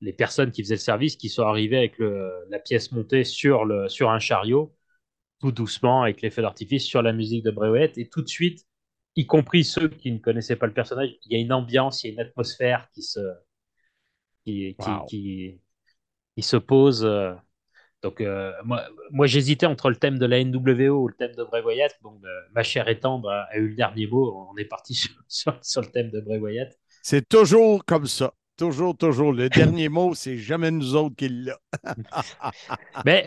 les 0.00 0.12
personnes 0.12 0.50
qui 0.50 0.62
faisaient 0.62 0.74
le 0.74 0.80
service 0.80 1.16
qui 1.16 1.28
sont 1.28 1.42
arrivées 1.44 1.76
avec 1.78 1.98
le- 1.98 2.32
la 2.50 2.58
pièce 2.58 2.92
montée 2.92 3.24
sur, 3.24 3.64
le, 3.64 3.88
sur 3.88 4.10
un 4.10 4.18
chariot, 4.18 4.74
tout 5.40 5.52
doucement, 5.52 6.02
avec 6.02 6.22
les 6.22 6.30
feux 6.30 6.42
d'artifice, 6.42 6.84
sur 6.86 7.02
la 7.02 7.12
musique 7.12 7.44
de 7.44 7.50
Bray 7.52 7.70
Wyatt. 7.70 7.98
Et 7.98 8.08
tout 8.08 8.22
de 8.22 8.28
suite, 8.28 8.66
y 9.16 9.26
compris 9.26 9.64
ceux 9.64 9.88
qui 9.88 10.12
ne 10.12 10.18
connaissaient 10.18 10.56
pas 10.56 10.66
le 10.66 10.74
personnage, 10.74 11.10
il 11.26 11.32
y 11.32 11.36
a 11.36 11.40
une 11.40 11.52
ambiance, 11.52 12.04
il 12.04 12.08
y 12.08 12.10
a 12.10 12.14
une 12.14 12.20
atmosphère 12.28 12.88
qui 12.94 13.02
se, 13.02 13.20
qui, 14.44 14.76
qui, 14.78 14.90
Wow. 14.90 15.06
qui, 15.06 15.60
qui 16.36 16.42
se 16.42 16.56
pose. 16.58 17.04
euh. 17.04 17.34
Donc, 18.06 18.20
euh, 18.20 18.52
moi, 18.64 18.84
moi 19.10 19.26
j'hésitais 19.26 19.66
entre 19.66 19.90
le 19.90 19.96
thème 19.96 20.16
de 20.16 20.26
la 20.26 20.38
NWO 20.44 21.02
ou 21.02 21.08
le 21.08 21.14
thème 21.14 21.34
de 21.34 21.42
Bray 21.42 21.60
Wyatt. 21.60 21.92
Bon, 22.02 22.20
euh, 22.24 22.28
ma 22.54 22.62
chère 22.62 22.86
et 22.88 23.00
tendre 23.00 23.28
a, 23.28 23.58
eu 23.58 23.66
le 23.66 23.74
dernier 23.74 24.06
mot. 24.06 24.48
On 24.48 24.56
est 24.56 24.64
parti 24.64 24.94
sur, 24.94 25.10
sur, 25.26 25.58
sur 25.60 25.80
le 25.80 25.88
thème 25.88 26.10
de 26.10 26.20
Bray 26.20 26.38
Wyatt. 26.38 26.72
C'est 27.02 27.28
toujours 27.28 27.84
comme 27.84 28.06
ça. 28.06 28.32
Toujours, 28.56 28.96
toujours. 28.96 29.32
Le 29.32 29.48
dernier 29.48 29.88
mot, 29.88 30.14
c'est 30.14 30.36
jamais 30.38 30.70
nous 30.70 30.94
autres 30.94 31.16
qui 31.16 31.28
l'a. 31.28 31.58
Mais 33.04 33.26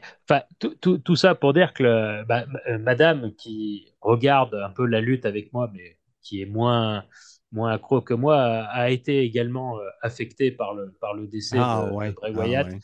tout, 0.72 1.16
ça 1.18 1.36
pour 1.36 1.52
dire 1.52 1.74
que 1.74 1.84
le- 1.84 2.24
bah, 2.24 2.46
euh, 2.70 2.78
madame 2.78 3.34
qui 3.36 3.94
regarde 4.00 4.56
un 4.56 4.70
peu 4.70 4.86
la 4.86 5.02
lutte 5.02 5.26
avec 5.26 5.52
moi, 5.52 5.70
mais 5.74 5.98
qui 6.22 6.42
est 6.42 6.46
moins, 6.46 7.04
moins 7.52 7.74
accro 7.74 8.02
que 8.02 8.14
moi, 8.14 8.38
a, 8.42 8.64
a 8.64 8.90
été 8.90 9.20
également 9.20 9.78
euh, 9.78 9.84
affectée 10.02 10.52
par 10.52 10.74
le, 10.74 10.96
par 11.02 11.14
le 11.14 11.28
décès 11.28 11.58
Ah 11.60 11.86
de, 11.86 11.96
ouais, 11.96 12.12
de 12.12 12.14
Bray 12.14 12.34
ah 12.34 12.40
Wyatt. 12.40 12.68
ouais. 12.68 12.80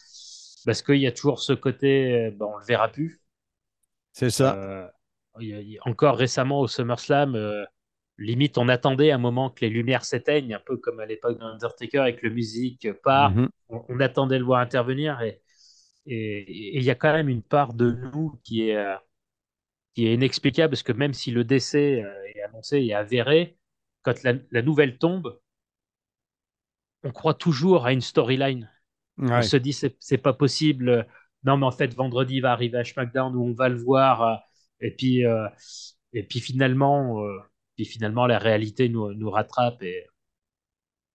Parce 0.65 0.81
qu'il 0.81 0.97
y 0.97 1.07
a 1.07 1.11
toujours 1.11 1.39
ce 1.39 1.53
côté, 1.53 2.31
ben, 2.31 2.45
on 2.45 2.57
le 2.57 2.65
verra 2.65 2.89
plus. 2.89 3.21
C'est 4.13 4.29
ça. 4.29 4.55
Euh, 4.55 4.87
il 5.39 5.47
y 5.49 5.53
a- 5.53 5.61
il 5.61 5.71
y 5.71 5.77
a- 5.77 5.81
encore 5.87 6.17
récemment 6.17 6.61
au 6.61 6.67
SummerSlam, 6.67 7.35
euh, 7.35 7.65
limite 8.17 8.57
on 8.57 8.69
attendait 8.69 9.11
un 9.11 9.17
moment 9.17 9.49
que 9.49 9.61
les 9.61 9.69
lumières 9.69 10.05
s'éteignent, 10.05 10.53
un 10.53 10.61
peu 10.65 10.77
comme 10.77 10.99
à 11.01 11.05
l'époque 11.05 11.37
d'Undertaker 11.39 12.15
que 12.15 12.27
la 12.27 12.33
musique 12.33 12.91
part. 13.03 13.31
Mhm. 13.31 13.49
On, 13.69 13.83
on 13.89 13.99
attendait 13.99 14.35
de 14.35 14.39
le 14.39 14.45
voir 14.45 14.61
intervenir 14.61 15.21
et 15.21 15.41
il 16.07 16.83
y 16.83 16.91
a 16.91 16.95
quand 16.95 17.11
même 17.13 17.29
une 17.29 17.41
part 17.43 17.73
de 17.73 17.91
nous 17.91 18.39
qui 18.43 18.69
est, 18.69 18.75
euh, 18.77 18.95
qui 19.95 20.07
est 20.07 20.13
inexplicable 20.13 20.71
parce 20.71 20.83
que 20.83 20.91
même 20.93 21.13
si 21.13 21.31
le 21.31 21.43
décès 21.43 22.03
est 22.35 22.41
annoncé 22.43 22.79
et 22.81 22.93
avéré, 22.93 23.57
quand 24.03 24.23
la, 24.23 24.33
la 24.51 24.61
nouvelle 24.61 24.97
tombe, 24.97 25.39
on 27.03 27.11
croit 27.13 27.33
toujours 27.35 27.85
à 27.85 27.93
une 27.93 28.01
storyline. 28.01 28.69
On 29.31 29.41
se 29.41 29.57
dit 29.57 29.73
c'est 29.73 30.17
pas 30.17 30.33
possible. 30.33 31.07
Non, 31.43 31.57
mais 31.57 31.65
en 31.65 31.71
fait 31.71 31.93
vendredi 31.93 32.35
il 32.35 32.41
va 32.41 32.51
arriver 32.51 32.77
à 32.79 32.83
SmackDown 32.85 33.35
où 33.35 33.43
on 33.45 33.53
va 33.53 33.69
le 33.69 33.77
voir 33.77 34.43
et 34.81 34.91
puis 34.91 35.25
euh, 35.25 35.47
et 36.13 36.23
puis 36.23 36.39
finalement 36.39 37.23
euh, 37.25 37.39
puis 37.75 37.85
finalement 37.85 38.27
la 38.27 38.39
réalité 38.39 38.89
nous, 38.89 39.13
nous 39.13 39.29
rattrape 39.29 39.81
et 39.83 40.05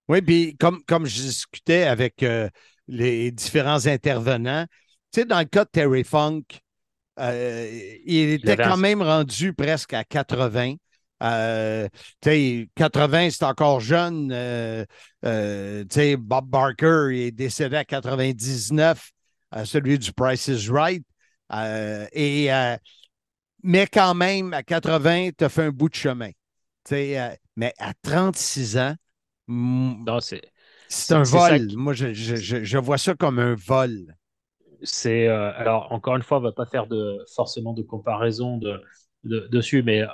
Oui, 0.09 0.23
puis 0.23 0.57
comme, 0.59 0.83
comme 0.85 1.07
je 1.07 1.21
discutais 1.23 1.85
avec 1.85 2.23
euh, 2.23 2.49
les 2.89 3.31
différents 3.31 3.87
intervenants, 3.87 4.67
tu 5.13 5.21
sais, 5.21 5.25
dans 5.25 5.39
le 5.39 5.45
cas 5.45 5.65
de 5.65 5.71
Terry 5.71 6.05
Funk, 6.05 6.43
il 7.19 8.31
était 8.31 8.59
quand 8.59 8.77
un- 8.77 8.77
même 8.77 9.03
rendu 9.03 9.53
presque 9.55 9.93
à 9.95 10.05
80. 10.05 10.75
Euh, 11.23 11.89
tu 12.21 12.31
sais, 12.31 12.69
80, 12.75 13.31
c'est 13.31 13.45
encore 13.45 13.81
jeune. 13.81 14.31
Euh, 14.33 14.85
euh, 15.25 15.85
Bob 16.19 16.47
Barker 16.49 17.09
il 17.13 17.19
est 17.21 17.31
décédé 17.31 17.77
à 17.77 17.85
99, 17.85 19.11
euh, 19.55 19.65
celui 19.65 19.99
du 19.99 20.13
Price 20.13 20.49
is 20.49 20.69
Right. 20.71 21.05
Euh, 21.53 22.07
et, 22.13 22.53
euh, 22.53 22.77
mais 23.63 23.87
quand 23.87 24.15
même, 24.15 24.53
à 24.55 24.63
80, 24.63 25.31
tu 25.37 25.45
as 25.45 25.49
fait 25.49 25.65
un 25.65 25.71
bout 25.71 25.89
de 25.89 25.95
chemin. 25.95 26.31
Euh, 26.93 27.31
mais 27.57 27.75
à 27.79 27.93
36 28.03 28.79
ans, 28.79 28.95
mm, 29.49 30.05
non, 30.07 30.21
c'est 30.21 30.43
c'est 30.89 31.15
un 31.15 31.25
vol. 31.25 31.67
qui- 31.67 31.77
Moi, 31.77 31.95
je, 31.95 32.13
je- 32.13 32.37
je- 32.37 32.65
je 32.65 32.79
vois 32.79 32.99
ça 32.99 33.15
comme 33.15 33.39
un 33.39 33.55
vol. 33.55 34.15
c'est 34.83 35.29
euh, 35.29 35.53
alors 35.57 35.93
encore 35.93 36.17
une 36.17 36.23
fois, 36.23 36.39
on 36.39 36.41
va 36.43 36.53
pas 36.53 36.67
faire 36.67 36.87
de 36.87 37.25
forcément 37.35 37.73
de 37.75 37.83
comparaison 37.83 38.57
de, 38.59 38.81
de- 39.25 39.49
dessus, 39.51 39.83
mais 39.83 40.05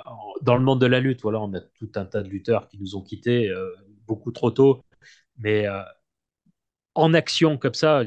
dans 0.41 0.57
le 0.57 0.63
monde 0.63 0.81
de 0.81 0.85
la 0.87 0.99
lutte, 0.99 1.21
voilà, 1.21 1.39
on 1.41 1.53
a 1.53 1.61
tout 1.61 1.89
un 1.95 2.05
tas 2.05 2.21
de 2.23 2.29
lutteurs 2.29 2.67
qui 2.67 2.77
nous 2.79 2.95
ont 2.95 3.01
quittés 3.03 3.49
euh, 3.49 3.69
beaucoup 4.07 4.31
trop 4.31 4.51
tôt, 4.51 4.81
mais 5.39 5.67
euh, 5.67 5.81
en 6.95 7.13
action 7.13 7.57
comme 7.57 7.73
ça, 7.73 8.01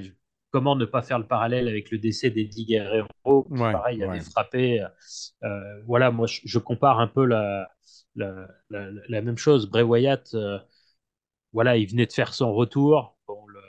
comment 0.51 0.77
ne 0.77 0.85
pas 0.85 1.03
faire 1.03 1.19
le 1.19 1.27
parallèle 1.27 1.69
avec 1.69 1.91
le 1.91 1.99
décès 1.99 2.31
d'Eddie 2.31 2.67
Guerrero, 2.67 3.51
qui, 3.55 3.65
Ouais, 3.65 3.67
pareil, 3.67 4.03
ouais. 4.03 4.05
avait 4.05 4.21
frappé. 4.21 4.85
euh, 5.45 5.83
voilà, 5.87 6.11
moi 6.11 6.27
je, 6.27 6.41
je 6.45 6.59
compare 6.59 7.01
un 7.01 7.07
peu 7.09 7.25
la, 7.25 7.71
la, 8.17 8.49
la- 8.71 8.91
la 9.09 9.23
même 9.23 9.39
chose. 9.39 9.69
Bray 9.71 9.85
Wyatt, 9.85 10.35
euh, 10.35 10.59
voilà, 11.53 11.77
il 11.77 11.89
venait 11.91 12.07
de 12.07 12.13
faire 12.13 12.35
son 12.35 12.55
retour. 12.55 13.19
Bon, 13.29 13.47
le- 13.49 13.61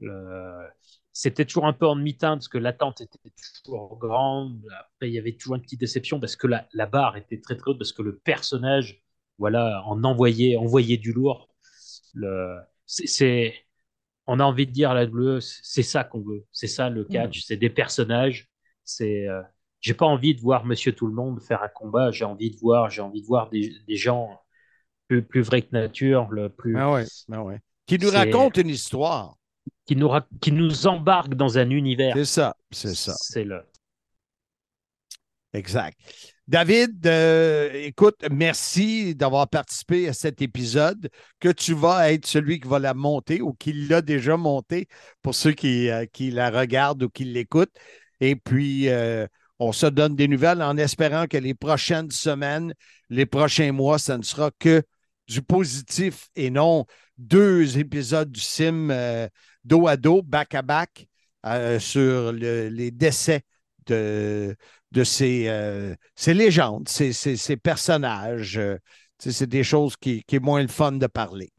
le- 0.00 0.68
C'était 1.12 1.44
toujours 1.44 1.66
un 1.66 1.72
peu 1.74 1.86
en 1.86 1.96
demi-teinte 1.96 2.38
parce 2.38 2.48
que 2.48 2.58
l'attente 2.58 3.02
était 3.02 3.18
toujours 3.64 3.98
grande. 3.98 4.62
Après, 4.80 5.08
il 5.08 5.12
y 5.12 5.18
avait 5.18 5.32
toujours 5.34 5.56
une 5.56 5.62
petite 5.62 5.80
déception 5.80 6.18
parce 6.20 6.36
que 6.36 6.46
la, 6.46 6.66
la 6.72 6.86
barre 6.86 7.16
était 7.16 7.40
très 7.40 7.56
très 7.56 7.70
haute 7.70 7.78
parce 7.78 7.92
que 7.92 8.02
le 8.02 8.16
personnage, 8.18 9.02
voilà, 9.38 9.82
en 9.86 10.02
envoyait, 10.04 10.56
envoyait 10.56 10.96
du 10.96 11.12
lourd. 11.12 11.48
Le, 12.14 12.58
c'est, 12.86 13.54
on 14.26 14.40
a 14.40 14.44
envie 14.44 14.66
de 14.66 14.72
dire 14.72 14.90
à 14.90 14.94
la 14.94 15.04
WWE, 15.04 15.40
c'est 15.40 15.82
ça 15.82 16.04
qu'on 16.04 16.20
veut. 16.22 16.46
C'est 16.50 16.66
ça 16.66 16.88
le 16.88 17.04
catch. 17.04 17.42
C'est 17.42 17.56
des 17.56 17.70
personnages. 17.70 18.48
C'est, 18.84 19.28
euh, 19.28 19.42
j'ai 19.80 19.94
pas 19.94 20.06
envie 20.06 20.34
de 20.34 20.40
voir 20.40 20.64
Monsieur 20.64 20.94
Tout 20.94 21.06
le 21.06 21.14
Monde 21.14 21.42
faire 21.42 21.62
un 21.62 21.68
combat. 21.68 22.10
J'ai 22.10 22.24
envie 22.24 22.50
de 22.50 22.56
voir, 22.56 22.88
j'ai 22.88 23.02
envie 23.02 23.20
de 23.20 23.26
voir 23.26 23.50
des, 23.50 23.72
des 23.86 23.96
gens 23.96 24.40
plus, 25.08 25.22
plus 25.22 25.42
vrais 25.42 25.62
que 25.62 25.72
nature, 25.72 26.28
le 26.30 26.48
plus. 26.48 26.76
Ah 26.78 26.92
ouais, 26.92 27.04
ah 27.32 27.42
ouais. 27.42 27.60
Qui 27.86 27.98
nous 27.98 28.10
C'est- 28.10 28.16
raconte 28.16 28.56
une 28.56 28.68
histoire. 28.68 29.36
Qui 29.86 29.96
nous, 29.96 30.08
ra- 30.08 30.26
qui 30.40 30.52
nous 30.52 30.86
embarque 30.86 31.34
dans 31.34 31.58
un 31.58 31.70
univers. 31.70 32.14
C'est 32.14 32.24
ça, 32.24 32.56
c'est 32.70 32.94
ça. 32.94 33.14
C'est 33.18 33.44
le. 33.44 33.62
Exact. 35.54 35.98
David, 36.48 37.06
euh, 37.06 37.70
écoute, 37.74 38.24
merci 38.30 39.14
d'avoir 39.14 39.48
participé 39.48 40.08
à 40.08 40.12
cet 40.12 40.42
épisode, 40.42 41.08
que 41.40 41.50
tu 41.50 41.74
vas 41.74 42.10
être 42.12 42.26
celui 42.26 42.58
qui 42.58 42.68
va 42.68 42.78
la 42.78 42.94
monter 42.94 43.40
ou 43.40 43.52
qui 43.52 43.72
l'a 43.72 44.02
déjà 44.02 44.36
montée 44.36 44.88
pour 45.22 45.34
ceux 45.34 45.52
qui, 45.52 45.88
euh, 45.88 46.06
qui 46.12 46.30
la 46.30 46.50
regardent 46.50 47.04
ou 47.04 47.10
qui 47.10 47.24
l'écoutent. 47.24 47.74
Et 48.20 48.34
puis, 48.34 48.88
euh, 48.88 49.26
on 49.58 49.72
se 49.72 49.86
donne 49.86 50.16
des 50.16 50.26
nouvelles 50.26 50.62
en 50.62 50.76
espérant 50.76 51.26
que 51.26 51.36
les 51.36 51.54
prochaines 51.54 52.10
semaines, 52.10 52.74
les 53.10 53.26
prochains 53.26 53.72
mois, 53.72 53.98
ça 53.98 54.18
ne 54.18 54.22
sera 54.22 54.50
que 54.58 54.82
du 55.28 55.42
positif 55.42 56.28
et 56.34 56.50
non 56.50 56.86
deux 57.18 57.78
épisodes 57.78 58.30
du 58.30 58.40
sim 58.40 58.90
euh, 58.90 59.28
dos 59.64 59.86
à 59.86 59.96
dos, 59.96 60.22
back 60.22 60.54
à 60.54 60.62
back, 60.62 61.06
euh, 61.46 61.78
sur 61.78 62.32
le- 62.32 62.68
les 62.68 62.90
décès 62.90 63.42
de, 63.86 64.56
de 64.92 65.04
ces, 65.04 65.48
euh, 65.48 65.94
ces 66.14 66.34
légendes, 66.34 66.88
ces, 66.88 67.12
ces- 67.12 67.36
ces 67.36 67.56
personnages. 67.56 68.60
c'est 69.18 69.46
des 69.48 69.62
choses 69.64 69.96
qui, 69.96 70.22
qui 70.24 70.36
est 70.36 70.40
moins 70.40 70.62
le 70.62 70.68
fun 70.68 70.92
de 70.92 71.06
parler. 71.06 71.52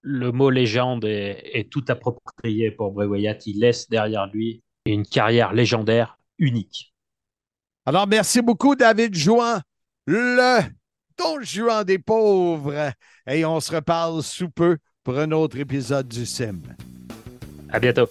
Le 0.00 0.32
mot 0.32 0.50
légende 0.50 1.04
est, 1.04 1.42
est 1.52 1.70
tout 1.70 1.84
approprié 1.88 2.70
pour 2.70 2.92
Bray 2.92 3.08
Wyatt. 3.08 3.46
Il 3.46 3.60
laisse 3.60 3.88
derrière 3.88 4.26
lui 4.26 4.62
une 4.86 5.06
carrière 5.06 5.52
légendaire 5.52 6.18
unique. 6.38 6.94
Alors, 7.86 8.06
merci 8.06 8.40
beaucoup, 8.42 8.74
David 8.74 9.14
Jouan, 9.14 9.60
le 10.06 10.60
Don 11.18 11.40
Juan 11.42 11.84
des 11.84 11.98
pauvres. 11.98 12.92
Et 13.26 13.44
on 13.44 13.60
se 13.60 13.74
reparle 13.74 14.22
sous 14.22 14.48
peu 14.48 14.78
pour 15.02 15.18
un 15.18 15.30
autre 15.32 15.58
épisode 15.58 16.08
du 16.08 16.26
Sim. 16.26 16.60
À 17.70 17.78
bientôt. 17.78 18.08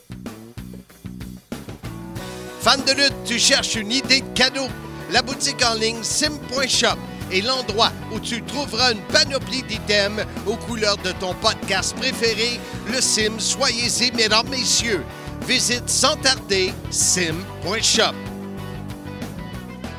Fan 2.62 2.82
de 2.86 2.92
lutte, 2.94 3.24
tu 3.26 3.40
cherches 3.40 3.76
une 3.76 3.92
idée 3.92 4.22
de 4.22 4.34
cadeau? 4.34 4.68
La 5.12 5.22
boutique 5.22 5.64
en 5.66 5.76
ligne 5.76 6.02
sim.shop 6.02 6.98
est 7.32 7.42
l'endroit 7.42 7.92
où 8.14 8.20
tu 8.20 8.42
trouveras 8.42 8.94
une 8.94 9.02
panoplie 9.12 9.64
d'items 9.64 10.26
aux 10.48 10.56
couleurs 10.56 10.98
de 10.98 11.12
ton 11.20 11.34
podcast 11.36 11.96
préféré, 11.98 12.60
le 12.92 13.02
Sim. 13.02 13.38
Soyez-y, 13.38 14.12
mesdames, 14.14 14.50
messieurs. 14.50 15.04
Visite 15.46 15.90
sans 15.90 16.16
tarder 16.18 16.72
sim.shop. 16.90 18.33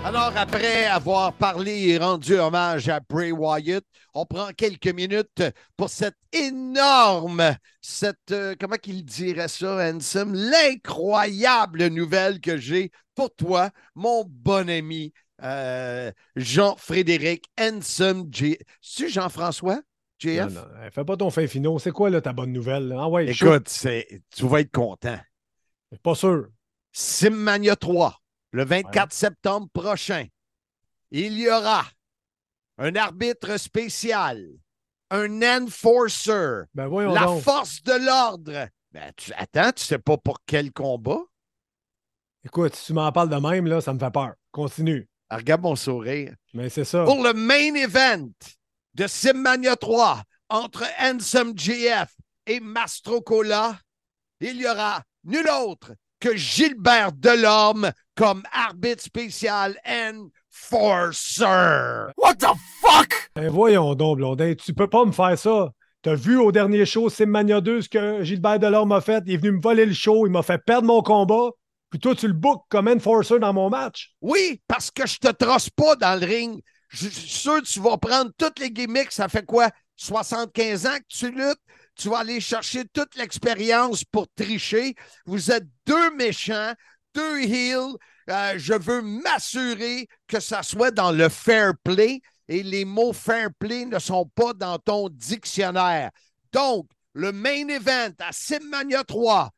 Alors, 0.04 0.36
après 0.36 0.84
avoir 0.84 1.32
parlé 1.32 1.88
et 1.88 1.96
rendu 1.98 2.34
hommage 2.34 2.90
à 2.90 3.00
Bray 3.00 3.32
Wyatt, 3.32 3.82
on 4.12 4.26
prend 4.26 4.48
quelques 4.54 4.92
minutes 4.92 5.42
pour 5.78 5.88
cette 5.88 6.18
énorme, 6.30 7.56
cette, 7.80 8.30
euh, 8.30 8.54
comment 8.60 8.76
qu'il 8.76 9.02
dirait 9.02 9.48
ça, 9.48 9.78
Hansom, 9.78 10.34
l'incroyable 10.34 11.86
nouvelle 11.86 12.40
que 12.42 12.58
j'ai 12.58 12.90
pour 13.14 13.34
toi, 13.34 13.70
mon 13.94 14.26
bon 14.28 14.68
ami 14.68 15.14
euh, 15.42 16.12
Jean-Frédéric 16.36 17.46
Hansom 17.58 18.28
J. 18.30 18.58
C'est 18.82 19.08
Jean-François? 19.08 19.80
JF? 20.18 20.52
Non, 20.52 20.60
non, 20.60 20.82
hey, 20.82 20.90
fais 20.92 21.04
pas 21.04 21.16
ton 21.16 21.30
fin 21.30 21.46
finaux. 21.46 21.78
C'est 21.78 21.92
quoi 21.92 22.10
là, 22.10 22.20
ta 22.20 22.34
bonne 22.34 22.52
nouvelle? 22.52 22.88
là? 22.88 22.96
Ah 23.00 23.08
ouais. 23.08 23.30
Écoute, 23.30 23.72
tu 24.36 24.46
vas 24.46 24.60
être 24.60 24.70
content. 24.70 25.18
Pas 26.02 26.14
sûr. 26.14 26.48
Simmania 26.92 27.74
3, 27.74 28.20
le 28.54 28.64
24 28.64 29.12
septembre 29.12 29.66
prochain, 29.72 30.26
il 31.10 31.36
y 31.40 31.50
aura 31.50 31.84
un 32.78 32.94
arbitre 32.94 33.56
spécial, 33.56 34.46
un 35.10 35.42
enforcer, 35.42 36.62
Ben 36.72 36.88
la 37.12 37.24
donc. 37.24 37.42
force 37.42 37.82
de 37.82 38.06
l'ordre. 38.06 38.68
Ben, 38.92 39.12
tu, 39.16 39.32
attends, 39.36 39.72
tu 39.72 39.82
sais 39.82 39.98
pas 39.98 40.16
pour 40.16 40.38
quel 40.46 40.72
combat? 40.72 41.18
Écoute, 42.44 42.76
si 42.76 42.86
tu 42.86 42.92
m'en 42.92 43.10
parles 43.10 43.28
de 43.28 43.36
même, 43.36 43.66
là, 43.66 43.80
ça 43.80 43.92
me 43.92 43.98
fait 43.98 44.12
peur. 44.12 44.34
Continue. 44.52 45.08
Ah, 45.28 45.38
Regarde 45.38 45.62
mon 45.62 45.74
sourire. 45.74 46.36
Mais 46.52 46.68
c'est 46.68 46.84
ça. 46.84 47.02
Pour 47.04 47.24
le 47.24 47.32
main 47.32 47.74
event 47.74 48.30
de 48.94 49.06
Simmania 49.08 49.74
3 49.74 50.22
entre 50.48 50.84
Handsome 51.00 51.58
GF 51.58 52.14
et 52.46 52.60
Mastro 52.60 53.20
Cola, 53.20 53.80
il 54.38 54.60
y 54.60 54.66
aura 54.68 55.02
nul 55.24 55.48
autre 55.48 55.92
que 56.24 56.34
Gilbert 56.36 57.12
Delorme 57.12 57.92
comme 58.16 58.44
arbitre 58.50 59.02
spécial 59.02 59.76
Enforcer. 59.84 61.44
What 62.16 62.36
the 62.36 62.54
fuck? 62.80 63.30
Ben 63.36 63.50
voyons 63.50 63.94
donc, 63.94 64.16
Blondin, 64.16 64.54
tu 64.54 64.72
peux 64.72 64.88
pas 64.88 65.04
me 65.04 65.12
faire 65.12 65.38
ça. 65.38 65.68
T'as 66.00 66.14
vu 66.14 66.38
au 66.38 66.50
dernier 66.50 66.86
show 66.86 67.10
Simmania 67.10 67.60
2 67.60 67.82
ce 67.82 67.90
que 67.90 68.24
Gilbert 68.24 68.58
Delorme 68.58 68.88
m'a 68.88 69.02
fait? 69.02 69.22
Il 69.26 69.34
est 69.34 69.36
venu 69.36 69.58
me 69.58 69.60
voler 69.60 69.84
le 69.84 69.92
show, 69.92 70.26
il 70.26 70.32
m'a 70.32 70.42
fait 70.42 70.56
perdre 70.56 70.86
mon 70.86 71.02
combat. 71.02 71.50
Puis 71.90 72.00
toi, 72.00 72.14
tu 72.14 72.26
le 72.26 72.32
bookes 72.32 72.64
comme 72.70 72.88
enforcer 72.88 73.38
dans 73.38 73.52
mon 73.52 73.68
match. 73.68 74.14
Oui, 74.22 74.62
parce 74.66 74.90
que 74.90 75.06
je 75.06 75.18
te 75.18 75.28
trosse 75.28 75.68
pas 75.68 75.94
dans 75.96 76.18
le 76.18 76.24
ring. 76.26 76.62
Je 76.88 77.06
suis 77.06 77.28
sûr 77.28 77.60
que 77.60 77.66
tu 77.66 77.80
vas 77.80 77.98
prendre 77.98 78.30
toutes 78.38 78.60
les 78.60 78.70
gimmicks. 78.70 79.12
Ça 79.12 79.28
fait 79.28 79.44
quoi? 79.44 79.68
75 79.96 80.86
ans 80.86 80.96
que 80.96 81.14
tu 81.14 81.30
luttes? 81.30 81.60
Tu 81.96 82.08
vas 82.08 82.18
aller 82.18 82.40
chercher 82.40 82.84
toute 82.86 83.14
l'expérience 83.16 84.04
pour 84.04 84.26
tricher. 84.34 84.94
Vous 85.26 85.50
êtes 85.50 85.66
deux 85.86 86.10
méchants, 86.16 86.72
deux 87.14 87.40
heels. 87.42 87.96
Euh, 88.30 88.54
je 88.56 88.74
veux 88.74 89.02
m'assurer 89.02 90.08
que 90.26 90.40
ça 90.40 90.62
soit 90.62 90.90
dans 90.90 91.12
le 91.12 91.28
fair 91.28 91.72
play 91.84 92.20
et 92.48 92.62
les 92.62 92.84
mots 92.84 93.12
fair 93.12 93.48
play 93.58 93.84
ne 93.84 93.98
sont 93.98 94.26
pas 94.34 94.52
dans 94.54 94.78
ton 94.78 95.08
dictionnaire. 95.08 96.10
Donc, 96.52 96.88
le 97.12 97.32
main 97.32 97.68
event 97.68 98.12
à 98.18 98.32
Simmania 98.32 99.04
3, 99.04 99.50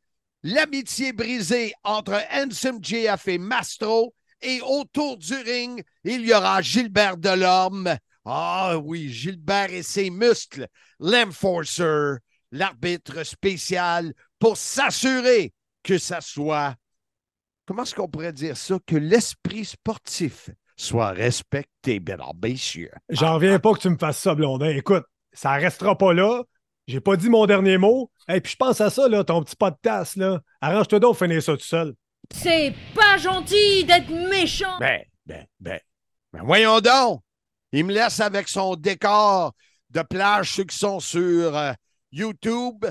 l'amitié 0.43 1.13
brisée 1.13 1.73
entre 1.85 2.21
Handsome 2.33 2.83
JF 2.83 3.29
et 3.29 3.39
Mastro. 3.39 4.15
Et 4.43 4.61
autour 4.61 5.17
du 5.17 5.35
ring, 5.35 5.83
il 6.05 6.27
y 6.27 6.35
aura 6.35 6.61
Gilbert 6.61 7.17
Delorme. 7.17 7.97
Ah 8.27 8.77
oui, 8.79 9.09
Gilbert 9.09 9.73
et 9.73 9.83
ses 9.83 10.11
muscles. 10.11 10.67
L'enforcer, 11.01 12.17
l'arbitre 12.57 13.25
spécial, 13.25 14.13
pour 14.39 14.57
s'assurer 14.57 15.53
que 15.83 15.99
ça 15.99 16.21
soit, 16.21 16.75
comment 17.67 17.83
est-ce 17.83 17.95
qu'on 17.95 18.09
pourrait 18.09 18.33
dire 18.33 18.57
ça, 18.57 18.77
que 18.87 18.97
l'esprit 18.97 19.65
sportif 19.65 20.51
soit 20.77 21.11
respecté, 21.11 22.01
mesdames, 22.01 22.33
messieurs. 22.43 22.93
J'en 23.09 23.35
reviens 23.35 23.59
pas 23.59 23.73
que 23.73 23.79
tu 23.79 23.89
me 23.89 23.97
fasses 23.97 24.19
ça, 24.19 24.35
Blondin. 24.35 24.69
Écoute, 24.69 25.05
ça 25.33 25.53
restera 25.53 25.97
pas 25.97 26.13
là. 26.13 26.43
J'ai 26.87 27.01
pas 27.01 27.17
dit 27.17 27.29
mon 27.29 27.47
dernier 27.47 27.79
mot. 27.79 28.11
Et 28.29 28.41
puis 28.41 28.53
je 28.53 28.57
pense 28.57 28.81
à 28.81 28.91
ça, 28.91 29.09
là, 29.09 29.25
ton 29.25 29.43
petit 29.43 29.57
pot 29.57 29.71
de 29.71 29.77
tasse, 29.81 30.17
là. 30.17 30.41
Arrange-toi 30.61 31.01
donc, 31.01 31.17
finir 31.17 31.43
ça 31.43 31.57
tout 31.57 31.65
seul. 31.65 31.95
C'est 32.33 32.75
pas 32.95 33.17
gentil 33.19 33.85
d'être 33.85 34.11
méchant. 34.11 34.79
Ben, 34.79 35.03
ben, 35.25 35.47
ben, 35.61 35.81
ben 36.33 36.43
voyons 36.45 36.81
donc. 36.81 37.23
Il 37.73 37.85
me 37.85 37.93
laisse 37.93 38.21
avec 38.21 38.49
son 38.49 38.77
décor 38.77 39.53
de 39.91 40.03
plage, 40.03 40.53
ceux 40.53 40.65
qui 40.65 40.77
sont 40.77 41.01
sur 41.01 41.57
euh, 41.57 41.73
YouTube. 42.17 42.85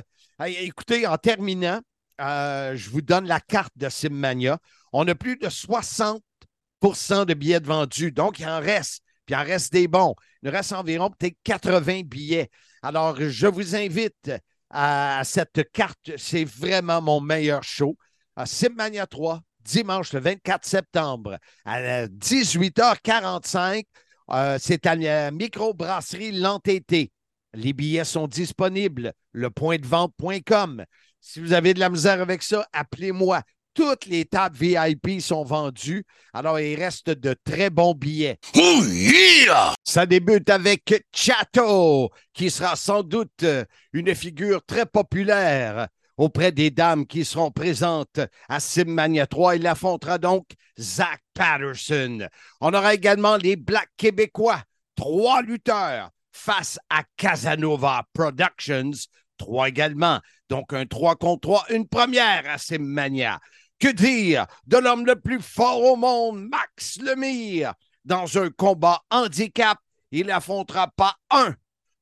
Écoutez, 0.46 1.08
en 1.08 1.18
terminant, 1.18 1.80
euh, 2.22 2.76
je 2.76 2.90
vous 2.90 3.02
donne 3.02 3.26
la 3.26 3.40
carte 3.40 3.74
de 3.76 3.90
Simmania. 3.90 4.60
On 4.94 5.08
a 5.08 5.16
plus 5.16 5.38
de 5.38 5.50
60% 5.50 7.26
de 7.26 7.34
billets 7.34 7.60
de 7.60 7.68
vendus. 7.68 8.12
Donc, 8.12 8.40
il 8.40 8.48
en 8.48 8.60
reste. 8.60 9.04
Puis 9.26 9.34
il 9.34 9.38
en 9.38 9.44
reste 9.44 9.74
des 9.74 9.88
bons. 9.88 10.16
Il 10.42 10.48
nous 10.48 10.52
reste 10.52 10.74
environ 10.74 11.10
peut-être 11.10 11.38
80 11.44 12.02
billets. 12.06 12.50
Alors, 12.82 13.18
je 13.20 13.48
vous 13.48 13.76
invite 13.76 14.32
à 14.70 15.22
cette 15.24 15.72
carte. 15.72 16.12
C'est 16.18 16.46
vraiment 16.46 17.02
mon 17.02 17.22
meilleur 17.22 17.64
show. 17.64 17.98
à 18.36 18.46
Simmania 18.46 19.08
3, 19.08 19.42
dimanche 19.62 20.14
le 20.14 20.20
24 20.20 20.66
septembre 20.66 21.38
à 21.66 22.08
18h45. 22.08 23.84
Euh, 24.32 24.58
c'est 24.60 24.86
à 24.86 24.96
la 24.96 25.32
microbrasserie 25.32 26.32
L'Entêté. 26.32 27.12
Les 27.56 27.72
billets 27.72 28.04
sont 28.04 28.28
disponibles, 28.28 29.14
lepointdevente.com. 29.34 30.84
Si 31.22 31.40
vous 31.40 31.54
avez 31.54 31.74
de 31.74 31.80
la 31.80 31.90
misère 31.90 32.22
avec 32.22 32.44
ça, 32.44 32.68
appelez-moi. 32.74 33.42
Toutes 33.74 34.06
les 34.06 34.26
tables 34.26 34.58
VIP 34.58 35.22
sont 35.22 35.44
vendues. 35.44 36.06
Alors, 36.34 36.60
il 36.60 36.76
reste 36.76 37.10
de 37.10 37.36
très 37.44 37.70
bons 37.70 37.94
billets. 37.94 38.38
Oh 38.56 38.82
yeah! 38.86 39.74
Ça 39.84 40.06
débute 40.06 40.50
avec 40.50 41.06
Chateau, 41.14 42.10
qui 42.34 42.50
sera 42.50 42.76
sans 42.76 43.04
doute 43.04 43.44
euh, 43.44 43.66
une 43.92 44.16
figure 44.16 44.64
très 44.66 44.86
populaire 44.86 45.88
auprès 46.18 46.52
des 46.52 46.72
dames 46.72 47.06
qui 47.06 47.26
seront 47.26 47.52
présentes 47.52 48.20
à 48.48 48.60
Simmania 48.60 49.28
3. 49.28 49.58
Il 49.58 49.68
affrontera 49.68 50.18
donc 50.18 50.46
Zach 50.80 51.22
Patterson. 51.34 52.28
On 52.62 52.74
aura 52.74 52.94
également 52.94 53.36
les 53.36 53.56
Blacks 53.58 53.90
québécois, 53.98 54.62
trois 54.96 55.42
lutteurs 55.42 56.12
face 56.36 56.78
à 56.90 57.04
Casanova 57.16 58.04
Productions, 58.14 58.92
trois 59.38 59.70
également. 59.70 60.20
Donc 60.50 60.74
un 60.74 60.86
3 60.86 61.16
contre 61.16 61.42
3, 61.42 61.66
une 61.70 61.88
première 61.88 62.44
à 62.48 62.58
Simmania. 62.58 63.40
Que 63.80 63.88
dire 63.88 64.46
de 64.68 64.78
l'homme 64.78 65.06
le 65.06 65.16
plus 65.16 65.42
fort 65.42 65.82
au 65.82 65.96
monde, 65.96 66.48
Max 66.50 67.00
Lemire? 67.00 67.74
Dans 68.04 68.38
un 68.38 68.50
combat 68.52 69.02
handicap, 69.10 69.80
il 70.12 70.30
affrontera 70.30 70.92
pas 70.96 71.16
un, 71.32 71.56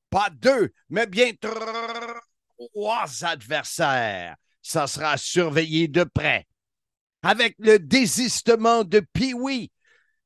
pas 0.09 0.29
deux, 0.31 0.73
mais 0.89 1.07
bien 1.07 1.31
trois 1.39 3.05
adversaires. 3.21 4.35
Ça 4.61 4.87
sera 4.87 5.15
surveillé 5.17 5.87
de 5.87 6.03
près. 6.03 6.47
Avec 7.21 7.55
le 7.59 7.79
désistement 7.79 8.83
de 8.83 8.99
Pee-Wee 8.99 9.71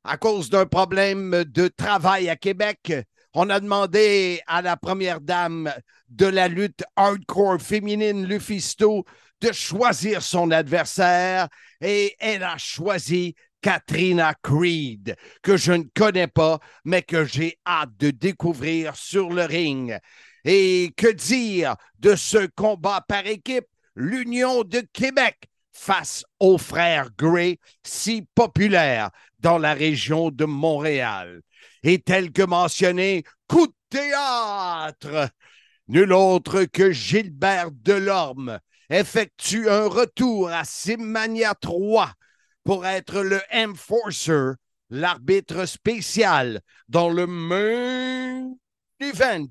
à 0.02 0.16
cause 0.16 0.48
d'un 0.50 0.66
problème 0.66 1.44
de 1.44 1.68
travail 1.68 2.28
à 2.28 2.36
Québec, 2.36 2.92
on 3.40 3.50
a 3.50 3.60
demandé 3.60 4.40
à 4.48 4.62
la 4.62 4.76
première 4.76 5.20
dame 5.20 5.72
de 6.08 6.26
la 6.26 6.48
lutte 6.48 6.82
hardcore 6.96 7.62
féminine, 7.62 8.26
Lufisto, 8.26 9.04
de 9.40 9.52
choisir 9.52 10.22
son 10.22 10.50
adversaire 10.50 11.46
et 11.80 12.16
elle 12.18 12.42
a 12.42 12.58
choisi 12.58 13.36
Katrina 13.60 14.34
Creed, 14.42 15.14
que 15.40 15.56
je 15.56 15.70
ne 15.70 15.84
connais 15.94 16.26
pas, 16.26 16.58
mais 16.84 17.02
que 17.02 17.24
j'ai 17.24 17.60
hâte 17.64 17.96
de 18.00 18.10
découvrir 18.10 18.96
sur 18.96 19.28
le 19.28 19.44
ring. 19.44 19.96
Et 20.44 20.92
que 20.96 21.12
dire 21.12 21.76
de 22.00 22.16
ce 22.16 22.44
combat 22.56 23.04
par 23.06 23.24
équipe, 23.24 23.66
l'Union 23.94 24.64
de 24.64 24.82
Québec 24.92 25.36
face 25.70 26.24
aux 26.40 26.58
frères 26.58 27.10
Gray, 27.16 27.60
si 27.84 28.26
populaires 28.34 29.10
dans 29.38 29.58
la 29.58 29.74
région 29.74 30.32
de 30.32 30.44
Montréal. 30.44 31.42
Et 31.82 32.00
tel 32.00 32.32
que 32.32 32.42
mentionné, 32.42 33.24
coup 33.46 33.66
de 33.66 33.74
théâtre, 33.90 35.30
nul 35.88 36.12
autre 36.12 36.64
que 36.64 36.90
Gilbert 36.92 37.70
Delorme 37.72 38.58
effectue 38.90 39.68
un 39.68 39.86
retour 39.86 40.50
à 40.50 40.64
Simmania 40.64 41.54
3 41.54 42.12
pour 42.64 42.86
être 42.86 43.20
le 43.22 43.40
Enforcer, 43.52 44.52
l'arbitre 44.90 45.66
spécial 45.66 46.60
dans 46.88 47.08
le 47.08 47.26
main 47.26 48.54
event 49.00 49.48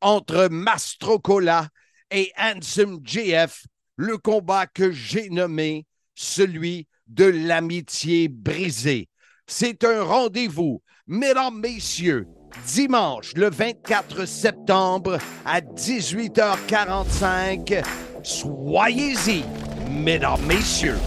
entre 0.00 0.48
Mastrocola 0.48 1.68
et 2.10 2.32
Handsome 2.38 3.00
JF, 3.04 3.66
le 3.96 4.16
combat 4.16 4.66
que 4.66 4.90
j'ai 4.92 5.28
nommé 5.28 5.86
celui 6.14 6.86
de 7.06 7.24
l'amitié 7.24 8.28
brisée. 8.28 9.08
C'est 9.50 9.82
un 9.82 10.04
rendez-vous, 10.04 10.82
mesdames, 11.06 11.58
messieurs, 11.58 12.26
dimanche 12.66 13.32
le 13.34 13.48
24 13.48 14.26
septembre 14.26 15.16
à 15.46 15.62
18h45. 15.62 17.82
Soyez-y, 18.22 19.42
mesdames, 19.90 20.44
messieurs. 20.46 20.98